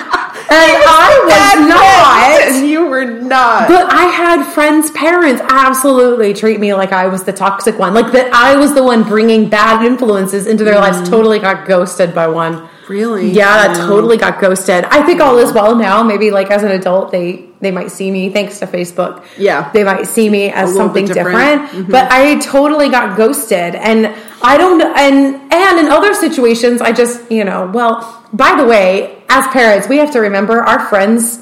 and 0.53 0.82
I 0.86 1.11
was 1.24 1.68
not. 1.68 2.57
And 2.57 2.68
you 2.68 2.86
were 2.86 3.05
not. 3.05 3.68
But 3.68 3.92
I 3.92 4.05
had 4.05 4.44
friends' 4.53 4.90
parents 4.90 5.40
absolutely 5.48 6.34
treat 6.34 6.61
me 6.61 6.74
like 6.74 6.92
I 6.92 7.07
was 7.09 7.24
the 7.24 7.32
toxic 7.32 7.78
one, 7.78 7.94
like 7.94 8.12
that 8.12 8.32
I 8.32 8.57
was 8.57 8.74
the 8.74 8.82
one 8.82 9.03
bringing 9.05 9.48
bad 9.48 9.84
influences 9.84 10.46
into 10.46 10.64
their 10.64 10.76
lives. 10.76 11.09
Totally 11.09 11.38
got 11.38 11.66
ghosted 11.66 12.14
by 12.14 12.26
one. 12.28 12.68
really? 12.88 13.30
Yeah, 13.30 13.72
Oh. 13.74 13.86
totally 13.86 14.18
got 14.18 14.38
ghosted. 14.40 14.84
I 14.84 15.03
think 15.07 15.20
all 15.20 15.38
is 15.38 15.50
well 15.53 15.74
now. 15.76 16.03
Maybe 16.03 16.30
like 16.30 16.50
as 16.50 16.62
an 16.62 16.72
adult, 16.72 17.11
they 17.12 17.46
they 17.61 17.70
might 17.70 17.90
see 17.92 18.11
me 18.11 18.28
thanks 18.28 18.59
to 18.59 18.66
Facebook. 18.66 19.22
Yeah. 19.38 19.70
they 19.72 19.84
might 19.84 20.07
see 20.07 20.28
me 20.28 20.50
as 20.50 20.74
something 20.74 21.07
different. 21.07 21.62
different. 21.62 21.86
Mhm. 21.86 21.90
But 21.90 22.11
I 22.11 22.38
totally 22.40 22.88
got 22.90 23.16
ghosted, 23.16 23.76
and 23.76 24.11
I 24.42 24.59
don't. 24.59 24.82
And 24.82 25.40
and 25.53 25.78
in 25.78 25.86
other 25.88 26.12
situations, 26.12 26.82
I 26.82 26.92
just 26.92 27.30
you 27.30 27.44
know. 27.44 27.70
Well, 27.72 27.94
by 28.32 28.57
the 28.61 28.64
way, 28.66 29.22
as 29.39 29.47
parents, 29.53 29.89
we 29.89 29.99
have 29.99 30.12
to 30.12 30.20
remember 30.20 30.61
our 30.62 30.80
friends, 30.89 31.39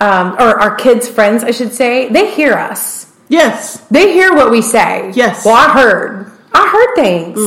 um, 0.00 0.32
or 0.34 0.58
our 0.60 0.74
kids' 0.74 1.08
friends, 1.08 1.44
I 1.44 1.50
should 1.50 1.72
say, 1.72 2.08
they 2.08 2.30
hear 2.34 2.54
us. 2.54 3.12
Yes. 3.28 3.78
They 3.90 4.12
hear 4.12 4.34
what 4.34 4.50
we 4.50 4.62
say. 4.62 5.10
Yes. 5.14 5.44
Well, 5.44 5.54
I 5.56 5.72
heard. 5.72 6.32
I 6.52 6.68
heard 6.68 6.94
things. 6.94 7.38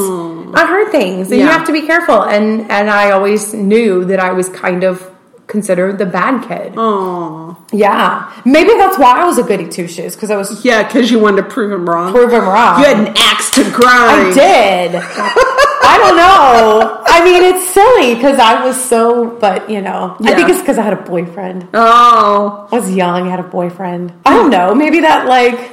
I 0.56 0.66
heard 0.68 0.92
things, 0.92 1.32
and 1.32 1.40
you 1.40 1.46
have 1.48 1.66
to 1.68 1.72
be 1.72 1.82
careful. 1.88 2.22
And 2.24 2.70
and 2.70 2.90
I 2.90 3.12
always 3.12 3.54
knew 3.54 4.06
that 4.06 4.20
I 4.20 4.32
was 4.34 4.50
kind 4.50 4.84
of 4.84 5.10
considered 5.48 5.98
the 5.98 6.06
bad 6.06 6.48
kid. 6.48 6.74
Oh. 6.78 7.58
Yeah, 7.72 8.32
maybe 8.46 8.72
that's 8.78 8.98
why 9.00 9.20
I 9.22 9.26
was 9.26 9.38
a 9.40 9.44
goody 9.44 9.68
two 9.68 9.88
shoes 9.88 10.16
because 10.16 10.30
I 10.30 10.36
was 10.38 10.64
Yeah, 10.66 10.84
because 10.84 11.10
you 11.10 11.18
wanted 11.20 11.44
to 11.44 11.50
prove 11.50 11.72
him 11.72 11.90
wrong. 11.90 12.12
prove 12.14 12.32
him 12.32 12.44
wrong. 12.48 12.80
You 12.80 12.86
had 12.86 13.00
an 13.08 13.14
axe 13.18 13.50
to 13.52 13.64
grind. 13.64 14.30
I 14.30 14.34
did. 14.34 14.92
I 15.90 15.98
don't 15.98 16.18
know. 16.18 17.04
I 17.08 17.24
mean, 17.24 17.44
it's 17.44 17.74
silly 17.74 18.14
because 18.14 18.38
I 18.38 18.64
was 18.64 18.80
so, 18.80 19.38
but 19.40 19.72
you 19.72 19.82
know, 19.82 20.16
I 20.22 20.36
think 20.36 20.50
it's 20.50 20.60
because 20.60 20.78
I 20.78 20.84
had 20.84 20.94
a 20.94 21.02
boyfriend. 21.02 21.68
Oh. 21.74 22.68
I 22.72 22.76
was 22.76 22.94
young, 22.94 23.28
I 23.28 23.30
had 23.32 23.40
a 23.40 23.50
boyfriend. 23.50 24.14
I 24.24 24.36
don't 24.36 24.52
know. 24.52 24.76
Maybe 24.76 25.00
that 25.00 25.26
like 25.26 25.72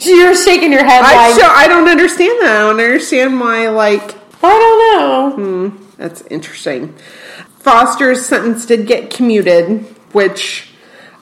you're 0.00 0.34
shaking 0.34 0.72
your 0.72 0.84
head 0.84 1.02
I, 1.04 1.28
like 1.28 1.38
so, 1.38 1.46
I 1.46 1.68
don't 1.68 1.86
understand 1.86 2.40
that. 2.40 2.56
I 2.56 2.60
don't 2.60 2.80
understand 2.80 3.38
why, 3.38 3.68
like, 3.68 4.14
I 4.42 4.48
don't 4.48 4.78
know. 4.98 5.32
Hmm, 5.36 5.84
that's 5.98 6.22
interesting. 6.22 6.96
Foster's 7.58 8.24
sentence 8.24 8.64
did 8.64 8.86
get 8.86 9.10
commuted, 9.10 9.82
which 10.12 10.70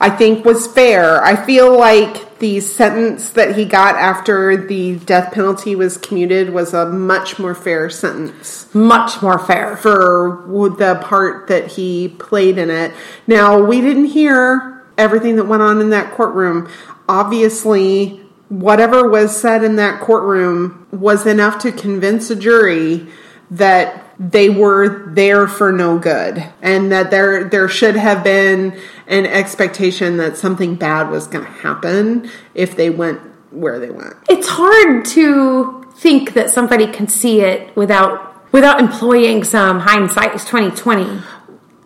I 0.01 0.11
think 0.11 0.45
was 0.45 0.69
fair. 0.69 1.21
I 1.21 1.35
feel 1.35 1.77
like 1.77 2.26
the 2.39 2.61
sentence 2.61 3.31
that 3.31 3.57
he 3.57 3.65
got 3.65 3.97
after 3.97 4.67
the 4.67 4.97
death 4.97 5.33
penalty 5.33 5.75
was 5.75 5.97
commuted 5.97 6.51
was 6.51 6.75
a 6.75 6.87
much 6.87 7.39
more 7.39 7.55
fair 7.55 7.89
sentence 7.89 8.73
Much 8.75 9.23
more 9.23 9.39
fair. 9.39 9.77
for 9.77 10.45
the 10.79 11.01
part 11.03 11.49
that 11.49 11.73
he 11.73 12.09
played 12.09 12.59
in 12.59 12.71
it. 12.71 12.93
Now, 13.27 13.63
we 13.63 13.81
didn't 13.81 14.07
hear 14.07 14.85
everything 14.99 15.37
that 15.37 15.45
went 15.45 15.63
on 15.63 15.81
in 15.81 15.91
that 15.91 16.13
courtroom. 16.15 16.69
Obviously, 17.09 18.21
whatever 18.49 19.09
was 19.09 19.37
said 19.37 19.65
in 19.65 19.77
that 19.77 20.01
courtroom 20.01 20.87
was 20.91 21.27
enough 21.27 21.59
to 21.61 21.73
convince 21.73 22.31
a 22.31 22.37
jury 22.37 23.07
that 23.51 24.06
they 24.19 24.49
were 24.49 25.13
there 25.13 25.47
for 25.47 25.73
no 25.73 25.99
good 25.99 26.43
and 26.63 26.91
that 26.91 27.11
there 27.11 27.45
there 27.45 27.69
should 27.69 27.97
have 27.97 28.25
been 28.25 28.79
an 29.07 29.27
expectation 29.27 30.17
that 30.17 30.37
something 30.37 30.75
bad 30.75 31.11
was 31.11 31.27
going 31.27 31.45
to 31.45 31.51
happen 31.51 32.31
if 32.55 32.77
they 32.77 32.89
went 32.89 33.21
where 33.51 33.79
they 33.79 33.91
went. 33.91 34.15
It's 34.29 34.49
hard 34.49 35.05
to 35.07 35.87
think 35.97 36.35
that 36.35 36.51
somebody 36.51 36.87
can 36.87 37.09
see 37.09 37.41
it 37.41 37.75
without 37.77 38.53
without 38.53 38.81
employing 38.81 39.45
some 39.45 39.81
hindsight 39.81 40.35
is 40.35 40.45
twenty 40.45 40.71
twenty. 40.75 41.23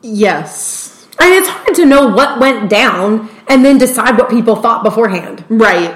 Yes. 0.03 1.09
I 1.19 1.27
And 1.27 1.35
it's 1.35 1.49
hard 1.49 1.75
to 1.75 1.85
know 1.85 2.09
what 2.09 2.41
went 2.41 2.71
down 2.71 3.29
and 3.49 3.65
then 3.65 3.77
decide 3.77 4.17
what 4.17 4.31
people 4.31 4.57
thought 4.57 4.83
beforehand. 4.83 5.45
Right. 5.49 5.95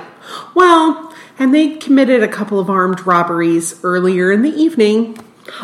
Well, 0.54 1.14
and 1.38 1.54
they 1.54 1.76
committed 1.76 2.22
a 2.22 2.28
couple 2.28 2.60
of 2.60 2.68
armed 2.68 3.06
robberies 3.06 3.80
earlier 3.82 4.30
in 4.30 4.42
the 4.42 4.50
evening. 4.50 5.18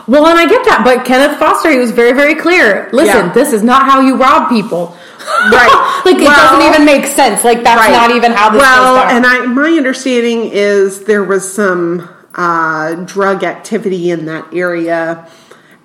Well, 0.07 0.27
and 0.27 0.39
I 0.39 0.47
get 0.47 0.65
that, 0.67 0.83
but 0.85 1.05
Kenneth 1.07 1.39
Foster, 1.39 1.71
he 1.71 1.79
was 1.79 1.91
very, 1.91 2.13
very 2.13 2.35
clear. 2.35 2.91
Listen, 2.93 3.27
Yeah. 3.27 3.33
this 3.33 3.53
is 3.53 3.63
not 3.63 3.87
how 3.87 4.01
you 4.01 4.17
rob 4.17 4.49
people. 4.49 4.97
Right. 5.53 6.03
like 6.05 6.17
it 6.17 6.25
doesn't 6.25 6.67
even 6.67 6.85
make 6.85 7.07
sense. 7.07 7.45
Like 7.45 7.63
that's 7.63 7.81
Right. 7.81 7.93
not 7.93 8.11
even 8.11 8.33
how 8.33 8.51
this 8.51 8.61
well, 8.61 8.97
and 8.99 9.25
I 9.27 9.45
my 9.47 9.71
understanding 9.71 10.51
is 10.53 11.05
there 11.05 11.23
was 11.23 11.51
some 11.51 12.09
uh, 12.35 12.95
drug 13.05 13.45
activity 13.45 14.11
in 14.11 14.27
that 14.27 14.53
area. 14.53 15.29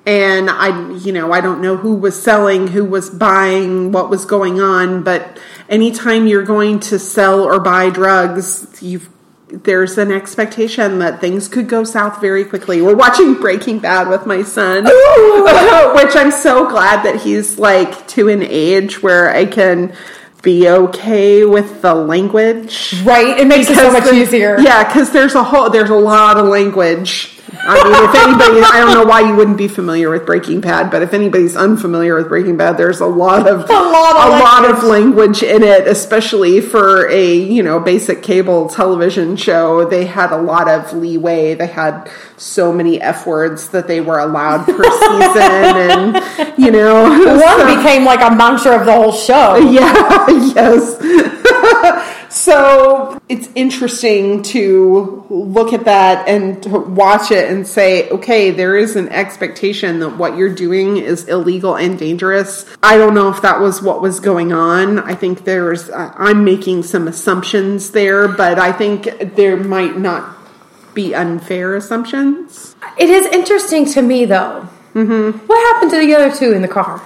And 0.06 0.50
I, 0.52 0.92
you 0.98 1.12
know, 1.12 1.32
I 1.32 1.42
don't 1.42 1.62
know 1.62 1.78
who 1.78 1.96
was 1.96 2.22
selling, 2.22 2.68
who 2.68 2.86
was 2.86 3.10
buying, 3.10 3.92
what 3.92 4.10
was 4.10 4.24
going 4.26 4.62
on, 4.62 5.04
but 5.04 5.40
anytime 5.68 6.28
you're 6.28 6.44
going 6.44 6.80
to 6.82 7.00
sell 7.00 7.42
or 7.42 7.60
buy 7.60 7.90
drugs, 7.90 8.68
you've 8.82 9.10
there's 9.48 9.98
an 9.98 10.12
expectation 10.12 11.00
that 11.00 11.22
things 11.22 11.48
could 11.48 11.70
go 11.70 11.84
south 11.84 12.20
very 12.20 12.44
quickly. 12.46 12.82
We're 12.82 12.96
watching 12.96 13.36
Breaking 13.36 13.80
Bad 13.80 14.10
with 14.10 14.26
my 14.26 14.44
son, 14.44 14.84
which 15.96 16.16
I'm 16.16 16.32
so 16.32 16.68
glad 16.70 17.04
that 17.06 17.22
he's 17.22 17.60
like 17.60 18.08
to 18.10 18.30
an 18.30 18.42
age 18.42 19.04
where 19.04 19.30
I 19.30 19.46
can 19.46 19.96
be 20.42 20.68
okay 20.70 21.46
with 21.46 21.82
the 21.82 21.94
language. 21.94 22.94
Right? 23.04 23.40
It 23.40 23.48
makes 23.48 23.70
it 23.70 23.76
so 23.76 23.92
much 23.92 24.06
the- 24.06 24.14
easier. 24.14 24.60
Yeah, 24.60 24.84
because 24.88 25.12
there's 25.12 25.36
a 25.36 25.44
whole 25.44 25.70
there's 25.70 25.90
a 25.90 25.96
lot 25.96 26.38
of 26.38 26.48
language. 26.48 27.35
I 27.60 27.84
mean, 27.84 28.10
if 28.10 28.16
anybody, 28.16 28.62
I 28.62 28.80
don't 28.80 28.94
know 28.94 29.06
why 29.06 29.22
you 29.22 29.36
wouldn't 29.36 29.58
be 29.58 29.68
familiar 29.68 30.10
with 30.10 30.26
Breaking 30.26 30.62
Bad, 30.62 30.92
but 30.92 31.02
if 31.02 31.14
anybody's 31.14 31.56
unfamiliar 31.56 32.16
with 32.16 32.28
Breaking 32.28 32.58
Bad, 32.58 32.78
there's 32.78 33.00
a 33.00 33.06
lot 33.06 33.48
of 33.48 33.70
A 33.70 33.74
lot 33.74 34.16
of 34.16 34.34
a 34.34 34.44
lot 34.44 34.70
of 34.70 34.84
language 34.84 35.42
in 35.44 35.64
it, 35.64 35.88
especially 35.88 36.62
for 36.62 37.08
a 37.10 37.36
you 37.36 37.64
know 37.64 37.80
basic 37.80 38.22
cable 38.24 38.70
television 38.70 39.36
show. 39.36 39.86
They 39.86 40.06
had 40.06 40.32
a 40.32 40.38
lot 40.38 40.68
of 40.70 40.94
leeway. 40.94 41.56
They 41.56 41.68
had 41.68 42.10
so 42.38 42.72
many 42.74 43.02
f 43.02 43.26
words 43.26 43.70
that 43.70 43.88
they 43.88 44.02
were 44.02 44.20
allowed 44.20 44.66
per 44.66 44.84
season, 44.84 45.42
and 45.42 46.54
you 46.58 46.72
know, 46.72 47.04
One 47.10 47.40
so- 47.40 47.76
became 47.78 48.06
like 48.06 48.22
a 48.22 48.36
mantra 48.36 48.80
of 48.80 48.86
the 48.86 48.94
whole 48.94 49.12
show. 49.14 49.56
yeah, 49.72 50.26
yes. 50.30 50.96
so 52.30 53.20
it's 53.30 53.50
interesting 53.56 54.44
to 54.44 55.26
look 55.30 55.74
at 55.74 55.86
that 55.86 56.28
and 56.28 56.62
to 56.64 56.70
watch 56.70 57.32
it 57.32 57.50
and 57.50 57.68
say, 57.68 58.10
okay, 58.10 58.52
there 58.52 58.76
is 58.76 58.96
an 58.96 59.10
expectation 59.10 60.00
that 60.00 60.18
what 60.18 60.38
you're 60.38 60.54
doing 60.54 60.98
is 60.98 61.28
illegal 61.28 61.76
and 61.76 61.98
dangerous. 61.98 62.66
I 62.82 62.98
don't 62.98 63.14
know 63.14 63.30
if 63.30 63.42
that 63.42 63.60
was 63.60 63.82
what 63.82 64.02
was 64.02 64.20
going 64.20 64.54
on. 64.54 65.00
I 65.00 65.16
think 65.16 65.44
there's, 65.44 65.90
I'm 65.92 66.44
making 66.44 66.84
some 66.84 67.08
assumptions 67.08 67.92
there, 67.92 68.28
but 68.28 68.60
I 68.60 68.72
think 68.72 69.36
there 69.36 69.58
might 69.58 69.98
not 69.98 70.36
be 70.94 71.14
unfair 71.14 71.76
assumptions. 71.76 72.76
It 72.98 73.10
is 73.10 73.26
interesting 73.28 73.86
to 73.88 74.02
me 74.02 74.26
though. 74.26 74.68
Mm-hmm. 74.94 75.40
What 75.46 75.74
happened 75.74 75.92
to 75.92 76.00
the 76.00 76.16
other 76.16 76.34
two 76.34 76.54
in 76.54 76.62
the 76.62 76.70
car? 76.70 77.02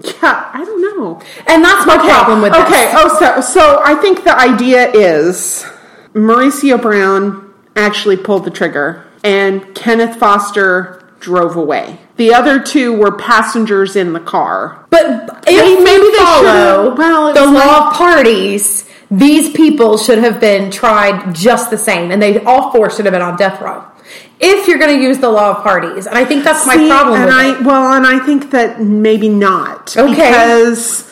Yeah, 0.00 0.50
I 0.52 0.64
don't 0.64 0.80
know. 0.98 1.20
And 1.46 1.64
that's 1.64 1.86
my 1.86 1.96
problem 1.96 2.42
with 2.42 2.52
this. 2.52 2.62
Okay. 2.66 2.92
Oh, 2.94 3.16
so 3.18 3.40
so 3.40 3.80
I 3.84 3.94
think 3.94 4.24
the 4.24 4.36
idea 4.36 4.90
is 4.92 5.64
Mauricio 6.14 6.80
Brown 6.80 7.52
actually 7.76 8.16
pulled 8.16 8.44
the 8.44 8.50
trigger, 8.50 9.04
and 9.22 9.74
Kenneth 9.74 10.16
Foster 10.16 11.02
drove 11.20 11.56
away. 11.56 11.98
The 12.16 12.34
other 12.34 12.60
two 12.60 12.92
were 12.92 13.12
passengers 13.16 13.96
in 13.96 14.12
the 14.12 14.20
car. 14.20 14.84
But 14.90 15.42
if 15.46 15.62
Maybe- 15.64 15.82
maybe 15.82 16.08
they 16.10 16.18
follow 16.18 16.94
well, 16.94 17.32
the 17.34 17.40
was 17.40 17.50
law 17.50 17.88
of 17.88 17.94
parties, 17.94 18.84
these 19.10 19.50
people 19.50 19.96
should 19.98 20.18
have 20.18 20.38
been 20.40 20.70
tried 20.70 21.34
just 21.34 21.70
the 21.70 21.78
same, 21.78 22.10
and 22.10 22.20
they 22.22 22.38
all 22.44 22.70
four 22.72 22.90
should 22.90 23.04
have 23.06 23.12
been 23.12 23.22
on 23.22 23.36
death 23.36 23.60
row. 23.60 23.84
If 24.46 24.68
you're 24.68 24.78
going 24.78 24.96
to 24.96 25.02
use 25.02 25.18
the 25.18 25.30
law 25.30 25.56
of 25.56 25.62
parties, 25.62 26.06
and 26.06 26.16
I 26.16 26.24
think 26.24 26.44
that's 26.44 26.66
my 26.66 26.76
See, 26.76 26.88
problem 26.88 27.22
and 27.22 27.30
I, 27.30 27.58
it. 27.58 27.64
Well, 27.64 27.92
and 27.94 28.06
I 28.06 28.18
think 28.18 28.50
that 28.50 28.80
maybe 28.80 29.28
not. 29.28 29.96
Okay. 29.96 30.14
Because 30.14 31.10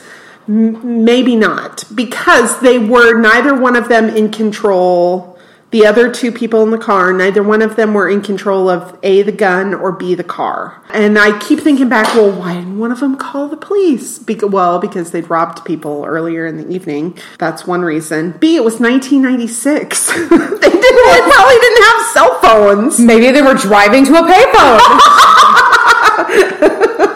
m- 0.49 1.05
maybe 1.05 1.35
not 1.37 1.85
because 1.95 2.61
they 2.61 2.79
were 2.79 3.19
neither 3.19 3.59
one 3.59 3.77
of 3.77 3.89
them 3.89 4.09
in 4.09 4.31
control. 4.31 5.32
The 5.73 5.87
other 5.87 6.13
two 6.13 6.31
people 6.31 6.63
in 6.63 6.71
the 6.71 6.77
car, 6.77 7.15
neither 7.15 7.43
one 7.43 7.63
of 7.63 7.77
them 7.77 7.95
were 7.95 8.07
in 8.07 8.21
control 8.21 8.69
of 8.69 8.99
A, 9.03 9.23
the 9.23 9.33
gun, 9.33 9.73
or 9.73 9.91
B, 9.91 10.15
the 10.15 10.23
car. 10.23 10.83
And 10.91 11.19
I 11.19 11.39
keep 11.39 11.61
thinking 11.61 11.89
back, 11.89 12.15
well, 12.15 12.31
why 12.31 12.55
didn't 12.57 12.79
one 12.79 12.93
of 12.93 13.01
them 13.01 13.17
call 13.17 13.49
the 13.49 13.57
police? 13.57 14.19
Because, 14.19 14.51
well, 14.51 14.79
because 14.79 15.13
they'd 15.13 15.31
robbed 15.31 15.65
people 15.65 16.05
earlier 16.07 16.45
in 16.45 16.59
the 16.59 16.69
evening. 16.71 17.19
That's 17.39 17.67
one 17.67 17.81
reason. 17.81 18.33
B, 18.33 18.55
it 18.57 18.65
was 18.65 18.81
1996. 18.81 20.07
they, 20.13 20.15
didn't, 20.19 20.61
they 20.61 20.61
probably 20.61 21.57
didn't 21.57 21.85
have 21.85 22.07
cell 22.13 22.39
phones. 22.41 23.01
Maybe 23.01 23.31
they 23.31 23.41
were 23.41 23.55
driving 23.55 24.05
to 24.05 24.13
a 24.17 24.23
payphone. 24.23 24.79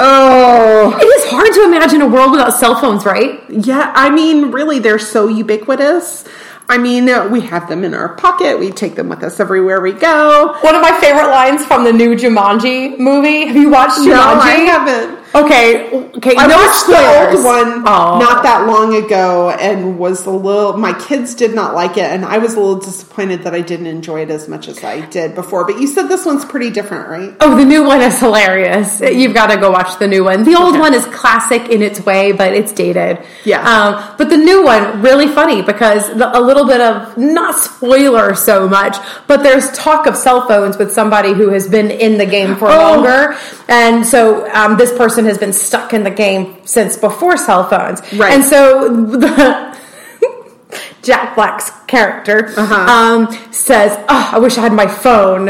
Oh. 0.00 0.96
it 1.00 1.04
is 1.04 1.30
hard 1.30 1.52
to 1.52 1.64
imagine 1.64 2.02
a 2.02 2.06
world 2.06 2.32
without 2.32 2.50
cell 2.50 2.80
phones, 2.80 3.04
right? 3.04 3.40
Yeah, 3.48 3.92
I 3.94 4.10
mean, 4.10 4.50
really, 4.50 4.78
they're 4.78 4.98
so 4.98 5.28
ubiquitous. 5.28 6.24
I 6.70 6.76
mean, 6.78 7.06
we 7.30 7.40
have 7.42 7.68
them 7.68 7.82
in 7.82 7.94
our 7.94 8.14
pocket. 8.14 8.58
We 8.58 8.70
take 8.70 8.94
them 8.94 9.08
with 9.08 9.22
us 9.22 9.40
everywhere 9.40 9.80
we 9.80 9.92
go. 9.92 10.54
One 10.60 10.74
of 10.74 10.82
my 10.82 10.92
favorite 11.00 11.30
lines 11.30 11.64
from 11.64 11.84
the 11.84 11.92
new 11.92 12.14
Jumanji 12.14 12.98
movie. 12.98 13.46
Have 13.46 13.56
you 13.56 13.70
watched 13.70 13.98
Jumanji? 13.98 14.08
No, 14.08 14.20
I 14.20 14.50
haven't. 14.66 15.17
Okay, 15.34 15.90
okay. 16.16 16.34
I 16.36 16.46
no 16.46 16.56
watched 16.56 16.80
spoilers. 16.80 17.32
the 17.32 17.36
old 17.36 17.44
one 17.44 17.86
Aw. 17.86 18.18
not 18.18 18.42
that 18.42 18.66
long 18.66 18.94
ago 18.94 19.50
and 19.50 19.98
was 19.98 20.24
a 20.26 20.30
little. 20.30 20.76
My 20.76 20.92
kids 20.98 21.34
did 21.34 21.54
not 21.54 21.74
like 21.74 21.96
it, 21.96 22.04
and 22.04 22.24
I 22.24 22.38
was 22.38 22.54
a 22.54 22.60
little 22.60 22.80
disappointed 22.80 23.42
that 23.42 23.54
I 23.54 23.60
didn't 23.60 23.86
enjoy 23.86 24.22
it 24.22 24.30
as 24.30 24.48
much 24.48 24.68
as 24.68 24.82
I 24.82 25.04
did 25.06 25.34
before. 25.34 25.64
But 25.66 25.80
you 25.80 25.86
said 25.86 26.04
this 26.08 26.24
one's 26.24 26.44
pretty 26.44 26.70
different, 26.70 27.08
right? 27.08 27.36
Oh, 27.40 27.56
the 27.56 27.64
new 27.64 27.84
one 27.84 28.00
is 28.00 28.18
hilarious. 28.18 29.00
You've 29.00 29.34
got 29.34 29.48
to 29.48 29.58
go 29.58 29.70
watch 29.70 29.98
the 29.98 30.08
new 30.08 30.24
one. 30.24 30.44
The 30.44 30.54
old 30.56 30.70
Okay. 30.70 30.80
one 30.80 30.94
is 30.94 31.04
classic 31.06 31.68
in 31.68 31.82
its 31.82 32.00
way, 32.04 32.32
but 32.32 32.52
it's 32.54 32.72
dated. 32.72 33.18
Yeah. 33.44 33.60
Um, 33.68 34.14
but 34.18 34.30
the 34.30 34.36
new 34.36 34.64
one, 34.64 35.02
really 35.02 35.26
funny 35.28 35.62
because 35.62 36.08
the, 36.16 36.36
a 36.36 36.40
little 36.40 36.66
bit 36.66 36.80
of, 36.80 37.16
not 37.18 37.54
spoiler 37.58 38.34
so 38.34 38.68
much, 38.68 38.96
but 39.26 39.42
there's 39.42 39.70
talk 39.72 40.06
of 40.06 40.16
cell 40.16 40.46
phones 40.48 40.76
with 40.78 40.92
somebody 40.92 41.32
who 41.32 41.50
has 41.50 41.68
been 41.68 41.90
in 41.90 42.18
the 42.18 42.26
game 42.26 42.56
for 42.56 42.68
Oh. 42.68 42.78
longer. 42.78 43.36
And 43.68 44.06
so 44.06 44.50
um, 44.54 44.76
this 44.78 44.92
person 44.96 45.17
has 45.26 45.38
been 45.38 45.52
stuck 45.52 45.92
in 45.92 46.02
the 46.04 46.10
game 46.10 46.56
since 46.64 46.96
before 46.96 47.36
cell 47.36 47.68
phones. 47.68 48.00
Right. 48.14 48.32
And 48.34 48.44
so 48.44 48.88
the. 48.88 49.68
Jack 51.02 51.34
Black's 51.36 51.70
character 51.86 52.52
Uh-huh. 52.56 52.74
um, 52.74 53.52
says, 53.52 53.96
oh, 54.08 54.30
I 54.34 54.38
wish 54.38 54.58
I 54.58 54.60
had 54.62 54.72
my 54.72 54.86
phone. 54.86 55.48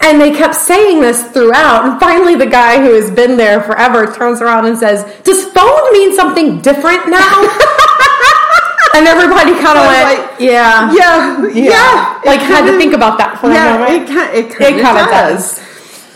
And 0.00 0.20
they 0.20 0.30
kept 0.32 0.54
saying 0.54 1.00
this 1.00 1.30
throughout. 1.32 1.84
And 1.86 1.98
finally, 1.98 2.36
the 2.36 2.46
guy 2.46 2.76
who 2.80 2.92
has 2.94 3.10
been 3.10 3.36
there 3.36 3.60
forever 3.62 4.06
turns 4.14 4.40
around 4.42 4.66
and 4.66 4.76
says, 4.78 5.02
Does 5.24 5.46
phone 5.46 5.92
mean 5.92 6.14
something 6.14 6.60
different 6.60 7.08
now? 7.08 7.40
and 8.94 9.06
everybody 9.08 9.52
kind 9.58 9.78
of 9.78 9.86
went, 9.86 10.20
like, 10.20 10.38
Yeah. 10.40 10.92
Yeah, 10.92 11.46
yeah. 11.48 12.20
Like, 12.24 12.40
It 12.40 12.46
had 12.46 12.60
to 12.60 12.66
kinda- 12.66 12.78
think 12.78 12.92
about 12.94 13.18
that 13.18 13.40
for 13.40 13.50
a 13.50 13.54
yeah, 13.54 13.78
moment. 13.78 13.90
it 13.90 14.06
kind 14.14 14.36
it 14.36 14.44
It 14.46 14.52
kind 14.58 14.74
kinda 14.76 15.04
does. 15.10 15.56
does. 15.56 15.66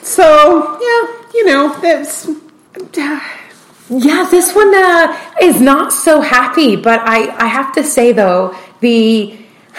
So 0.07 0.79
yeah, 0.81 1.17
you 1.35 1.47
know, 1.47 1.75
that's 1.81 2.29
Yeah, 3.89 4.27
this 4.31 4.55
one 4.55 4.73
uh, 4.75 5.17
is 5.43 5.61
not 5.61 5.93
so 5.93 6.21
happy, 6.21 6.77
but 6.77 7.01
I, 7.01 7.29
I 7.37 7.47
have 7.47 7.73
to 7.75 7.83
say 7.83 8.13
though, 8.13 8.55
the 8.81 9.37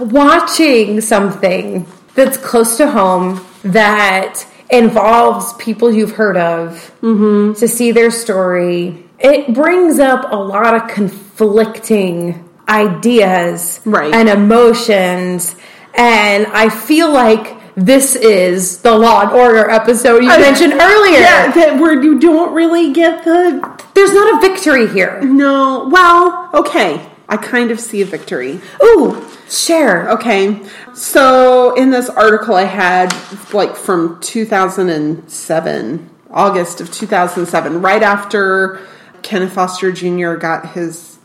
watching 0.00 1.00
something 1.00 1.86
that's 2.14 2.36
close 2.36 2.76
to 2.78 2.90
home 2.90 3.44
that 3.62 4.44
involves 4.70 5.52
people 5.54 5.90
you've 5.92 6.12
heard 6.12 6.36
of 6.36 6.92
Mm-hmm. 7.02 7.58
to 7.58 7.68
see 7.68 7.92
their 7.92 8.10
story, 8.10 9.04
it 9.18 9.54
brings 9.54 9.98
up 9.98 10.30
a 10.32 10.36
lot 10.36 10.74
of 10.74 10.88
conflicting 10.88 12.48
ideas 12.68 13.80
Right. 13.84 14.12
and 14.14 14.28
emotions, 14.28 15.54
and 15.94 16.46
I 16.48 16.68
feel 16.68 17.10
like. 17.12 17.56
This 17.78 18.16
is 18.16 18.78
the 18.78 18.98
Law 18.98 19.20
and 19.22 19.30
Order 19.30 19.70
episode 19.70 20.24
you 20.24 20.28
mentioned 20.30 20.72
earlier. 20.72 21.20
Yeah, 21.20 21.52
that 21.52 21.78
where 21.80 22.02
you 22.02 22.18
don't 22.18 22.52
really 22.52 22.92
get 22.92 23.24
the 23.24 23.60
There's 23.94 24.12
not 24.12 24.36
a 24.36 24.48
victory 24.48 24.88
here. 24.88 25.20
no. 25.22 25.88
Well, 25.88 26.50
okay, 26.54 27.08
I 27.28 27.36
kind 27.36 27.70
of 27.70 27.78
see 27.78 28.02
a 28.02 28.04
victory. 28.04 28.60
Ooh, 28.82 29.24
share. 29.48 30.10
Okay, 30.10 30.60
so 30.92 31.76
in 31.76 31.90
this 31.90 32.08
article 32.10 32.56
I 32.56 32.64
had 32.64 33.14
like 33.52 33.76
from 33.76 34.18
2007, 34.22 36.10
August 36.32 36.80
of 36.80 36.90
2007, 36.92 37.80
right 37.80 38.02
after 38.02 38.80
Kenneth 39.22 39.52
Foster 39.52 39.92
Jr. 39.92 40.34
got 40.34 40.72
his 40.72 41.17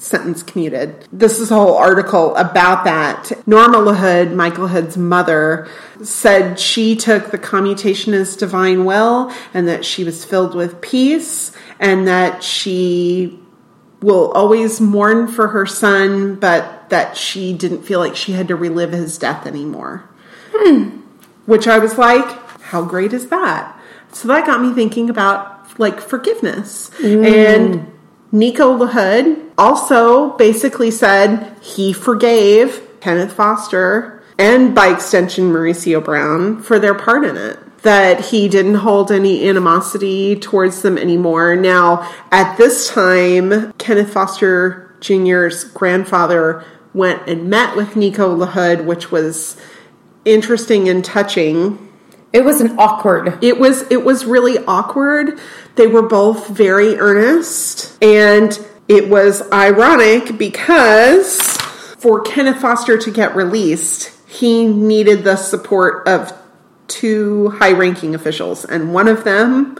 sentence 0.00 0.42
commuted. 0.42 1.06
This 1.12 1.38
is 1.38 1.50
a 1.50 1.54
whole 1.54 1.76
article 1.76 2.34
about 2.36 2.84
that. 2.84 3.30
Norma 3.46 3.76
LaHood, 3.76 4.34
Michael 4.34 4.66
LaHood's 4.66 4.96
mother, 4.96 5.68
said 6.02 6.58
she 6.58 6.96
took 6.96 7.30
the 7.30 7.38
commutation 7.38 8.14
as 8.14 8.34
divine 8.34 8.86
will 8.86 9.30
and 9.52 9.68
that 9.68 9.84
she 9.84 10.02
was 10.02 10.24
filled 10.24 10.54
with 10.54 10.80
peace 10.80 11.52
and 11.78 12.08
that 12.08 12.42
she 12.42 13.38
will 14.00 14.32
always 14.32 14.80
mourn 14.80 15.28
for 15.28 15.48
her 15.48 15.66
son, 15.66 16.36
but 16.36 16.88
that 16.88 17.14
she 17.14 17.52
didn't 17.52 17.82
feel 17.82 18.00
like 18.00 18.16
she 18.16 18.32
had 18.32 18.48
to 18.48 18.56
relive 18.56 18.92
his 18.92 19.18
death 19.18 19.46
anymore. 19.46 20.08
Hmm. 20.52 21.00
Which 21.44 21.68
I 21.68 21.78
was 21.78 21.98
like, 21.98 22.26
how 22.62 22.82
great 22.84 23.12
is 23.12 23.28
that? 23.28 23.78
So 24.12 24.28
that 24.28 24.46
got 24.46 24.62
me 24.62 24.72
thinking 24.72 25.10
about 25.10 25.78
like 25.78 26.00
forgiveness. 26.00 26.90
Mm. 26.98 27.26
And 27.26 27.99
Nico 28.32 28.76
LaHood 28.76 29.50
also 29.58 30.36
basically 30.36 30.90
said 30.90 31.56
he 31.60 31.92
forgave 31.92 32.86
Kenneth 33.00 33.32
Foster 33.32 34.22
and 34.38 34.74
by 34.74 34.88
extension 34.88 35.52
Mauricio 35.52 36.02
Brown 36.04 36.62
for 36.62 36.78
their 36.78 36.94
part 36.94 37.24
in 37.24 37.36
it. 37.36 37.58
That 37.82 38.26
he 38.26 38.48
didn't 38.48 38.76
hold 38.76 39.10
any 39.10 39.48
animosity 39.48 40.36
towards 40.36 40.82
them 40.82 40.98
anymore. 40.98 41.56
Now, 41.56 42.10
at 42.30 42.56
this 42.56 42.88
time, 42.88 43.72
Kenneth 43.78 44.12
Foster 44.12 44.94
Jr.'s 45.00 45.64
grandfather 45.64 46.62
went 46.92 47.26
and 47.26 47.48
met 47.48 47.76
with 47.76 47.96
Nico 47.96 48.36
LaHood, 48.36 48.84
which 48.84 49.10
was 49.10 49.56
interesting 50.24 50.88
and 50.88 51.04
touching 51.04 51.89
It 52.32 52.44
was 52.44 52.60
an 52.60 52.78
awkward. 52.78 53.42
it 53.42 53.58
was 53.58 53.82
it 53.90 54.04
was 54.04 54.24
really 54.24 54.58
awkward. 54.66 55.38
They 55.74 55.86
were 55.86 56.02
both 56.02 56.48
very 56.48 56.96
earnest 56.96 58.02
and 58.02 58.58
it 58.88 59.08
was 59.08 59.42
ironic 59.52 60.38
because 60.38 61.56
for 61.98 62.20
Kenneth 62.22 62.60
Foster 62.60 62.98
to 62.98 63.10
get 63.10 63.34
released, 63.34 64.12
he 64.28 64.66
needed 64.66 65.24
the 65.24 65.36
support 65.36 66.06
of 66.08 66.32
two 66.88 67.50
high-ranking 67.50 68.14
officials 68.14 68.64
and 68.64 68.94
one 68.94 69.08
of 69.08 69.24
them 69.24 69.78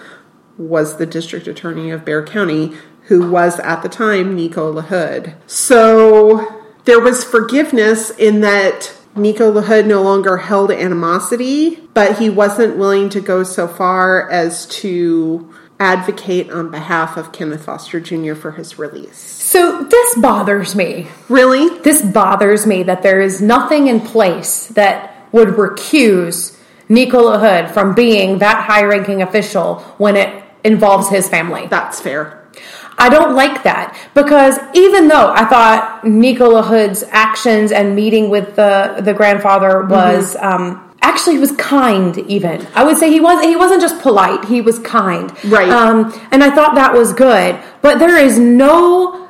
was 0.59 0.96
the 0.96 1.07
district 1.07 1.46
attorney 1.46 1.90
of 1.90 2.05
Bexar 2.05 2.26
County 2.26 2.72
who 3.05 3.30
was 3.30 3.59
at 3.61 3.82
the 3.82 3.88
time 3.88 4.36
Nico 4.36 4.72
LaHood. 4.72 5.34
So 5.46 6.62
there 6.84 7.01
was 7.01 7.24
forgiveness 7.24 8.11
in 8.11 8.40
that 8.42 8.94
Nico 9.16 9.52
LaHood 9.52 9.86
no 9.86 10.02
longer 10.02 10.36
held 10.36 10.70
animosity, 10.70 11.76
but 11.94 12.18
he 12.18 12.30
wasn't 12.30 12.76
willing 12.76 13.08
to 13.11 13.20
go 13.20 13.42
so 13.42 13.66
far 13.66 14.30
as 14.30 14.66
to 14.66 15.52
advocate 15.80 16.50
on 16.50 16.70
behalf 16.70 17.16
of 17.16 17.32
Kenneth 17.32 17.64
Foster 17.64 17.98
Jr. 17.98 18.34
for 18.34 18.52
his 18.52 18.78
release. 18.78 19.16
So 19.16 19.82
this 19.82 20.18
bothers 20.18 20.76
me. 20.76 21.08
Really? 21.28 21.80
This 21.80 22.02
bothers 22.02 22.66
me 22.66 22.82
that 22.84 23.02
there 23.02 23.20
is 23.20 23.40
nothing 23.40 23.88
in 23.88 24.00
place 24.00 24.66
that 24.68 25.26
would 25.32 25.48
recuse 25.48 26.56
Nico 26.88 27.32
LaHood 27.32 27.70
from 27.70 27.94
being 27.94 28.38
that 28.38 28.64
high 28.64 28.84
ranking 28.84 29.22
official 29.22 29.80
when 29.96 30.16
it 30.16 30.44
involves 30.62 31.08
his 31.08 31.28
family. 31.28 31.66
That's 31.66 32.00
fair. 32.00 32.39
I 33.01 33.09
don't 33.09 33.34
like 33.34 33.62
that 33.62 33.98
because 34.14 34.59
even 34.74 35.09
though 35.09 35.32
I 35.32 35.44
thought 35.46 36.05
Nico 36.05 36.51
LaHood's 36.51 37.03
actions 37.11 37.72
and 37.72 37.96
meeting 37.96 38.28
with 38.28 38.57
the 38.57 39.01
the 39.01 39.14
grandfather 39.14 39.84
was 39.86 40.36
um, 40.36 40.94
actually 41.01 41.36
he 41.36 41.40
was 41.40 41.53
kind. 41.53 42.18
Even 42.18 42.66
I 42.74 42.84
would 42.84 42.98
say 42.98 43.11
he 43.11 43.20
was 43.20 43.42
he 43.44 43.57
wasn't 43.57 43.80
just 43.80 44.01
polite; 44.03 44.44
he 44.44 44.61
was 44.61 44.78
kind. 44.80 45.32
Right. 45.44 45.70
Um, 45.70 46.12
and 46.30 46.44
I 46.44 46.51
thought 46.51 46.74
that 46.74 46.92
was 46.92 47.12
good. 47.12 47.59
But 47.80 47.98
there 47.98 48.16
is 48.18 48.38
no 48.38 49.30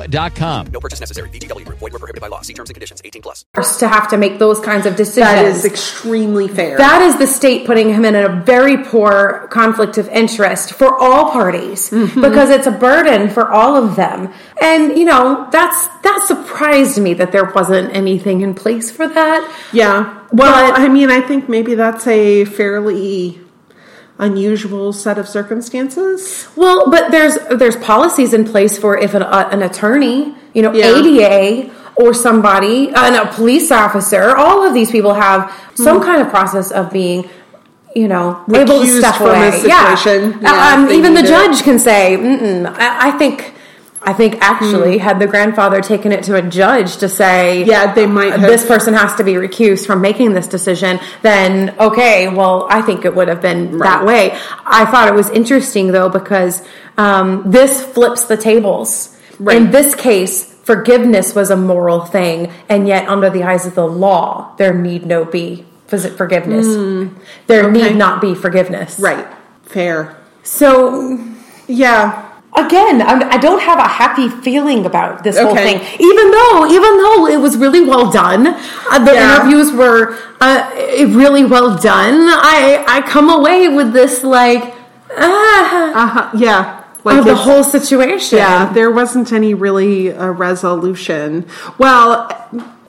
chumbacasino.com. 0.00 0.66
No 0.72 0.80
purchase 0.80 1.00
necessary. 1.00 1.28
VGW 1.30 1.64
Group. 1.64 1.78
Void 1.78 1.92
were 1.92 1.98
prohibited 1.98 2.20
by 2.20 2.28
law. 2.28 2.40
See 2.40 2.54
terms 2.54 2.70
and 2.70 2.74
conditions. 2.74 3.02
18 3.04 3.22
plus. 3.22 3.44
to 3.78 3.88
have 3.88 4.08
to 4.08 4.16
make 4.16 4.38
those 4.38 4.60
kinds 4.60 4.86
of 4.86 4.96
decisions. 4.96 5.24
That 5.24 5.44
is 5.44 5.64
extremely 5.64 6.48
fair. 6.48 6.78
That 6.78 7.02
is 7.02 7.18
the 7.18 7.26
state 7.26 7.66
putting 7.66 7.88
him 7.88 8.04
in 8.04 8.14
a 8.14 8.28
very 8.28 8.84
poor 8.84 9.48
conflict 9.50 9.98
of 9.98 10.08
interest 10.08 10.72
for 10.74 10.96
all 10.98 11.30
parties 11.30 11.90
mm-hmm. 11.90 12.20
because 12.20 12.50
it's 12.50 12.66
a 12.66 12.70
burden 12.70 13.28
for 13.28 13.50
all 13.50 13.76
of 13.76 13.96
them. 13.96 14.32
And 14.60 14.96
you 14.96 15.04
know, 15.04 15.48
that's 15.50 15.86
that 16.02 16.24
surprised 16.26 17.00
me 17.00 17.14
that 17.14 17.32
there 17.32 17.44
wasn't 17.44 17.94
anything 17.94 18.40
in 18.40 18.54
place 18.54 18.90
for 18.90 19.08
that. 19.08 19.52
yeah. 19.72 20.18
Well, 20.32 20.72
But- 20.72 20.80
I 20.80 20.88
mean, 20.88 21.10
I 21.10 21.20
think 21.20 21.48
maybe 21.48 21.74
that's 21.74 22.06
a 22.06 22.44
fairly 22.46 23.38
unusual 24.28 24.92
set 24.92 25.16
of 25.18 25.26
circumstances. 25.28 26.48
Well, 26.56 26.78
but 26.90 27.10
there's 27.10 27.36
there's 27.60 27.76
policies 27.76 28.32
in 28.32 28.44
place 28.44 28.78
for 28.78 28.96
if 29.06 29.12
an, 29.14 29.22
uh, 29.22 29.48
an 29.52 29.62
attorney, 29.62 30.34
you 30.54 30.62
know, 30.62 30.72
Yeah. 30.72 30.94
ADA 30.96 31.70
or 31.96 32.14
somebody, 32.14 32.88
and 33.04 33.16
a 33.16 33.26
police 33.38 33.70
officer, 33.70 34.24
all 34.36 34.58
of 34.66 34.72
these 34.78 34.90
people 34.90 35.12
have 35.14 35.40
some 35.74 36.00
kind 36.08 36.22
of 36.22 36.28
process 36.30 36.70
of 36.70 36.90
being, 36.90 37.28
you 37.94 38.08
know, 38.08 38.26
able 38.48 38.66
to 38.66 38.82
Accused 38.82 38.98
step 39.04 39.16
from 39.16 39.28
a 39.28 39.32
away. 39.32 39.50
situation. 39.60 40.20
Yeah, 40.40 40.52
Yeah, 40.54 40.74
um, 40.74 40.90
even 40.98 41.12
the 41.14 41.22
need 41.22 41.28
it. 41.28 41.34
judge 41.34 41.62
can 41.68 41.78
say, 41.78 42.16
Mm-mm. 42.18 42.66
I, 42.78 43.08
I 43.08 43.10
think. 43.20 43.52
I 44.04 44.12
think 44.12 44.38
actually, 44.40 44.98
had 44.98 45.18
the 45.20 45.26
grandfather 45.26 45.80
taken 45.80 46.10
it 46.12 46.24
to 46.24 46.34
a 46.34 46.42
judge 46.42 46.96
to 46.98 47.08
say. 47.08 47.64
Yeah, 47.64 47.94
they 47.94 48.06
might 48.06 48.32
have- 48.32 48.42
this 48.50 48.64
person 48.66 48.94
has 48.94 49.14
to 49.16 49.24
be 49.24 49.34
recused 49.34 49.86
from 49.86 50.00
making 50.00 50.32
this 50.34 50.46
decision, 50.46 50.98
then 51.22 51.74
okay, 51.78 52.28
well, 52.28 52.66
I 52.68 52.82
think 52.82 53.04
it 53.04 53.14
would 53.14 53.28
have 53.28 53.40
been 53.40 53.78
that 53.78 54.04
way. 54.04 54.34
I 54.66 54.84
thought 54.86 55.08
it 55.08 55.14
was 55.14 55.30
interesting 55.30 55.92
though 55.92 56.08
because 56.08 56.62
um, 56.98 57.42
this 57.46 57.82
flips 57.82 58.24
the 58.24 58.36
tables. 58.36 59.16
Right. 59.38 59.56
In 59.56 59.70
this 59.70 59.94
case, 59.94 60.52
forgiveness 60.64 61.34
was 61.34 61.50
a 61.50 61.56
moral 61.56 62.00
thing, 62.04 62.50
and 62.68 62.86
yet 62.86 63.08
under 63.08 63.30
the 63.30 63.42
eyes 63.44 63.66
of 63.66 63.74
the 63.74 63.86
law, 63.86 64.54
there 64.58 64.74
need 64.74 65.06
no 65.06 65.24
be 65.24 65.64
forgiveness. 65.86 66.66
There 67.46 67.62
Hmm. 67.64 67.76
Okay. 67.76 67.88
need 67.90 67.96
not 67.96 68.20
be 68.20 68.34
forgiveness. 68.34 68.98
Right. 68.98 69.26
Fair. 69.64 70.16
So 70.42 71.18
Yeah. 71.68 72.22
Again, 72.54 73.00
I'm, 73.02 73.22
I 73.30 73.38
don't 73.38 73.60
have 73.62 73.78
a 73.78 73.88
happy 73.88 74.28
feeling 74.28 74.84
about 74.86 75.24
this 75.24 75.38
whole 75.38 75.54
thing, 75.54 75.76
even 75.98 76.30
though 76.30 76.66
even 76.66 76.96
though 76.98 77.26
it 77.26 77.40
was 77.40 77.56
really 77.56 77.80
well 77.82 78.10
done. 78.10 78.46
Uh, 78.48 78.98
the 79.04 79.12
Yeah. 79.14 79.36
interviews 79.36 79.72
were 79.72 80.16
uh, 80.40 80.70
really 81.08 81.44
well 81.44 81.76
done. 81.78 82.14
I 82.28 82.84
I 82.86 83.00
come 83.02 83.30
away 83.30 83.68
with 83.68 83.92
this 83.92 84.22
like 84.22 84.74
ah 85.16 85.92
Uh-huh. 86.04 86.30
Yeah. 86.36 86.78
Like 87.04 87.18
of 87.18 87.24
the 87.24 87.34
whole 87.34 87.64
situation. 87.64 88.38
Yeah, 88.38 88.72
there 88.72 88.90
wasn't 88.90 89.32
any 89.32 89.54
really 89.54 90.08
a 90.08 90.30
resolution. 90.30 91.46
Well, 91.76 92.30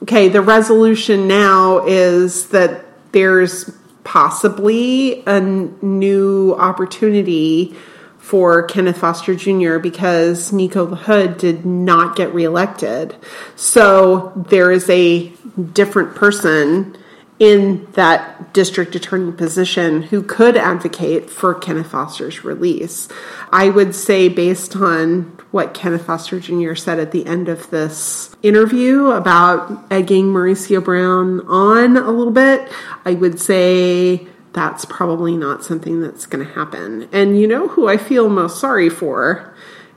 okay, 0.04 0.30
the 0.30 0.42
resolution 0.42 1.28
now 1.28 1.84
is 1.88 2.50
that 2.50 2.86
there's 3.12 3.72
possibly 4.04 5.24
a 5.26 5.38
n- 5.42 5.76
new 5.82 6.54
opportunity 6.60 7.76
for 8.24 8.64
Kenneth 8.64 9.00
Foster 9.00 9.36
Jr. 9.36 9.80
because 9.80 10.54
Nico 10.54 10.86
Hood 10.96 11.38
did 11.38 11.66
not 11.66 12.16
get 12.16 12.34
reelected. 12.34 13.14
So 13.58 14.32
there 14.48 14.72
is 14.72 14.90
a 14.90 15.28
different 15.74 16.16
person 16.16 16.96
in 17.38 17.86
that 17.92 18.54
district 18.54 18.96
attorney 18.96 19.34
position 19.34 20.04
who 20.04 20.24
could 20.24 20.56
advocate 20.56 21.30
for 21.30 21.54
Kenneth 21.54 21.92
Foster's 21.92 22.46
release. 22.46 23.10
I 23.52 23.68
would 23.68 23.94
say, 23.94 24.30
based 24.30 24.78
on 24.78 25.24
what 25.52 25.74
Kenneth 25.74 26.06
Foster 26.06 26.40
Jr. 26.40 26.76
said 26.76 27.00
at 27.00 27.12
the 27.12 27.26
end 27.26 27.50
of 27.50 27.70
this 27.72 28.34
interview 28.42 29.08
about 29.08 29.84
egging 29.92 30.28
Mauricio 30.28 30.82
Brown 30.82 31.42
on 31.42 31.98
a 31.98 32.10
little 32.10 32.32
bit, 32.32 32.72
I 33.04 33.16
would 33.16 33.42
say 33.42 34.30
that's 34.54 34.86
probably 34.86 35.36
not 35.36 35.64
something 35.64 36.02
that's 36.02 36.26
going 36.26 36.46
to 36.46 36.54
happen. 36.54 37.10
And 37.12 37.40
you 37.40 37.48
know 37.48 37.68
who 37.68 37.88
I 37.88 37.98
feel 37.98 38.30
most 38.30 38.60
sorry 38.60 38.90
for? 38.90 39.54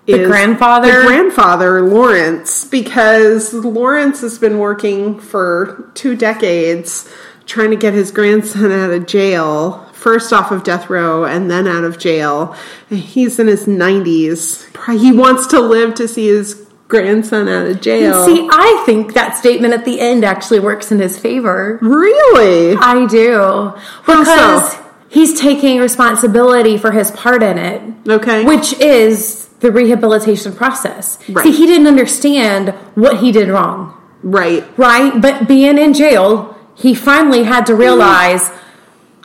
The 0.07 0.25
grandfather? 0.25 1.03
The 1.03 1.07
grandfather, 1.07 1.83
Lawrence, 1.83 2.65
because 2.65 3.53
Lawrence 3.53 4.21
has 4.21 4.39
been 4.39 4.59
working 4.59 5.19
for 5.19 5.91
two 5.95 6.17
decades 6.17 7.13
trying 7.45 7.71
to 7.71 7.77
get 7.77 7.95
his 7.95 8.11
grandson 8.11 8.73
out 8.73 8.91
of 8.91 9.07
jail, 9.07 9.85
first 9.93 10.33
off 10.33 10.51
of 10.51 10.65
death 10.65 10.91
row 10.91 11.25
and 11.25 11.51
then 11.51 11.67
out 11.67 11.85
of 11.85 11.99
jail. 11.99 12.57
He's 12.89 13.39
in 13.39 13.47
his 13.47 13.67
90s. 13.67 14.65
He 14.99 15.13
wants 15.13 15.47
to 15.49 15.61
live 15.61 15.95
to 15.95 16.09
see 16.09 16.29
his 16.29 16.66
grandson 16.89 17.49
out 17.49 17.66
of 17.66 17.80
jail. 17.80 18.24
See, 18.24 18.49
I 18.51 18.82
think 18.87 19.14
that 19.14 19.37
statement 19.37 19.74
at 19.74 19.84
the 19.84 20.01
end 20.01 20.24
actually 20.24 20.61
works 20.61 20.93
in 20.93 20.99
his 21.01 21.18
favor. 21.18 21.78
really? 21.82 22.76
I 22.76 23.07
do 23.07 23.72
because 24.07 24.72
so? 24.72 24.84
he's 25.09 25.41
taking 25.41 25.80
responsibility 25.80 26.78
for 26.78 26.93
his 26.93 27.11
part 27.11 27.43
in 27.43 27.59
it. 27.59 27.82
Okay. 28.09 28.45
which 28.45 28.72
is 28.80 29.47
the 29.61 29.72
rehabilitation 29.72 30.53
process. 30.55 31.18
Right. 31.28 31.43
See, 31.45 31.51
he 31.53 31.66
didn't 31.66 31.87
understand 31.89 32.70
what 32.95 33.18
he 33.18 33.32
did 33.32 33.49
wrong, 33.49 33.95
Right. 34.22 34.64
right? 34.76 35.20
But 35.20 35.49
being 35.49 35.78
in 35.78 35.93
jail, 35.95 36.57
he 36.74 36.95
finally 36.95 37.45
had 37.45 37.66
to 37.66 37.74
realize 37.74 38.51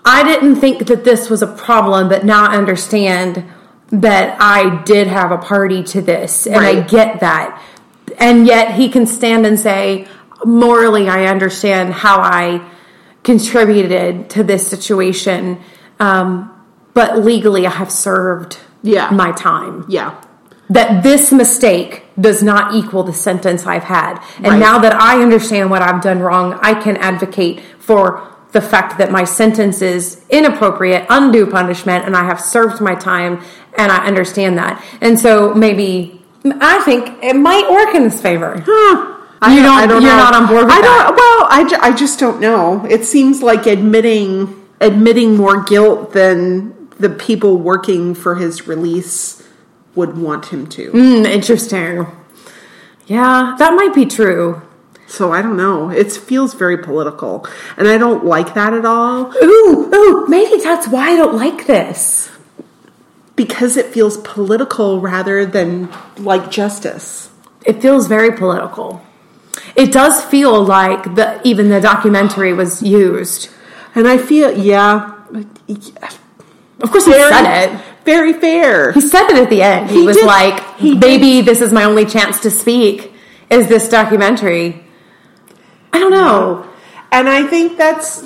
I 0.03 0.24
didn't 0.24 0.55
think 0.55 0.88
that 0.88 1.03
this 1.03 1.30
was 1.30 1.41
a 1.43 1.47
problem, 1.47 2.09
but 2.09 2.26
now 2.26 2.45
I 2.49 2.55
understand 2.57 3.43
that 3.92 4.38
I 4.39 4.84
did 4.84 5.08
have 5.08 5.32
a 5.32 5.38
party 5.38 5.84
to 5.84 6.02
this, 6.02 6.48
and 6.48 6.58
I 6.58 6.82
get 6.82 7.20
that. 7.20 7.62
And 8.18 8.46
yet 8.48 8.76
he 8.76 8.89
can 8.89 9.06
stand 9.06 9.46
and 9.46 9.60
say, 9.60 10.08
morally 10.46 11.10
I 11.10 11.26
understand 11.26 11.94
how 11.94 12.20
I 12.20 12.62
contributed 13.24 14.30
to 14.32 14.44
this 14.44 14.68
situation, 14.68 15.60
um, 16.00 16.52
but 16.94 17.20
legally 17.20 17.68
I 17.68 17.72
have 17.72 17.92
served 17.92 18.58
Yeah. 18.82 19.10
my 19.12 19.32
time. 19.32 19.86
Yeah. 19.88 20.12
That 20.70 21.04
this 21.04 21.32
mistake 21.32 22.06
does 22.20 22.42
not 22.42 22.74
equal 22.74 23.04
the 23.04 23.14
sentence 23.14 23.68
I've 23.68 23.84
had. 23.84 24.20
And 24.38 24.48
Right. 24.48 24.60
now 24.60 24.80
that 24.80 24.96
I 25.00 25.22
understand 25.22 25.70
what 25.70 25.82
I've 25.82 26.02
done 26.02 26.20
wrong, 26.22 26.58
I 26.62 26.74
can 26.74 26.98
advocate 26.98 27.62
for 27.80 28.22
the 28.52 28.62
fact 28.62 28.97
that 28.97 29.12
my 29.12 29.24
sentence 29.24 29.82
is 29.82 30.22
inappropriate, 30.30 31.06
undue 31.10 31.45
punishment, 31.45 32.06
and 32.06 32.16
I 32.16 32.24
have 32.26 32.39
served 32.41 32.82
my 32.82 32.95
time, 32.95 33.41
and 33.78 33.91
I 33.91 34.06
understand 34.06 34.58
that. 34.58 34.84
And 34.99 35.20
so 35.20 35.54
maybe 35.54 36.22
I 36.45 36.80
think 36.84 37.24
it 37.24 37.36
might 37.36 37.70
work 37.72 37.95
in 37.95 38.04
his 38.04 38.22
favor. 38.22 38.62
I 39.43 39.56
You 39.56 39.64
don't- 39.64 39.72
I 39.78 39.88
don't 39.88 40.02
you're 40.04 40.12
know. 40.12 40.18
not 40.18 40.36
on 40.36 40.47
board 40.47 40.66
with 40.66 40.74
I 40.74 40.82
that? 40.82 41.04
don't. 41.08 41.16
Well, 41.16 41.47
I, 41.49 41.64
ju- 41.68 41.78
I 41.82 41.91
just 41.93 42.20
don't 42.20 42.39
know. 42.41 42.86
It 42.89 43.06
seems 43.06 43.41
like 43.41 43.66
admitting 43.68 44.58
admitting 44.82 45.38
more 45.38 45.62
guilt 45.64 46.12
than 46.14 46.74
the 46.99 47.10
people 47.10 47.58
working 47.58 48.16
for 48.16 48.34
his 48.36 48.68
release 48.68 49.43
would 49.93 50.18
want 50.18 50.45
him 50.47 50.66
to. 50.66 50.89
Hmm, 50.91 51.24
interesting. 51.26 52.08
Yeah, 53.06 53.56
that 53.60 53.74
might 53.76 53.93
be 53.93 54.06
true. 54.08 54.62
So 55.12 55.34
I 55.34 55.41
don't 55.41 55.57
know. 55.57 55.89
It 55.89 56.09
feels 56.14 56.53
very 56.53 56.78
political, 56.78 57.45
and 57.78 57.86
I 57.93 57.97
don't 57.97 58.24
like 58.26 58.53
that 58.53 58.72
at 58.74 58.86
all 58.86 59.34
Ooh, 59.43 59.89
ooh, 59.93 60.26
maybe 60.30 60.62
that's 60.64 60.88
why 60.88 61.12
I 61.12 61.16
don't 61.18 61.36
like 61.36 61.68
this. 61.68 62.30
because 63.36 63.76
it 63.76 63.88
feels 63.88 64.16
political 64.36 65.01
rather 65.01 65.45
than 65.45 65.89
like 66.18 66.49
justice. 66.49 67.30
It 67.66 67.82
feels 67.82 68.07
very 68.07 68.32
political. 68.38 69.01
It 69.76 69.91
does 69.91 70.24
feel 70.24 70.64
like 70.64 71.03
the 71.16 71.41
even 71.43 71.68
the 71.70 71.82
documentary 71.82 72.53
was 72.53 72.82
used. 72.82 73.49
And 73.95 74.07
I 74.07 74.18
feel, 74.18 74.49
yeah, 74.57 75.12
Of 76.80 76.89
course, 76.91 77.05
he 77.05 77.12
very, 77.12 77.32
said 77.32 77.47
it. 77.76 77.82
very 78.05 78.34
fair. 78.34 78.91
He 78.93 79.01
said 79.01 79.28
it 79.30 79.38
at 79.38 79.49
the 79.49 79.62
end. 79.62 79.89
He, 79.89 80.01
He 80.01 80.05
was 80.07 80.18
did- 80.18 80.26
like, 80.26 80.57
he 80.78 80.91
did. 80.91 81.01
"Baby, 81.01 81.41
this 81.41 81.59
is 81.62 81.72
my 81.74 81.84
only 81.84 82.05
chance 82.05 82.39
to 82.41 82.49
speak. 82.49 83.12
Is 83.49 83.68
this 83.68 83.89
documentary?" 83.89 84.86
I 85.94 86.00
don't 86.00 86.12
know. 86.12 86.68
And 87.12 87.28
I 87.30 87.46
think 87.48 87.78
that's, 87.78 88.26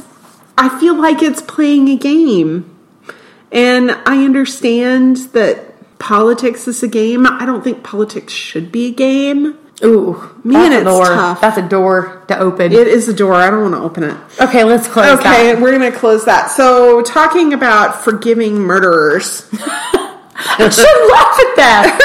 I 0.57 0.79
feel 0.79 0.95
like 0.95 1.21
it's 1.21 1.41
playing 1.41 1.89
a 1.89 1.97
game. 1.97 2.71
And 3.51 3.91
I 3.91 4.23
understand 4.25 5.17
that 5.33 5.97
politics 5.99 6.67
is 6.67 6.83
a 6.83 6.87
game. 6.87 7.25
I 7.25 7.45
don't 7.45 7.63
think 7.63 7.83
politics 7.83 8.33
should 8.33 8.71
be 8.71 8.87
a 8.87 8.91
game. 8.91 9.57
Ooh, 9.83 10.31
Man, 10.43 10.69
that's 10.71 10.73
a 10.73 10.77
it's 10.77 10.85
door. 10.85 11.05
tough. 11.05 11.41
That's 11.41 11.57
a 11.57 11.67
door 11.67 12.23
to 12.29 12.39
open. 12.39 12.71
It 12.71 12.87
is 12.87 13.09
a 13.09 13.13
door. 13.13 13.33
I 13.33 13.49
don't 13.49 13.61
want 13.61 13.73
to 13.75 13.81
open 13.81 14.03
it. 14.03 14.17
okay, 14.41 14.63
let's 14.63 14.87
close 14.87 15.19
Okay, 15.19 15.53
that. 15.53 15.61
we're 15.61 15.77
going 15.77 15.91
to 15.91 15.97
close 15.97 16.25
that. 16.25 16.49
So, 16.51 17.01
talking 17.01 17.53
about 17.53 18.01
forgiving 18.03 18.59
murderers. 18.59 19.49
I 20.35 20.69
should 20.69 20.99
laugh 21.11 21.37
at 21.39 21.55
that. 21.55 21.95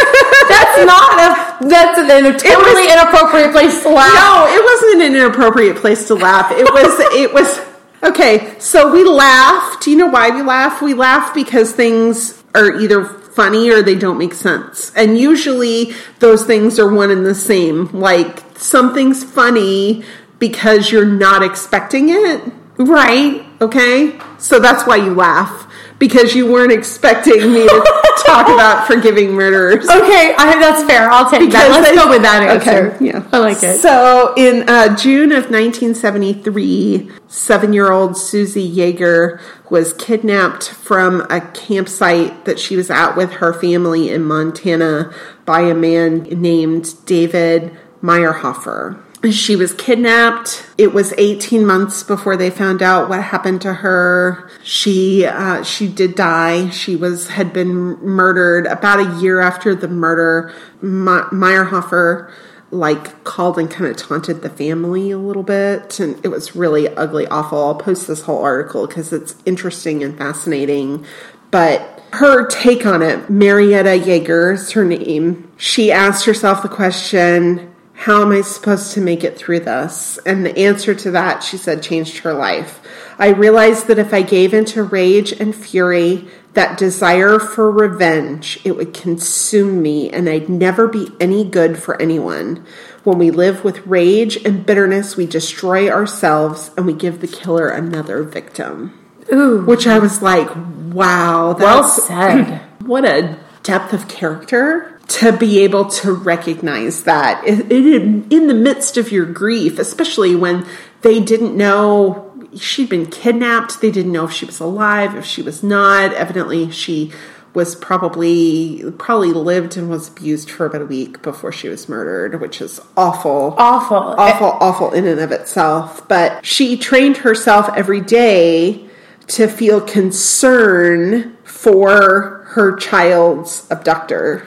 that's 0.48 0.86
not 0.86 1.10
a. 1.18 1.50
That's 1.68 1.98
an 1.98 2.08
totally 2.08 2.90
inappropriate 2.90 3.52
place 3.52 3.82
to 3.82 3.90
laugh. 3.90 4.14
No, 4.14 4.46
it 4.48 4.64
wasn't 4.64 5.02
an 5.02 5.16
inappropriate 5.16 5.76
place 5.76 6.06
to 6.06 6.14
laugh. 6.14 6.50
It 6.52 6.64
was, 6.72 7.00
it 7.14 7.34
was, 7.34 7.60
okay, 8.02 8.58
so 8.58 8.90
we 8.92 9.04
laughed. 9.04 9.84
Do 9.84 9.90
you 9.90 9.96
know 9.96 10.06
why 10.06 10.30
we 10.30 10.42
laugh? 10.42 10.80
We 10.80 10.94
laugh 10.94 11.34
because 11.34 11.72
things 11.72 12.42
are 12.54 12.80
either 12.80 13.04
funny 13.04 13.70
or 13.70 13.82
they 13.82 13.94
don't 13.94 14.18
make 14.18 14.34
sense. 14.34 14.92
And 14.96 15.18
usually 15.18 15.92
those 16.18 16.44
things 16.44 16.78
are 16.78 16.92
one 16.92 17.10
and 17.10 17.26
the 17.26 17.34
same. 17.34 17.86
Like 17.92 18.42
something's 18.56 19.22
funny 19.22 20.04
because 20.38 20.90
you're 20.90 21.06
not 21.06 21.42
expecting 21.42 22.08
it. 22.08 22.42
Right. 22.78 23.44
Okay? 23.60 24.18
So 24.38 24.58
that's 24.58 24.86
why 24.86 24.96
you 24.96 25.14
laugh. 25.14 25.66
Because 25.98 26.34
you 26.34 26.50
weren't 26.50 26.72
expecting 26.72 27.52
me 27.52 27.68
to 27.68 28.02
talk 28.30 28.48
about 28.48 28.86
forgiving 28.86 29.32
murderers. 29.32 29.88
Okay, 29.88 30.34
I, 30.36 30.58
that's 30.60 30.84
fair. 30.84 31.10
I'll 31.10 31.28
take 31.30 31.50
that. 31.50 31.70
Let's 31.70 31.94
go 31.94 32.08
with 32.08 32.22
that 32.22 32.42
answer. 32.42 32.92
Okay, 32.92 33.06
yeah. 33.06 33.28
I 33.32 33.38
like 33.38 33.62
it. 33.62 33.80
So, 33.80 34.34
in 34.36 34.68
uh, 34.68 34.96
June 34.96 35.32
of 35.32 35.50
1973, 35.50 37.10
seven 37.28 37.72
year 37.72 37.90
old 37.90 38.16
Susie 38.16 38.62
Jaeger 38.62 39.40
was 39.68 39.92
kidnapped 39.94 40.68
from 40.68 41.26
a 41.30 41.40
campsite 41.40 42.44
that 42.44 42.58
she 42.58 42.76
was 42.76 42.90
at 42.90 43.16
with 43.16 43.32
her 43.34 43.52
family 43.52 44.10
in 44.10 44.24
Montana 44.24 45.12
by 45.44 45.60
a 45.60 45.74
man 45.74 46.22
named 46.24 46.94
David 47.06 47.76
Meirhofer. 48.02 49.02
She 49.28 49.54
was 49.54 49.74
kidnapped. 49.74 50.66
It 50.78 50.94
was 50.94 51.12
18 51.18 51.66
months 51.66 52.02
before 52.02 52.38
they 52.38 52.48
found 52.48 52.82
out 52.82 53.10
what 53.10 53.22
happened 53.22 53.60
to 53.62 53.74
her. 53.74 54.50
She 54.62 55.26
uh, 55.26 55.62
she 55.62 55.88
did 55.88 56.14
die. 56.14 56.70
She 56.70 56.96
was 56.96 57.28
had 57.28 57.52
been 57.52 57.98
murdered 58.02 58.66
about 58.66 59.00
a 59.00 59.20
year 59.20 59.40
after 59.40 59.74
the 59.74 59.88
murder. 59.88 60.54
Meirhofer 60.82 62.32
like 62.70 63.24
called 63.24 63.58
and 63.58 63.70
kind 63.70 63.90
of 63.90 63.96
taunted 63.96 64.42
the 64.42 64.48
family 64.48 65.10
a 65.10 65.18
little 65.18 65.42
bit, 65.42 66.00
and 66.00 66.24
it 66.24 66.28
was 66.28 66.54
really 66.54 66.88
ugly, 66.88 67.26
awful. 67.26 67.58
I'll 67.58 67.74
post 67.74 68.06
this 68.06 68.22
whole 68.22 68.42
article 68.42 68.86
because 68.86 69.12
it's 69.12 69.34
interesting 69.44 70.02
and 70.02 70.16
fascinating. 70.16 71.04
But 71.50 72.02
her 72.12 72.46
take 72.46 72.86
on 72.86 73.02
it, 73.02 73.28
Marietta 73.28 73.96
Jaeger 73.96 74.52
is 74.52 74.72
her 74.72 74.84
name. 74.84 75.50
She 75.56 75.90
asked 75.90 76.26
herself 76.26 76.62
the 76.62 76.68
question, 76.68 77.69
how 78.00 78.22
am 78.22 78.32
I 78.32 78.40
supposed 78.40 78.94
to 78.94 79.00
make 79.02 79.24
it 79.24 79.36
through 79.36 79.60
this? 79.60 80.18
And 80.24 80.46
the 80.46 80.56
answer 80.58 80.94
to 80.94 81.10
that, 81.10 81.42
she 81.42 81.58
said, 81.58 81.82
changed 81.82 82.20
her 82.20 82.32
life. 82.32 82.80
I 83.18 83.28
realized 83.28 83.88
that 83.88 83.98
if 83.98 84.14
I 84.14 84.22
gave 84.22 84.54
into 84.54 84.82
rage 84.82 85.32
and 85.32 85.54
fury, 85.54 86.26
that 86.54 86.78
desire 86.78 87.38
for 87.38 87.70
revenge, 87.70 88.58
it 88.64 88.74
would 88.74 88.94
consume 88.94 89.82
me 89.82 90.08
and 90.08 90.30
I'd 90.30 90.48
never 90.48 90.88
be 90.88 91.10
any 91.20 91.44
good 91.44 91.76
for 91.78 92.00
anyone. 92.00 92.64
When 93.04 93.18
we 93.18 93.30
live 93.30 93.64
with 93.64 93.86
rage 93.86 94.38
and 94.46 94.64
bitterness, 94.64 95.18
we 95.18 95.26
destroy 95.26 95.90
ourselves 95.90 96.70
and 96.78 96.86
we 96.86 96.94
give 96.94 97.20
the 97.20 97.28
killer 97.28 97.68
another 97.68 98.22
victim. 98.22 98.98
Ooh, 99.30 99.62
Which 99.66 99.86
I 99.86 99.98
was 99.98 100.22
like, 100.22 100.48
wow, 100.56 101.54
well 101.58 101.84
said. 101.84 102.62
what 102.80 103.04
a 103.04 103.38
depth 103.62 103.92
of 103.92 104.08
character 104.08 104.98
to 105.10 105.36
be 105.36 105.58
able 105.60 105.86
to 105.86 106.12
recognize 106.12 107.02
that 107.04 107.44
in, 107.44 107.70
in, 107.70 108.26
in 108.30 108.46
the 108.46 108.54
midst 108.54 108.96
of 108.96 109.10
your 109.10 109.26
grief, 109.26 109.78
especially 109.78 110.36
when 110.36 110.64
they 111.02 111.18
didn't 111.20 111.56
know 111.56 112.26
she'd 112.56 112.88
been 112.88 113.06
kidnapped. 113.06 113.80
They 113.80 113.90
didn't 113.90 114.12
know 114.12 114.24
if 114.24 114.32
she 114.32 114.44
was 114.46 114.60
alive, 114.60 115.16
if 115.16 115.24
she 115.24 115.42
was 115.42 115.62
not. 115.62 116.12
Evidently, 116.12 116.70
she 116.70 117.12
was 117.54 117.74
probably 117.74 118.84
probably 118.98 119.32
lived 119.32 119.76
and 119.76 119.90
was 119.90 120.08
abused 120.08 120.48
for 120.50 120.66
about 120.66 120.82
a 120.82 120.86
week 120.86 121.20
before 121.22 121.50
she 121.50 121.68
was 121.68 121.88
murdered, 121.88 122.40
which 122.40 122.60
is 122.60 122.80
awful 122.96 123.54
Awful. 123.58 123.96
awful, 123.96 124.56
awful 124.60 124.92
in 124.92 125.06
and 125.06 125.20
of 125.20 125.32
itself. 125.32 126.06
But 126.08 126.44
she 126.46 126.76
trained 126.76 127.18
herself 127.18 127.68
every 127.76 128.00
day 128.00 128.88
to 129.28 129.48
feel 129.48 129.80
concern 129.80 131.36
for 131.44 132.44
her 132.50 132.76
child's 132.76 133.66
abductor. 133.70 134.46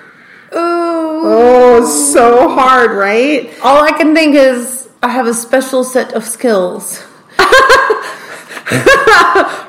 Ooh. 0.55 1.21
Oh, 1.25 1.85
so 2.11 2.49
hard, 2.49 2.91
right? 2.91 3.49
All 3.63 3.83
I 3.83 3.91
can 3.91 4.13
think 4.13 4.35
is 4.35 4.89
I 5.01 5.09
have 5.09 5.25
a 5.27 5.33
special 5.33 5.83
set 5.83 6.13
of 6.13 6.23
skills. 6.25 7.03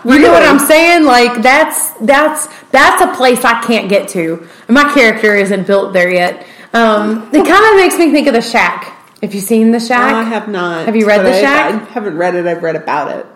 You 0.07 0.19
know 0.19 0.33
what 0.33 0.43
I'm 0.43 0.59
saying? 0.59 1.05
Like 1.05 1.43
that's 1.43 1.91
that's 1.93 2.47
that's 2.71 3.03
a 3.03 3.17
place 3.17 3.43
I 3.45 3.61
can't 3.63 3.89
get 3.89 4.09
to. 4.11 4.47
My 4.69 4.93
character 4.93 5.35
isn't 5.35 5.67
built 5.67 5.95
there 5.95 6.11
yet. 6.13 6.47
Um, 6.75 7.29
it 7.33 7.47
kind 7.47 7.65
of 7.71 7.77
makes 7.77 7.99
me 7.99 8.13
think 8.13 8.27
of 8.27 8.35
the 8.35 8.43
Shack. 8.43 8.85
Have 9.23 9.35
you 9.35 9.41
seen 9.41 9.71
the 9.71 9.81
Shack? 9.81 10.13
I 10.15 10.23
have 10.25 10.47
not. 10.49 10.85
Have 10.85 10.95
you 10.95 11.07
read 11.07 11.25
The 11.25 11.31
I- 11.35 11.41
Shack? 11.41 11.75
I 11.75 11.85
haven't 11.93 12.19
read 12.19 12.35
it. 12.35 12.47
I've 12.47 12.63
read 12.63 12.77
about 12.77 13.17
it. 13.17 13.27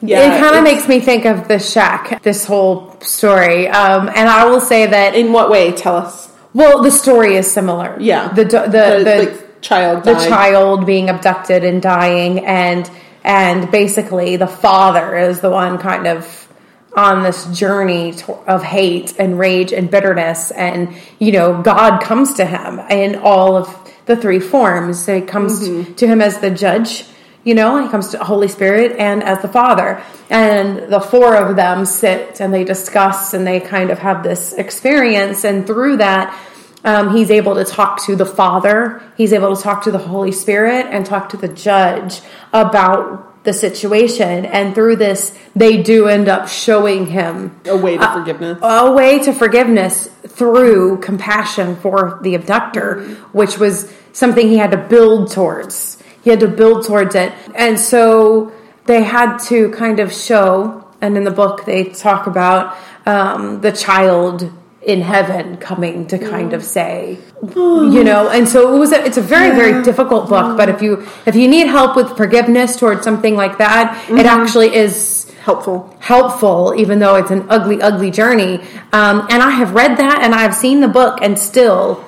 Yeah, 0.00 0.34
it 0.36 0.40
kind 0.40 0.56
of 0.56 0.64
makes 0.64 0.88
me 0.88 1.00
think 1.00 1.26
of 1.26 1.46
the 1.46 1.58
Shack. 1.58 2.22
This 2.22 2.46
whole 2.46 2.96
story, 3.00 3.68
um, 3.68 4.08
and 4.08 4.28
I 4.28 4.46
will 4.46 4.60
say 4.62 4.86
that. 4.86 5.14
In 5.14 5.32
what 5.32 5.50
way? 5.50 5.72
Tell 5.72 5.96
us. 5.96 6.27
Well, 6.54 6.82
the 6.82 6.90
story 6.90 7.36
is 7.36 7.50
similar. 7.50 7.96
Yeah. 8.00 8.28
the 8.28 8.44
the 8.44 8.60
the, 8.60 9.02
the, 9.04 9.24
like, 9.24 9.60
child. 9.60 10.04
the 10.04 10.14
child 10.14 10.86
being 10.86 11.08
abducted 11.08 11.64
and 11.64 11.82
dying 11.82 12.44
and 12.44 12.90
and 13.24 13.70
basically 13.70 14.36
the 14.36 14.46
father 14.46 15.16
is 15.16 15.40
the 15.40 15.50
one 15.50 15.78
kind 15.78 16.06
of 16.06 16.48
on 16.96 17.22
this 17.22 17.46
journey 17.56 18.14
of 18.46 18.62
hate 18.62 19.14
and 19.18 19.38
rage 19.38 19.72
and 19.72 19.90
bitterness 19.90 20.50
and 20.52 20.94
you 21.18 21.32
know 21.32 21.60
god 21.62 22.02
comes 22.02 22.34
to 22.34 22.46
him 22.46 22.78
in 22.90 23.16
all 23.16 23.56
of 23.56 23.92
the 24.06 24.16
three 24.16 24.40
forms 24.40 25.06
he 25.06 25.20
comes 25.20 25.68
mm-hmm. 25.68 25.92
to 25.94 26.06
him 26.06 26.22
as 26.22 26.38
the 26.38 26.50
judge 26.50 27.04
you 27.44 27.54
know 27.54 27.82
he 27.82 27.88
comes 27.88 28.08
to 28.08 28.18
holy 28.18 28.48
spirit 28.48 28.92
and 28.98 29.22
as 29.22 29.40
the 29.42 29.48
father 29.48 30.02
and 30.30 30.92
the 30.92 31.00
four 31.00 31.34
of 31.36 31.56
them 31.56 31.86
sit 31.86 32.40
and 32.40 32.52
they 32.52 32.64
discuss 32.64 33.34
and 33.34 33.46
they 33.46 33.60
kind 33.60 33.90
of 33.90 33.98
have 33.98 34.22
this 34.22 34.52
experience 34.54 35.44
and 35.44 35.66
through 35.66 35.96
that 35.96 36.36
um, 36.84 37.14
he's 37.14 37.30
able 37.30 37.56
to 37.56 37.64
talk 37.64 38.04
to 38.06 38.16
the 38.16 38.24
Father, 38.24 39.02
he's 39.16 39.32
able 39.32 39.54
to 39.54 39.60
talk 39.62 39.82
to 39.84 39.90
the 39.90 39.98
Holy 39.98 40.32
Spirit, 40.32 40.86
and 40.86 41.04
talk 41.04 41.30
to 41.30 41.36
the 41.36 41.48
judge 41.48 42.20
about 42.52 43.44
the 43.44 43.52
situation. 43.52 44.44
And 44.46 44.74
through 44.74 44.96
this, 44.96 45.36
they 45.56 45.82
do 45.82 46.06
end 46.06 46.28
up 46.28 46.48
showing 46.48 47.06
him 47.06 47.60
A 47.66 47.76
way 47.76 47.96
to 47.98 48.12
forgiveness. 48.12 48.58
a 48.62 48.92
way 48.92 49.18
to 49.20 49.32
forgiveness 49.32 50.06
through 50.26 51.00
compassion 51.00 51.76
for 51.76 52.20
the 52.22 52.34
abductor, 52.34 53.02
which 53.32 53.58
was 53.58 53.92
something 54.12 54.48
he 54.48 54.56
had 54.56 54.70
to 54.70 54.76
build 54.76 55.32
towards. 55.32 55.97
He 56.22 56.30
had 56.30 56.40
to 56.40 56.48
build 56.48 56.86
towards 56.86 57.14
it. 57.14 57.32
And 57.54 57.78
so 57.78 58.52
they 58.86 59.02
had 59.02 59.38
to 59.48 59.70
kind 59.70 60.00
of 60.00 60.12
show, 60.12 60.86
and 61.00 61.16
in 61.16 61.24
the 61.24 61.30
book 61.30 61.64
they 61.64 61.84
talk 61.84 62.26
about 62.26 62.76
um, 63.06 63.60
the 63.60 63.72
child 63.72 64.50
in 64.82 65.00
heaven 65.00 65.56
coming 65.56 66.06
to 66.06 66.18
kind 66.18 66.52
of 66.52 66.62
say 66.64 67.18
you 67.42 68.04
know 68.04 68.30
and 68.30 68.48
so 68.48 68.74
it 68.74 68.78
was 68.78 68.92
a, 68.92 69.04
it's 69.04 69.16
a 69.16 69.20
very 69.20 69.54
very 69.54 69.82
difficult 69.82 70.28
book 70.28 70.56
but 70.56 70.68
if 70.68 70.80
you 70.80 71.04
if 71.26 71.34
you 71.34 71.48
need 71.48 71.66
help 71.66 71.96
with 71.96 72.16
forgiveness 72.16 72.76
towards 72.76 73.02
something 73.02 73.34
like 73.34 73.58
that 73.58 74.08
it 74.08 74.24
actually 74.24 74.74
is 74.74 75.18
Helpful. 75.48 75.96
helpful, 76.00 76.74
even 76.76 76.98
though 76.98 77.14
it's 77.14 77.30
an 77.30 77.46
ugly, 77.48 77.80
ugly 77.80 78.10
journey. 78.10 78.60
Um, 78.92 79.26
and 79.30 79.42
I 79.42 79.48
have 79.48 79.72
read 79.72 79.96
that 79.96 80.20
and 80.22 80.34
I've 80.34 80.54
seen 80.54 80.80
the 80.80 80.88
book, 80.88 81.20
and 81.22 81.38
still, 81.38 82.04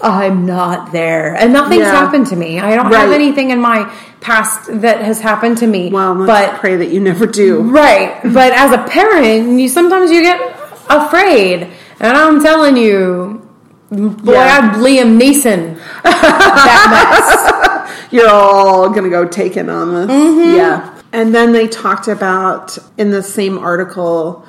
I'm 0.00 0.46
not 0.46 0.92
there. 0.92 1.34
And 1.34 1.52
nothing's 1.52 1.82
Yeah. 1.82 1.92
happened 1.92 2.26
to 2.28 2.36
me. 2.36 2.60
I 2.60 2.74
don't 2.76 2.92
have 2.92 3.12
anything 3.12 3.50
in 3.50 3.60
my 3.60 3.90
past 4.20 4.80
that 4.82 5.00
has 5.00 5.20
happened 5.20 5.58
to 5.58 5.66
me. 5.66 5.90
Well, 5.90 6.26
but 6.26 6.54
pray 6.60 6.76
that 6.76 6.88
you 6.90 7.00
never 7.00 7.26
do. 7.26 7.60
right, 7.62 8.20
but 8.24 8.52
as 8.52 8.72
a 8.72 8.78
parent, 8.78 9.58
you 9.58 9.68
sometimes 9.68 10.10
you 10.10 10.22
get 10.22 10.40
afraid, 10.88 11.68
and 12.00 12.16
I'm 12.16 12.42
telling 12.42 12.76
you. 12.76 13.42
Boy, 13.90 14.34
Yeah. 14.34 14.58
I'm 14.60 14.80
Liam 14.82 15.18
Neeson. 15.18 15.78
that 16.04 17.88
mess. 17.88 18.08
You're 18.12 18.28
all 18.28 18.90
gonna 18.90 19.08
go 19.08 19.24
take 19.24 19.52
taken 19.54 19.70
on 19.70 19.94
this. 19.94 20.10
Mm-hmm. 20.10 20.56
Yeah. 20.56 20.94
And 21.12 21.34
then 21.34 21.52
they 21.52 21.66
talked 21.68 22.06
about 22.08 22.76
in 22.98 23.10
the 23.10 23.22
same 23.22 23.56
article 23.56 24.44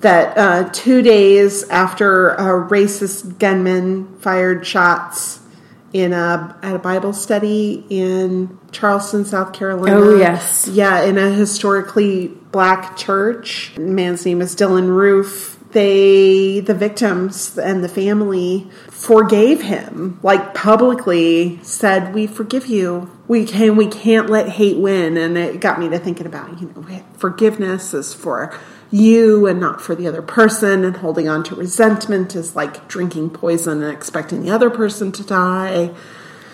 that 0.00 0.36
uh, 0.36 0.68
two 0.72 1.02
days 1.02 1.68
after 1.68 2.30
a 2.30 2.68
racist 2.68 3.38
gunman 3.38 4.18
fired 4.18 4.66
shots 4.66 5.40
in 5.92 6.12
a 6.12 6.58
at 6.62 6.74
a 6.74 6.78
Bible 6.78 7.12
study 7.12 7.84
in 7.88 8.58
Charleston, 8.72 9.24
South 9.24 9.52
Carolina. 9.52 9.96
Oh, 9.96 10.16
yes. 10.16 10.68
Yeah, 10.68 11.02
in 11.04 11.16
a 11.16 11.30
historically 11.30 12.28
black 12.28 12.96
church. 12.96 13.72
The 13.76 13.80
man's 13.82 14.24
name 14.26 14.42
is 14.42 14.54
Dylann 14.54 14.88
Roof. 14.88 15.54
They, 15.72 16.60
the 16.60 16.74
victims 16.74 17.58
and 17.58 17.84
the 17.84 17.88
family, 17.88 18.70
forgave 18.88 19.62
him. 19.62 20.18
Like 20.22 20.54
publicly 20.54 21.58
said, 21.62 22.14
"We 22.14 22.26
forgive 22.26 22.66
you. 22.66 23.10
We 23.28 23.44
can. 23.44 23.76
We 23.76 23.86
can't 23.86 24.28
let 24.30 24.48
hate 24.48 24.76
win." 24.76 25.16
And 25.16 25.36
it 25.36 25.60
got 25.60 25.78
me 25.80 25.88
to 25.88 25.98
thinking 25.98 26.26
about 26.26 26.60
you 26.60 26.72
know 26.74 27.04
forgiveness 27.16 27.94
is 27.94 28.14
for 28.14 28.54
you 28.90 29.46
and 29.46 29.58
not 29.60 29.80
for 29.80 29.94
the 29.94 30.06
other 30.06 30.22
person. 30.22 30.84
And 30.84 30.96
holding 30.96 31.28
on 31.28 31.44
to 31.44 31.54
resentment 31.54 32.34
is 32.34 32.56
like 32.56 32.88
drinking 32.88 33.30
poison 33.30 33.82
and 33.82 33.92
expecting 33.92 34.42
the 34.42 34.50
other 34.50 34.70
person 34.70 35.12
to 35.12 35.24
die. 35.24 35.94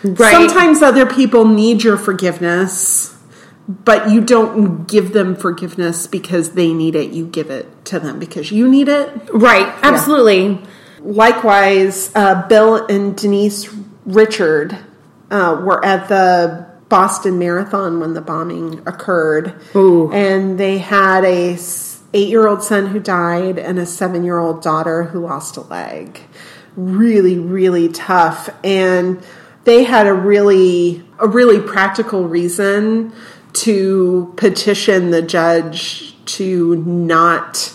Right. 0.05 0.33
Sometimes 0.33 0.83
other 0.83 1.07
people 1.07 1.45
need 1.45 1.85
your 1.85 1.97
forgiveness, 1.97 3.16
but 3.68 4.11
you 4.11 4.20
don't 4.20 4.89
give 4.89 5.12
them 5.12 5.37
forgiveness 5.37 6.07
because 6.09 6.53
they 6.53 6.72
need 6.72 6.97
it. 6.97 7.12
You 7.12 7.26
give 7.26 7.51
it 7.51 7.85
to 7.87 8.01
them 8.01 8.18
because 8.18 8.51
you 8.51 8.68
need 8.68 8.89
it. 8.89 9.09
Right, 9.33 9.72
absolutely. 9.83 10.61
Likewise, 11.01 12.11
uh, 12.14 12.47
Bill 12.49 12.85
and 12.87 13.16
Denise 13.16 13.72
Richard 14.05 14.76
uh, 15.30 15.62
were 15.64 15.85
at 15.85 16.09
the 16.09 16.66
Boston 16.89 17.39
Marathon 17.39 18.01
when 18.01 18.14
the 18.14 18.20
bombing 18.20 18.80
occurred, 18.87 19.55
and 19.74 20.59
they 20.59 20.78
had 20.78 21.24
a 21.24 21.57
eight-year-old 22.14 22.62
son 22.62 22.86
who 22.88 23.00
died 23.00 23.58
and 23.58 23.78
a 23.78 23.86
seven-year-old 23.86 24.62
daughter 24.62 25.04
who 25.04 25.20
lost 25.20 25.56
a 25.56 25.62
leg. 25.62 26.20
Really, 26.76 27.38
really 27.38 27.88
tough, 27.88 28.48
and 28.64 29.22
they 29.64 29.84
had 29.84 30.06
a 30.06 30.14
really 30.14 31.04
a 31.18 31.28
really 31.28 31.60
practical 31.60 32.26
reason 32.26 33.12
to 33.52 34.32
petition 34.36 35.10
the 35.10 35.22
judge 35.22 36.14
to 36.24 36.76
not 36.76 37.72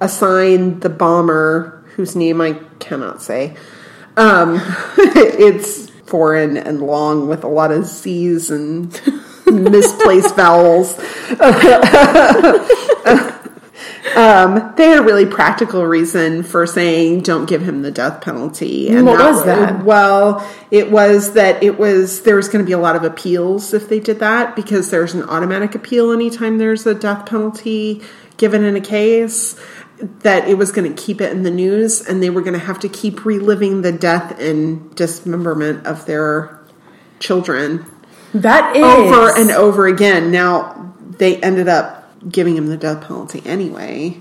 assign 0.00 0.80
the 0.80 0.88
bomber 0.88 1.84
whose 1.94 2.16
name 2.16 2.40
I 2.40 2.54
cannot 2.78 3.22
say. 3.22 3.56
Um, 4.16 4.60
it's 4.98 5.90
foreign 6.06 6.56
and 6.56 6.80
long 6.80 7.28
with 7.28 7.44
a 7.44 7.48
lot 7.48 7.70
of 7.70 7.86
C's 7.86 8.50
and 8.50 8.90
misplaced 9.46 10.34
vowels. 10.34 10.94
um, 14.18 14.72
they 14.76 14.88
had 14.88 14.98
a 14.98 15.02
really 15.02 15.26
practical 15.26 15.86
reason 15.86 16.42
for 16.42 16.66
saying 16.66 17.20
don't 17.20 17.46
give 17.46 17.62
him 17.62 17.82
the 17.82 17.92
death 17.92 18.20
penalty. 18.20 18.88
And 18.88 19.06
What 19.06 19.20
was 19.20 19.44
that? 19.44 19.84
Well, 19.84 20.44
it 20.72 20.90
was 20.90 21.34
that 21.34 21.62
it 21.62 21.78
was 21.78 22.22
there 22.22 22.34
was 22.34 22.48
going 22.48 22.64
to 22.64 22.66
be 22.66 22.72
a 22.72 22.78
lot 22.78 22.96
of 22.96 23.04
appeals 23.04 23.72
if 23.72 23.88
they 23.88 24.00
did 24.00 24.18
that 24.18 24.56
because 24.56 24.90
there's 24.90 25.14
an 25.14 25.22
automatic 25.22 25.76
appeal 25.76 26.10
anytime 26.10 26.58
there's 26.58 26.84
a 26.84 26.94
death 26.94 27.26
penalty 27.26 28.02
given 28.38 28.64
in 28.64 28.74
a 28.74 28.80
case 28.80 29.54
that 30.00 30.48
it 30.48 30.58
was 30.58 30.72
going 30.72 30.92
to 30.92 31.00
keep 31.00 31.20
it 31.20 31.30
in 31.30 31.44
the 31.44 31.50
news 31.50 32.00
and 32.00 32.20
they 32.20 32.30
were 32.30 32.40
going 32.40 32.58
to 32.58 32.66
have 32.66 32.80
to 32.80 32.88
keep 32.88 33.24
reliving 33.24 33.82
the 33.82 33.92
death 33.92 34.40
and 34.40 34.96
dismemberment 34.96 35.86
of 35.86 36.06
their 36.06 36.58
children 37.20 37.86
That 38.34 38.76
is 38.76 38.82
over 38.82 39.30
and 39.36 39.50
over 39.52 39.86
again. 39.86 40.32
Now 40.32 40.92
they 40.98 41.36
ended 41.40 41.68
up 41.68 41.97
giving 42.28 42.56
him 42.56 42.66
the 42.68 42.76
death 42.76 43.06
penalty 43.06 43.42
anyway, 43.44 44.18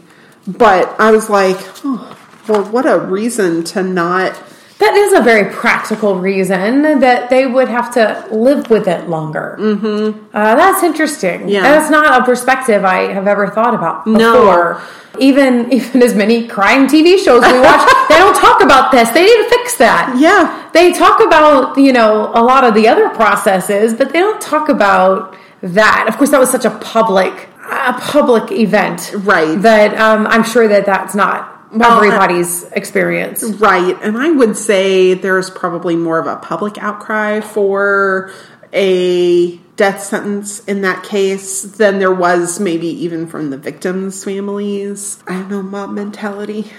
but 0.47 0.95
I 0.99 1.11
was 1.11 1.29
like, 1.29 1.57
oh, 1.83 2.17
well, 2.47 2.63
what 2.65 2.85
a 2.85 2.97
reason 2.99 3.63
to 3.65 3.83
not. 3.83 4.41
That 4.79 4.93
is 4.93 5.13
a 5.13 5.21
very 5.21 5.51
practical 5.51 6.19
reason 6.19 6.83
that 6.99 7.31
they 7.31 7.47
would 7.47 7.67
have 7.67 7.91
to 7.95 8.27
live 8.31 8.69
with 8.69 8.87
it 8.87 9.09
longer. 9.09 9.57
Mm-hmm. 9.59 10.25
Uh, 10.31 10.55
that's 10.55 10.83
interesting. 10.83 11.49
Yeah. 11.49 11.63
that's 11.63 11.89
not 11.89 12.21
a 12.21 12.23
perspective 12.23 12.85
I 12.85 13.11
have 13.11 13.27
ever 13.27 13.47
thought 13.49 13.73
about 13.73 14.05
No. 14.05 14.33
before. 14.33 14.81
Even 15.19 15.73
even 15.73 16.03
as 16.03 16.13
many 16.13 16.47
crime 16.47 16.87
TV 16.87 17.17
shows 17.17 17.41
we 17.41 17.59
watch, 17.59 17.89
they 18.09 18.17
don't 18.19 18.35
talk 18.35 18.61
about 18.61 18.91
this. 18.91 19.09
They 19.09 19.23
need 19.25 19.43
to 19.45 19.49
fix 19.49 19.77
that. 19.77 20.15
Yeah. 20.19 20.69
they 20.73 20.93
talk 20.93 21.21
about 21.25 21.75
you 21.79 21.91
know 21.91 22.29
a 22.35 22.43
lot 22.43 22.63
of 22.63 22.75
the 22.75 22.87
other 22.87 23.09
processes, 23.09 23.95
but 23.95 24.13
they 24.13 24.19
don't 24.19 24.39
talk 24.39 24.69
about 24.69 25.35
that. 25.63 26.05
Of 26.07 26.17
course, 26.17 26.29
that 26.29 26.39
was 26.39 26.51
such 26.51 26.65
a 26.65 26.69
public 26.77 27.49
a 27.69 27.93
public 27.99 28.51
event, 28.51 29.11
Right. 29.13 29.61
That 29.61 29.97
um, 29.97 30.27
I'm 30.27 30.43
sure 30.43 30.67
that 30.67 30.85
that's 30.85 31.15
not 31.15 31.71
Well, 31.71 31.97
everybody's 31.97 32.63
experience. 32.71 33.43
Right. 33.43 33.97
And 34.01 34.17
I 34.17 34.31
would 34.31 34.57
say 34.57 35.13
there's 35.13 35.49
probably 35.49 35.95
more 35.95 36.19
of 36.19 36.27
a 36.27 36.37
public 36.37 36.77
outcry 36.77 37.41
for 37.41 38.31
a 38.73 39.57
death 39.75 40.03
sentence 40.03 40.63
in 40.65 40.81
that 40.81 41.03
case 41.03 41.61
than 41.61 41.99
there 41.99 42.13
was 42.13 42.59
maybe 42.59 42.87
even 42.87 43.27
from 43.27 43.49
the 43.49 43.57
victims' 43.57 44.23
families. 44.23 45.23
I 45.27 45.33
don't 45.33 45.49
know, 45.49 45.61
mob 45.61 45.91
mentality. 45.91 46.71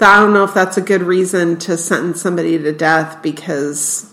I 0.00 0.20
don't 0.20 0.32
know 0.32 0.44
if 0.44 0.52
that's 0.52 0.76
a 0.76 0.82
good 0.82 1.02
reason 1.02 1.58
to 1.60 1.76
sentence 1.76 2.20
somebody 2.20 2.58
to 2.58 2.72
death 2.72 3.22
because, 3.22 4.12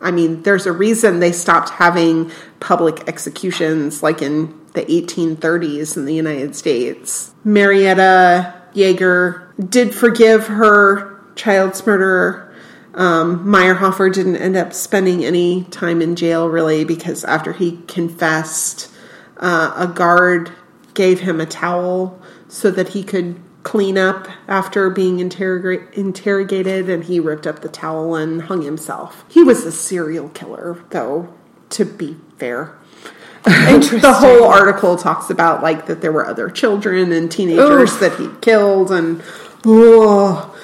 I 0.00 0.10
mean, 0.10 0.42
there's 0.42 0.66
a 0.66 0.72
reason 0.72 1.20
they 1.20 1.32
stopped 1.32 1.70
having 1.70 2.32
public 2.58 3.08
executions 3.08 4.02
like 4.02 4.22
in 4.22 4.59
the 4.72 4.82
1830s 4.82 5.96
in 5.96 6.04
the 6.04 6.14
United 6.14 6.54
States. 6.54 7.34
Marietta 7.44 8.54
Jaeger 8.72 9.52
did 9.58 9.94
forgive 9.94 10.46
her 10.46 11.20
child's 11.34 11.84
murderer. 11.86 12.52
Um, 12.94 13.46
Meirhofer 13.46 14.12
didn't 14.12 14.36
end 14.36 14.56
up 14.56 14.72
spending 14.72 15.24
any 15.24 15.64
time 15.64 16.02
in 16.02 16.16
jail 16.16 16.48
really 16.48 16.84
because 16.84 17.24
after 17.24 17.52
he 17.52 17.78
confessed, 17.86 18.92
uh, 19.36 19.72
a 19.76 19.86
guard 19.86 20.52
gave 20.94 21.20
him 21.20 21.40
a 21.40 21.46
towel 21.46 22.20
so 22.48 22.70
that 22.70 22.88
he 22.88 23.02
could 23.02 23.40
clean 23.62 23.98
up 23.98 24.26
after 24.48 24.90
being 24.90 25.18
interroga- 25.18 25.92
interrogated 25.92 26.88
and 26.88 27.04
he 27.04 27.20
ripped 27.20 27.46
up 27.46 27.60
the 27.60 27.68
towel 27.68 28.16
and 28.16 28.42
hung 28.42 28.62
himself. 28.62 29.24
He 29.28 29.42
was 29.42 29.64
a 29.64 29.72
serial 29.72 30.28
killer 30.30 30.82
though, 30.90 31.32
to 31.70 31.84
be 31.84 32.16
fair. 32.38 32.76
The 33.44 34.12
whole 34.14 34.44
article 34.44 34.96
talks 34.96 35.30
about 35.30 35.62
like 35.62 35.86
that 35.86 36.00
there 36.00 36.12
were 36.12 36.26
other 36.26 36.50
children 36.50 37.12
and 37.12 37.30
teenagers 37.30 37.98
that 37.98 38.18
he 38.18 38.28
killed 38.40 38.90
and 38.90 39.22
oh, 39.64 40.56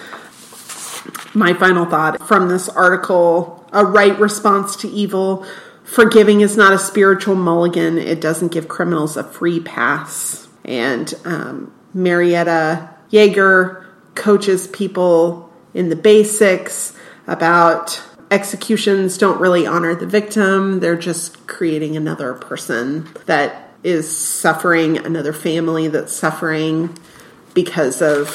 my 1.35 1.55
final 1.55 1.87
thought 1.87 2.27
from 2.27 2.49
this 2.49 2.69
article 2.69 3.65
a 3.73 3.85
right 3.85 4.19
response 4.19 4.77
to 4.77 4.89
evil. 4.89 5.47
Forgiving 5.85 6.41
is 6.41 6.57
not 6.57 6.73
a 6.73 6.79
spiritual 6.79 7.35
mulligan. 7.35 7.99
It 7.99 8.21
doesn't 8.21 8.53
give 8.53 8.69
criminals 8.69 9.17
a 9.17 9.25
free 9.25 9.61
pass. 9.61 10.49
And 10.65 11.13
um, 11.25 11.73
Marietta 11.95 12.91
Jaeger 13.11 13.87
coaches 14.15 14.67
people 14.67 15.53
in 15.75 15.91
the 15.91 15.97
basics 15.97 16.97
about 17.27 18.03
executions 18.31 19.19
don't 19.19 19.41
really 19.41 19.67
honor 19.67 19.95
the 19.95 20.07
victim. 20.07 20.81
They're 20.81 20.97
just 20.97 21.47
creating 21.47 21.97
another 21.97 22.35
person 22.35 23.09
that 23.27 23.73
is 23.85 24.15
suffering, 24.17 24.99
another 24.99 25.33
family 25.33 25.89
that's 25.89 26.13
suffering 26.13 26.97
because 27.55 28.03
of 28.03 28.33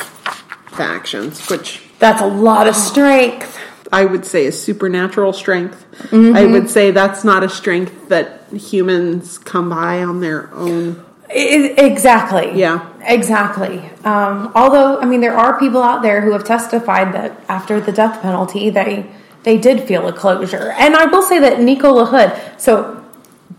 the 0.77 0.83
actions, 0.83 1.49
which 1.49 1.83
That's 1.99 2.21
a 2.21 2.27
lot 2.27 2.67
of 2.67 2.75
strength. 2.75 3.57
I 3.93 4.05
would 4.05 4.25
say 4.25 4.45
is 4.45 4.61
supernatural 4.61 5.33
strength. 5.33 5.85
Mm-hmm. 6.09 6.35
I 6.35 6.45
would 6.45 6.69
say 6.69 6.91
that's 6.91 7.23
not 7.25 7.43
a 7.43 7.49
strength 7.49 8.07
that 8.07 8.47
humans 8.53 9.37
come 9.37 9.69
by 9.69 10.01
on 10.01 10.21
their 10.21 10.53
own. 10.53 11.03
I- 11.29 11.75
exactly. 11.77 12.57
Yeah. 12.57 12.87
Exactly. 13.01 13.79
Um, 14.05 14.51
although, 14.55 14.99
I 14.99 15.05
mean, 15.05 15.19
there 15.19 15.37
are 15.37 15.59
people 15.59 15.83
out 15.83 16.01
there 16.01 16.21
who 16.21 16.31
have 16.31 16.45
testified 16.45 17.13
that 17.13 17.43
after 17.49 17.81
the 17.81 17.91
death 17.91 18.21
penalty, 18.21 18.69
they 18.69 19.11
they 19.43 19.57
did 19.57 19.81
feel 19.87 20.07
a 20.07 20.13
closure. 20.13 20.71
And 20.77 20.95
I 20.95 21.05
will 21.05 21.21
say 21.23 21.39
that 21.39 21.59
Nico 21.59 21.93
LaHood. 22.05 22.59
So, 22.59 23.03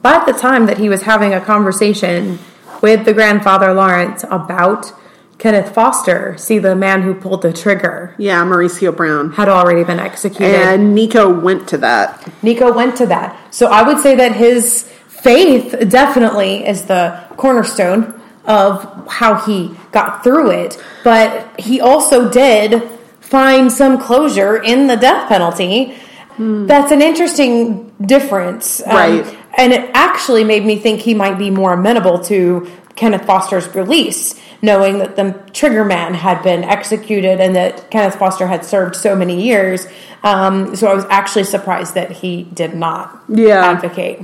by 0.00 0.24
the 0.24 0.32
time 0.32 0.66
that 0.66 0.78
he 0.78 0.88
was 0.88 1.02
having 1.02 1.32
a 1.34 1.40
conversation 1.40 2.38
with 2.80 3.04
the 3.04 3.12
grandfather 3.12 3.72
Lawrence 3.72 4.24
about 4.30 4.92
Kenneth 5.38 5.74
Foster, 5.74 6.36
see 6.38 6.58
the 6.58 6.74
man 6.74 7.02
who 7.02 7.14
pulled 7.14 7.42
the 7.42 7.52
trigger 7.52 8.14
Yeah, 8.18 8.42
Mauricio 8.44 8.96
Brown. 8.96 9.32
had 9.32 9.48
already 9.48 9.84
been 9.84 9.98
executed. 10.00 10.54
And 10.54 10.94
Nico 10.94 11.28
went 11.32 11.68
to 11.68 11.78
that. 11.78 12.32
Nico 12.42 12.72
went 12.72 12.96
to 12.96 13.06
that. 13.06 13.36
So 13.54 13.66
I 13.66 13.82
would 13.82 13.98
say 13.98 14.14
that 14.16 14.32
his 14.36 14.84
faith 15.08 15.88
definitely 15.88 16.66
is 16.66 16.86
the 16.86 17.22
cornerstone 17.36 18.20
of 18.44 19.06
how 19.08 19.34
he 19.36 19.76
got 19.92 20.24
through 20.24 20.50
it. 20.50 20.82
But 21.04 21.60
he 21.60 21.80
also 21.80 22.28
did 22.30 22.88
find 23.32 23.72
some 23.72 23.98
closure 23.98 24.54
in 24.62 24.86
the 24.88 24.96
death 24.96 25.26
penalty. 25.28 25.94
That's 26.38 26.90
an 26.92 27.00
interesting 27.02 27.90
difference. 28.14 28.82
Um, 28.86 28.96
Right. 28.96 29.26
and 29.56 29.72
it 29.72 29.90
actually 29.94 30.44
made 30.44 30.64
me 30.66 30.76
think 30.76 31.00
he 31.00 31.14
might 31.14 31.38
be 31.38 31.50
more 31.50 31.72
amenable 31.74 32.18
to 32.30 32.66
Kenneth 32.94 33.24
Foster's 33.24 33.74
release, 33.74 34.34
knowing 34.60 34.98
that 34.98 35.16
the 35.16 35.34
trigger 35.52 35.84
man 35.84 36.12
had 36.14 36.42
been 36.42 36.62
executed 36.64 37.40
and 37.40 37.54
that 37.56 37.90
Kenneth 37.90 38.16
Foster 38.16 38.46
had 38.46 38.64
served 38.64 38.94
so 38.96 39.14
many 39.16 39.42
years. 39.42 39.86
Um, 40.22 40.76
so 40.76 40.88
I 40.88 40.94
was 40.94 41.06
actually 41.08 41.44
surprised 41.44 41.94
that 41.94 42.10
he 42.20 42.32
did 42.52 42.74
not 42.74 43.22
Yeah. 43.28 43.64
advocate. 43.72 44.20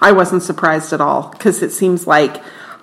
I 0.00 0.12
wasn't 0.12 0.42
surprised 0.42 0.92
at 0.92 1.00
all 1.00 1.28
because 1.32 1.62
it 1.62 1.72
seems 1.72 2.06
like 2.06 2.34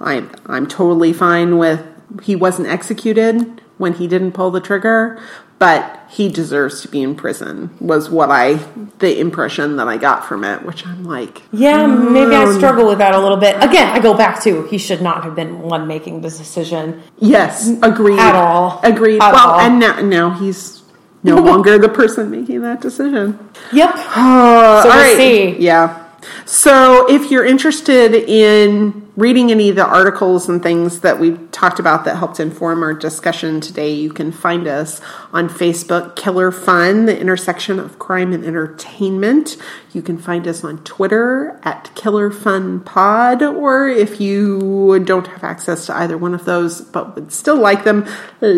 I'm 0.01 0.29
I'm 0.47 0.65
totally 0.67 1.13
fine 1.13 1.57
with 1.57 1.81
he 2.23 2.35
wasn't 2.35 2.67
executed 2.67 3.61
when 3.77 3.93
he 3.93 4.07
didn't 4.07 4.31
pull 4.33 4.51
the 4.51 4.61
trigger, 4.61 5.19
but 5.59 5.99
he 6.09 6.29
deserves 6.29 6.81
to 6.81 6.87
be 6.87 7.01
in 7.01 7.15
prison 7.15 7.69
was 7.79 8.09
what 8.09 8.29
I 8.31 8.55
the 8.99 9.19
impression 9.19 9.75
that 9.77 9.87
I 9.87 9.97
got 9.97 10.25
from 10.25 10.43
it, 10.43 10.63
which 10.65 10.85
I'm 10.85 11.03
like 11.05 11.41
Yeah, 11.51 11.85
maybe 11.87 12.35
I 12.35 12.51
struggle 12.57 12.87
with 12.87 12.97
that 12.99 13.13
a 13.13 13.19
little 13.19 13.37
bit. 13.37 13.55
Again, 13.63 13.89
I 13.89 13.99
go 13.99 14.13
back 14.15 14.41
to 14.43 14.63
he 14.67 14.77
should 14.77 15.01
not 15.01 15.23
have 15.23 15.35
been 15.35 15.59
one 15.61 15.87
making 15.87 16.21
this 16.21 16.37
decision. 16.37 17.01
yes, 17.19 17.69
agreed 17.81 18.19
At 18.19 18.35
all. 18.35 18.79
agreed. 18.83 19.21
At 19.21 19.33
well, 19.33 19.51
all. 19.51 19.59
and 19.59 19.79
now 19.79 19.99
now 20.01 20.29
he's 20.31 20.83
no 21.23 21.35
longer 21.41 21.77
the 21.77 21.89
person 21.89 22.29
making 22.31 22.61
that 22.61 22.81
decision. 22.81 23.39
Yep. 23.73 23.91
Uh, 23.95 24.83
So 24.83 24.89
all 24.91 24.95
we'll 24.97 25.17
see. 25.17 25.57
Yeah. 25.57 26.01
So 26.45 27.07
if 27.09 27.31
you're 27.31 27.45
interested 27.45 28.13
in 28.13 29.04
reading 29.15 29.49
any 29.49 29.69
of 29.69 29.75
the 29.75 29.85
articles 29.85 30.49
and 30.49 30.61
things 30.61 30.99
that 30.99 31.19
we've 31.19 31.49
talked 31.51 31.79
about 31.79 32.03
that 32.03 32.17
helped 32.17 32.39
inform 32.39 32.83
our 32.83 32.93
discussion 32.93 33.61
today, 33.61 33.93
you 33.93 34.11
can 34.11 34.31
find 34.31 34.67
us 34.67 34.99
on 35.31 35.47
Facebook, 35.47 36.15
Killer 36.15 36.51
Fun, 36.51 37.05
the 37.05 37.17
intersection 37.17 37.79
of 37.79 37.97
crime 37.97 38.33
and 38.33 38.43
entertainment. 38.43 39.55
You 39.93 40.01
can 40.01 40.17
find 40.17 40.47
us 40.47 40.63
on 40.63 40.83
Twitter 40.83 41.59
at 41.63 41.91
Killer 41.95 42.29
Fun 42.29 42.81
Pod, 42.81 43.41
or 43.41 43.87
if 43.87 44.19
you 44.19 44.99
don't 45.05 45.27
have 45.27 45.43
access 45.43 45.85
to 45.85 45.95
either 45.95 46.17
one 46.17 46.33
of 46.33 46.45
those 46.45 46.81
but 46.81 47.15
would 47.15 47.31
still 47.31 47.57
like 47.57 47.85
them, 47.85 48.05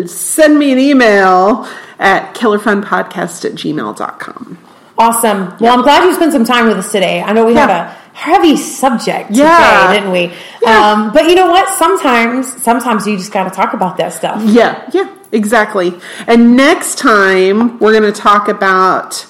send 0.06 0.58
me 0.58 0.72
an 0.72 0.78
email 0.78 1.68
at 1.98 2.34
killerfunpodcast 2.34 3.44
at 3.44 3.52
gmail.com. 3.52 4.67
Awesome. 4.98 5.56
Well, 5.60 5.72
I'm 5.76 5.82
glad 5.82 6.04
you 6.04 6.14
spent 6.14 6.32
some 6.32 6.44
time 6.44 6.66
with 6.66 6.76
us 6.76 6.90
today. 6.90 7.22
I 7.22 7.32
know 7.32 7.46
we 7.46 7.54
had 7.54 7.70
a 7.70 7.88
heavy 8.14 8.56
subject 8.56 9.30
Yeah. 9.30 9.86
today, 9.86 10.00
didn't 10.00 10.10
we? 10.12 10.32
Yeah. 10.60 10.90
Um, 10.92 11.12
but 11.12 11.28
you 11.28 11.36
know 11.36 11.48
what? 11.48 11.68
Sometimes, 11.78 12.60
sometimes 12.62 13.06
you 13.06 13.16
just 13.16 13.32
got 13.32 13.44
to 13.44 13.50
talk 13.50 13.74
about 13.74 13.96
that 13.98 14.12
stuff. 14.12 14.42
Yeah, 14.44 14.90
yeah, 14.92 15.08
exactly. 15.30 15.94
And 16.26 16.56
next 16.56 16.98
time 16.98 17.78
we're 17.78 17.92
going 17.98 18.12
to 18.12 18.20
talk 18.20 18.48
about 18.48 19.24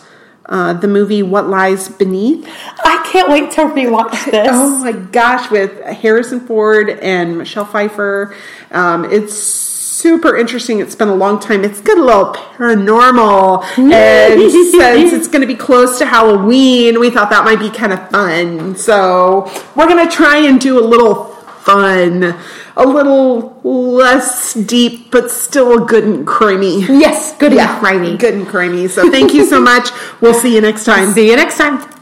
uh, 0.47 0.73
the 0.73 0.89
movie 0.89 1.23
What 1.23 1.51
Lies 1.51 1.91
Beneath. 1.91 2.49
I 2.83 3.07
can't 3.13 3.29
wait 3.29 3.51
to 3.53 3.61
rewatch 3.67 4.25
this. 4.31 4.49
Oh 4.51 4.79
my 4.79 4.93
gosh, 4.93 5.51
with 5.51 5.83
Harrison 5.85 6.41
Ford 6.41 6.89
and 6.89 7.37
Michelle 7.37 7.67
Pfeiffer. 7.67 8.35
Um, 8.71 9.05
it's 9.05 9.35
super 9.99 10.37
interesting. 10.37 10.79
It's 10.79 10.95
been 10.95 11.09
a 11.09 11.15
long 11.15 11.41
time. 11.41 11.65
It's 11.65 11.81
got 11.81 11.99
a 11.99 12.03
little 12.03 12.33
paranormal. 12.33 13.65
and 13.93 14.51
since 14.51 15.13
it's 15.13 15.29
going 15.29 15.41
to 15.41 15.47
be 15.47 15.57
close 15.57 15.99
to 15.99 16.07
Halloween, 16.07 17.01
we 17.01 17.11
thought 17.11 17.31
that 17.31 17.45
might 17.45 17.59
be 17.59 17.71
kind 17.71 17.93
of 17.93 18.09
fun. 18.11 18.77
So 18.77 19.51
we're 19.75 19.89
going 19.89 20.09
to 20.09 20.15
try 20.15 20.39
and 20.39 20.61
do 20.61 20.79
a 20.79 20.87
little 20.87 21.25
fun, 21.25 22.37
a 22.77 22.87
little 22.87 23.61
less 23.65 24.55
deep, 24.55 25.11
but 25.11 25.31
still 25.31 25.85
good 25.85 26.05
and 26.05 26.27
creamy. 26.27 26.83
Yes, 26.83 27.37
good 27.37 27.53
Yeah, 27.53 27.73
and 27.73 27.85
creamy. 27.85 28.17
Good 28.17 28.35
and 28.35 28.47
creamy. 28.47 28.87
So 28.89 29.11
thank 29.11 29.35
you 29.35 29.45
so 29.45 29.61
much. 29.73 29.91
We'll 30.21 30.35
see 30.35 30.55
you 30.55 30.61
next 30.61 30.85
time. 30.85 31.11
See 31.11 31.29
you 31.29 31.37
next 31.37 31.59
time. 31.59 31.98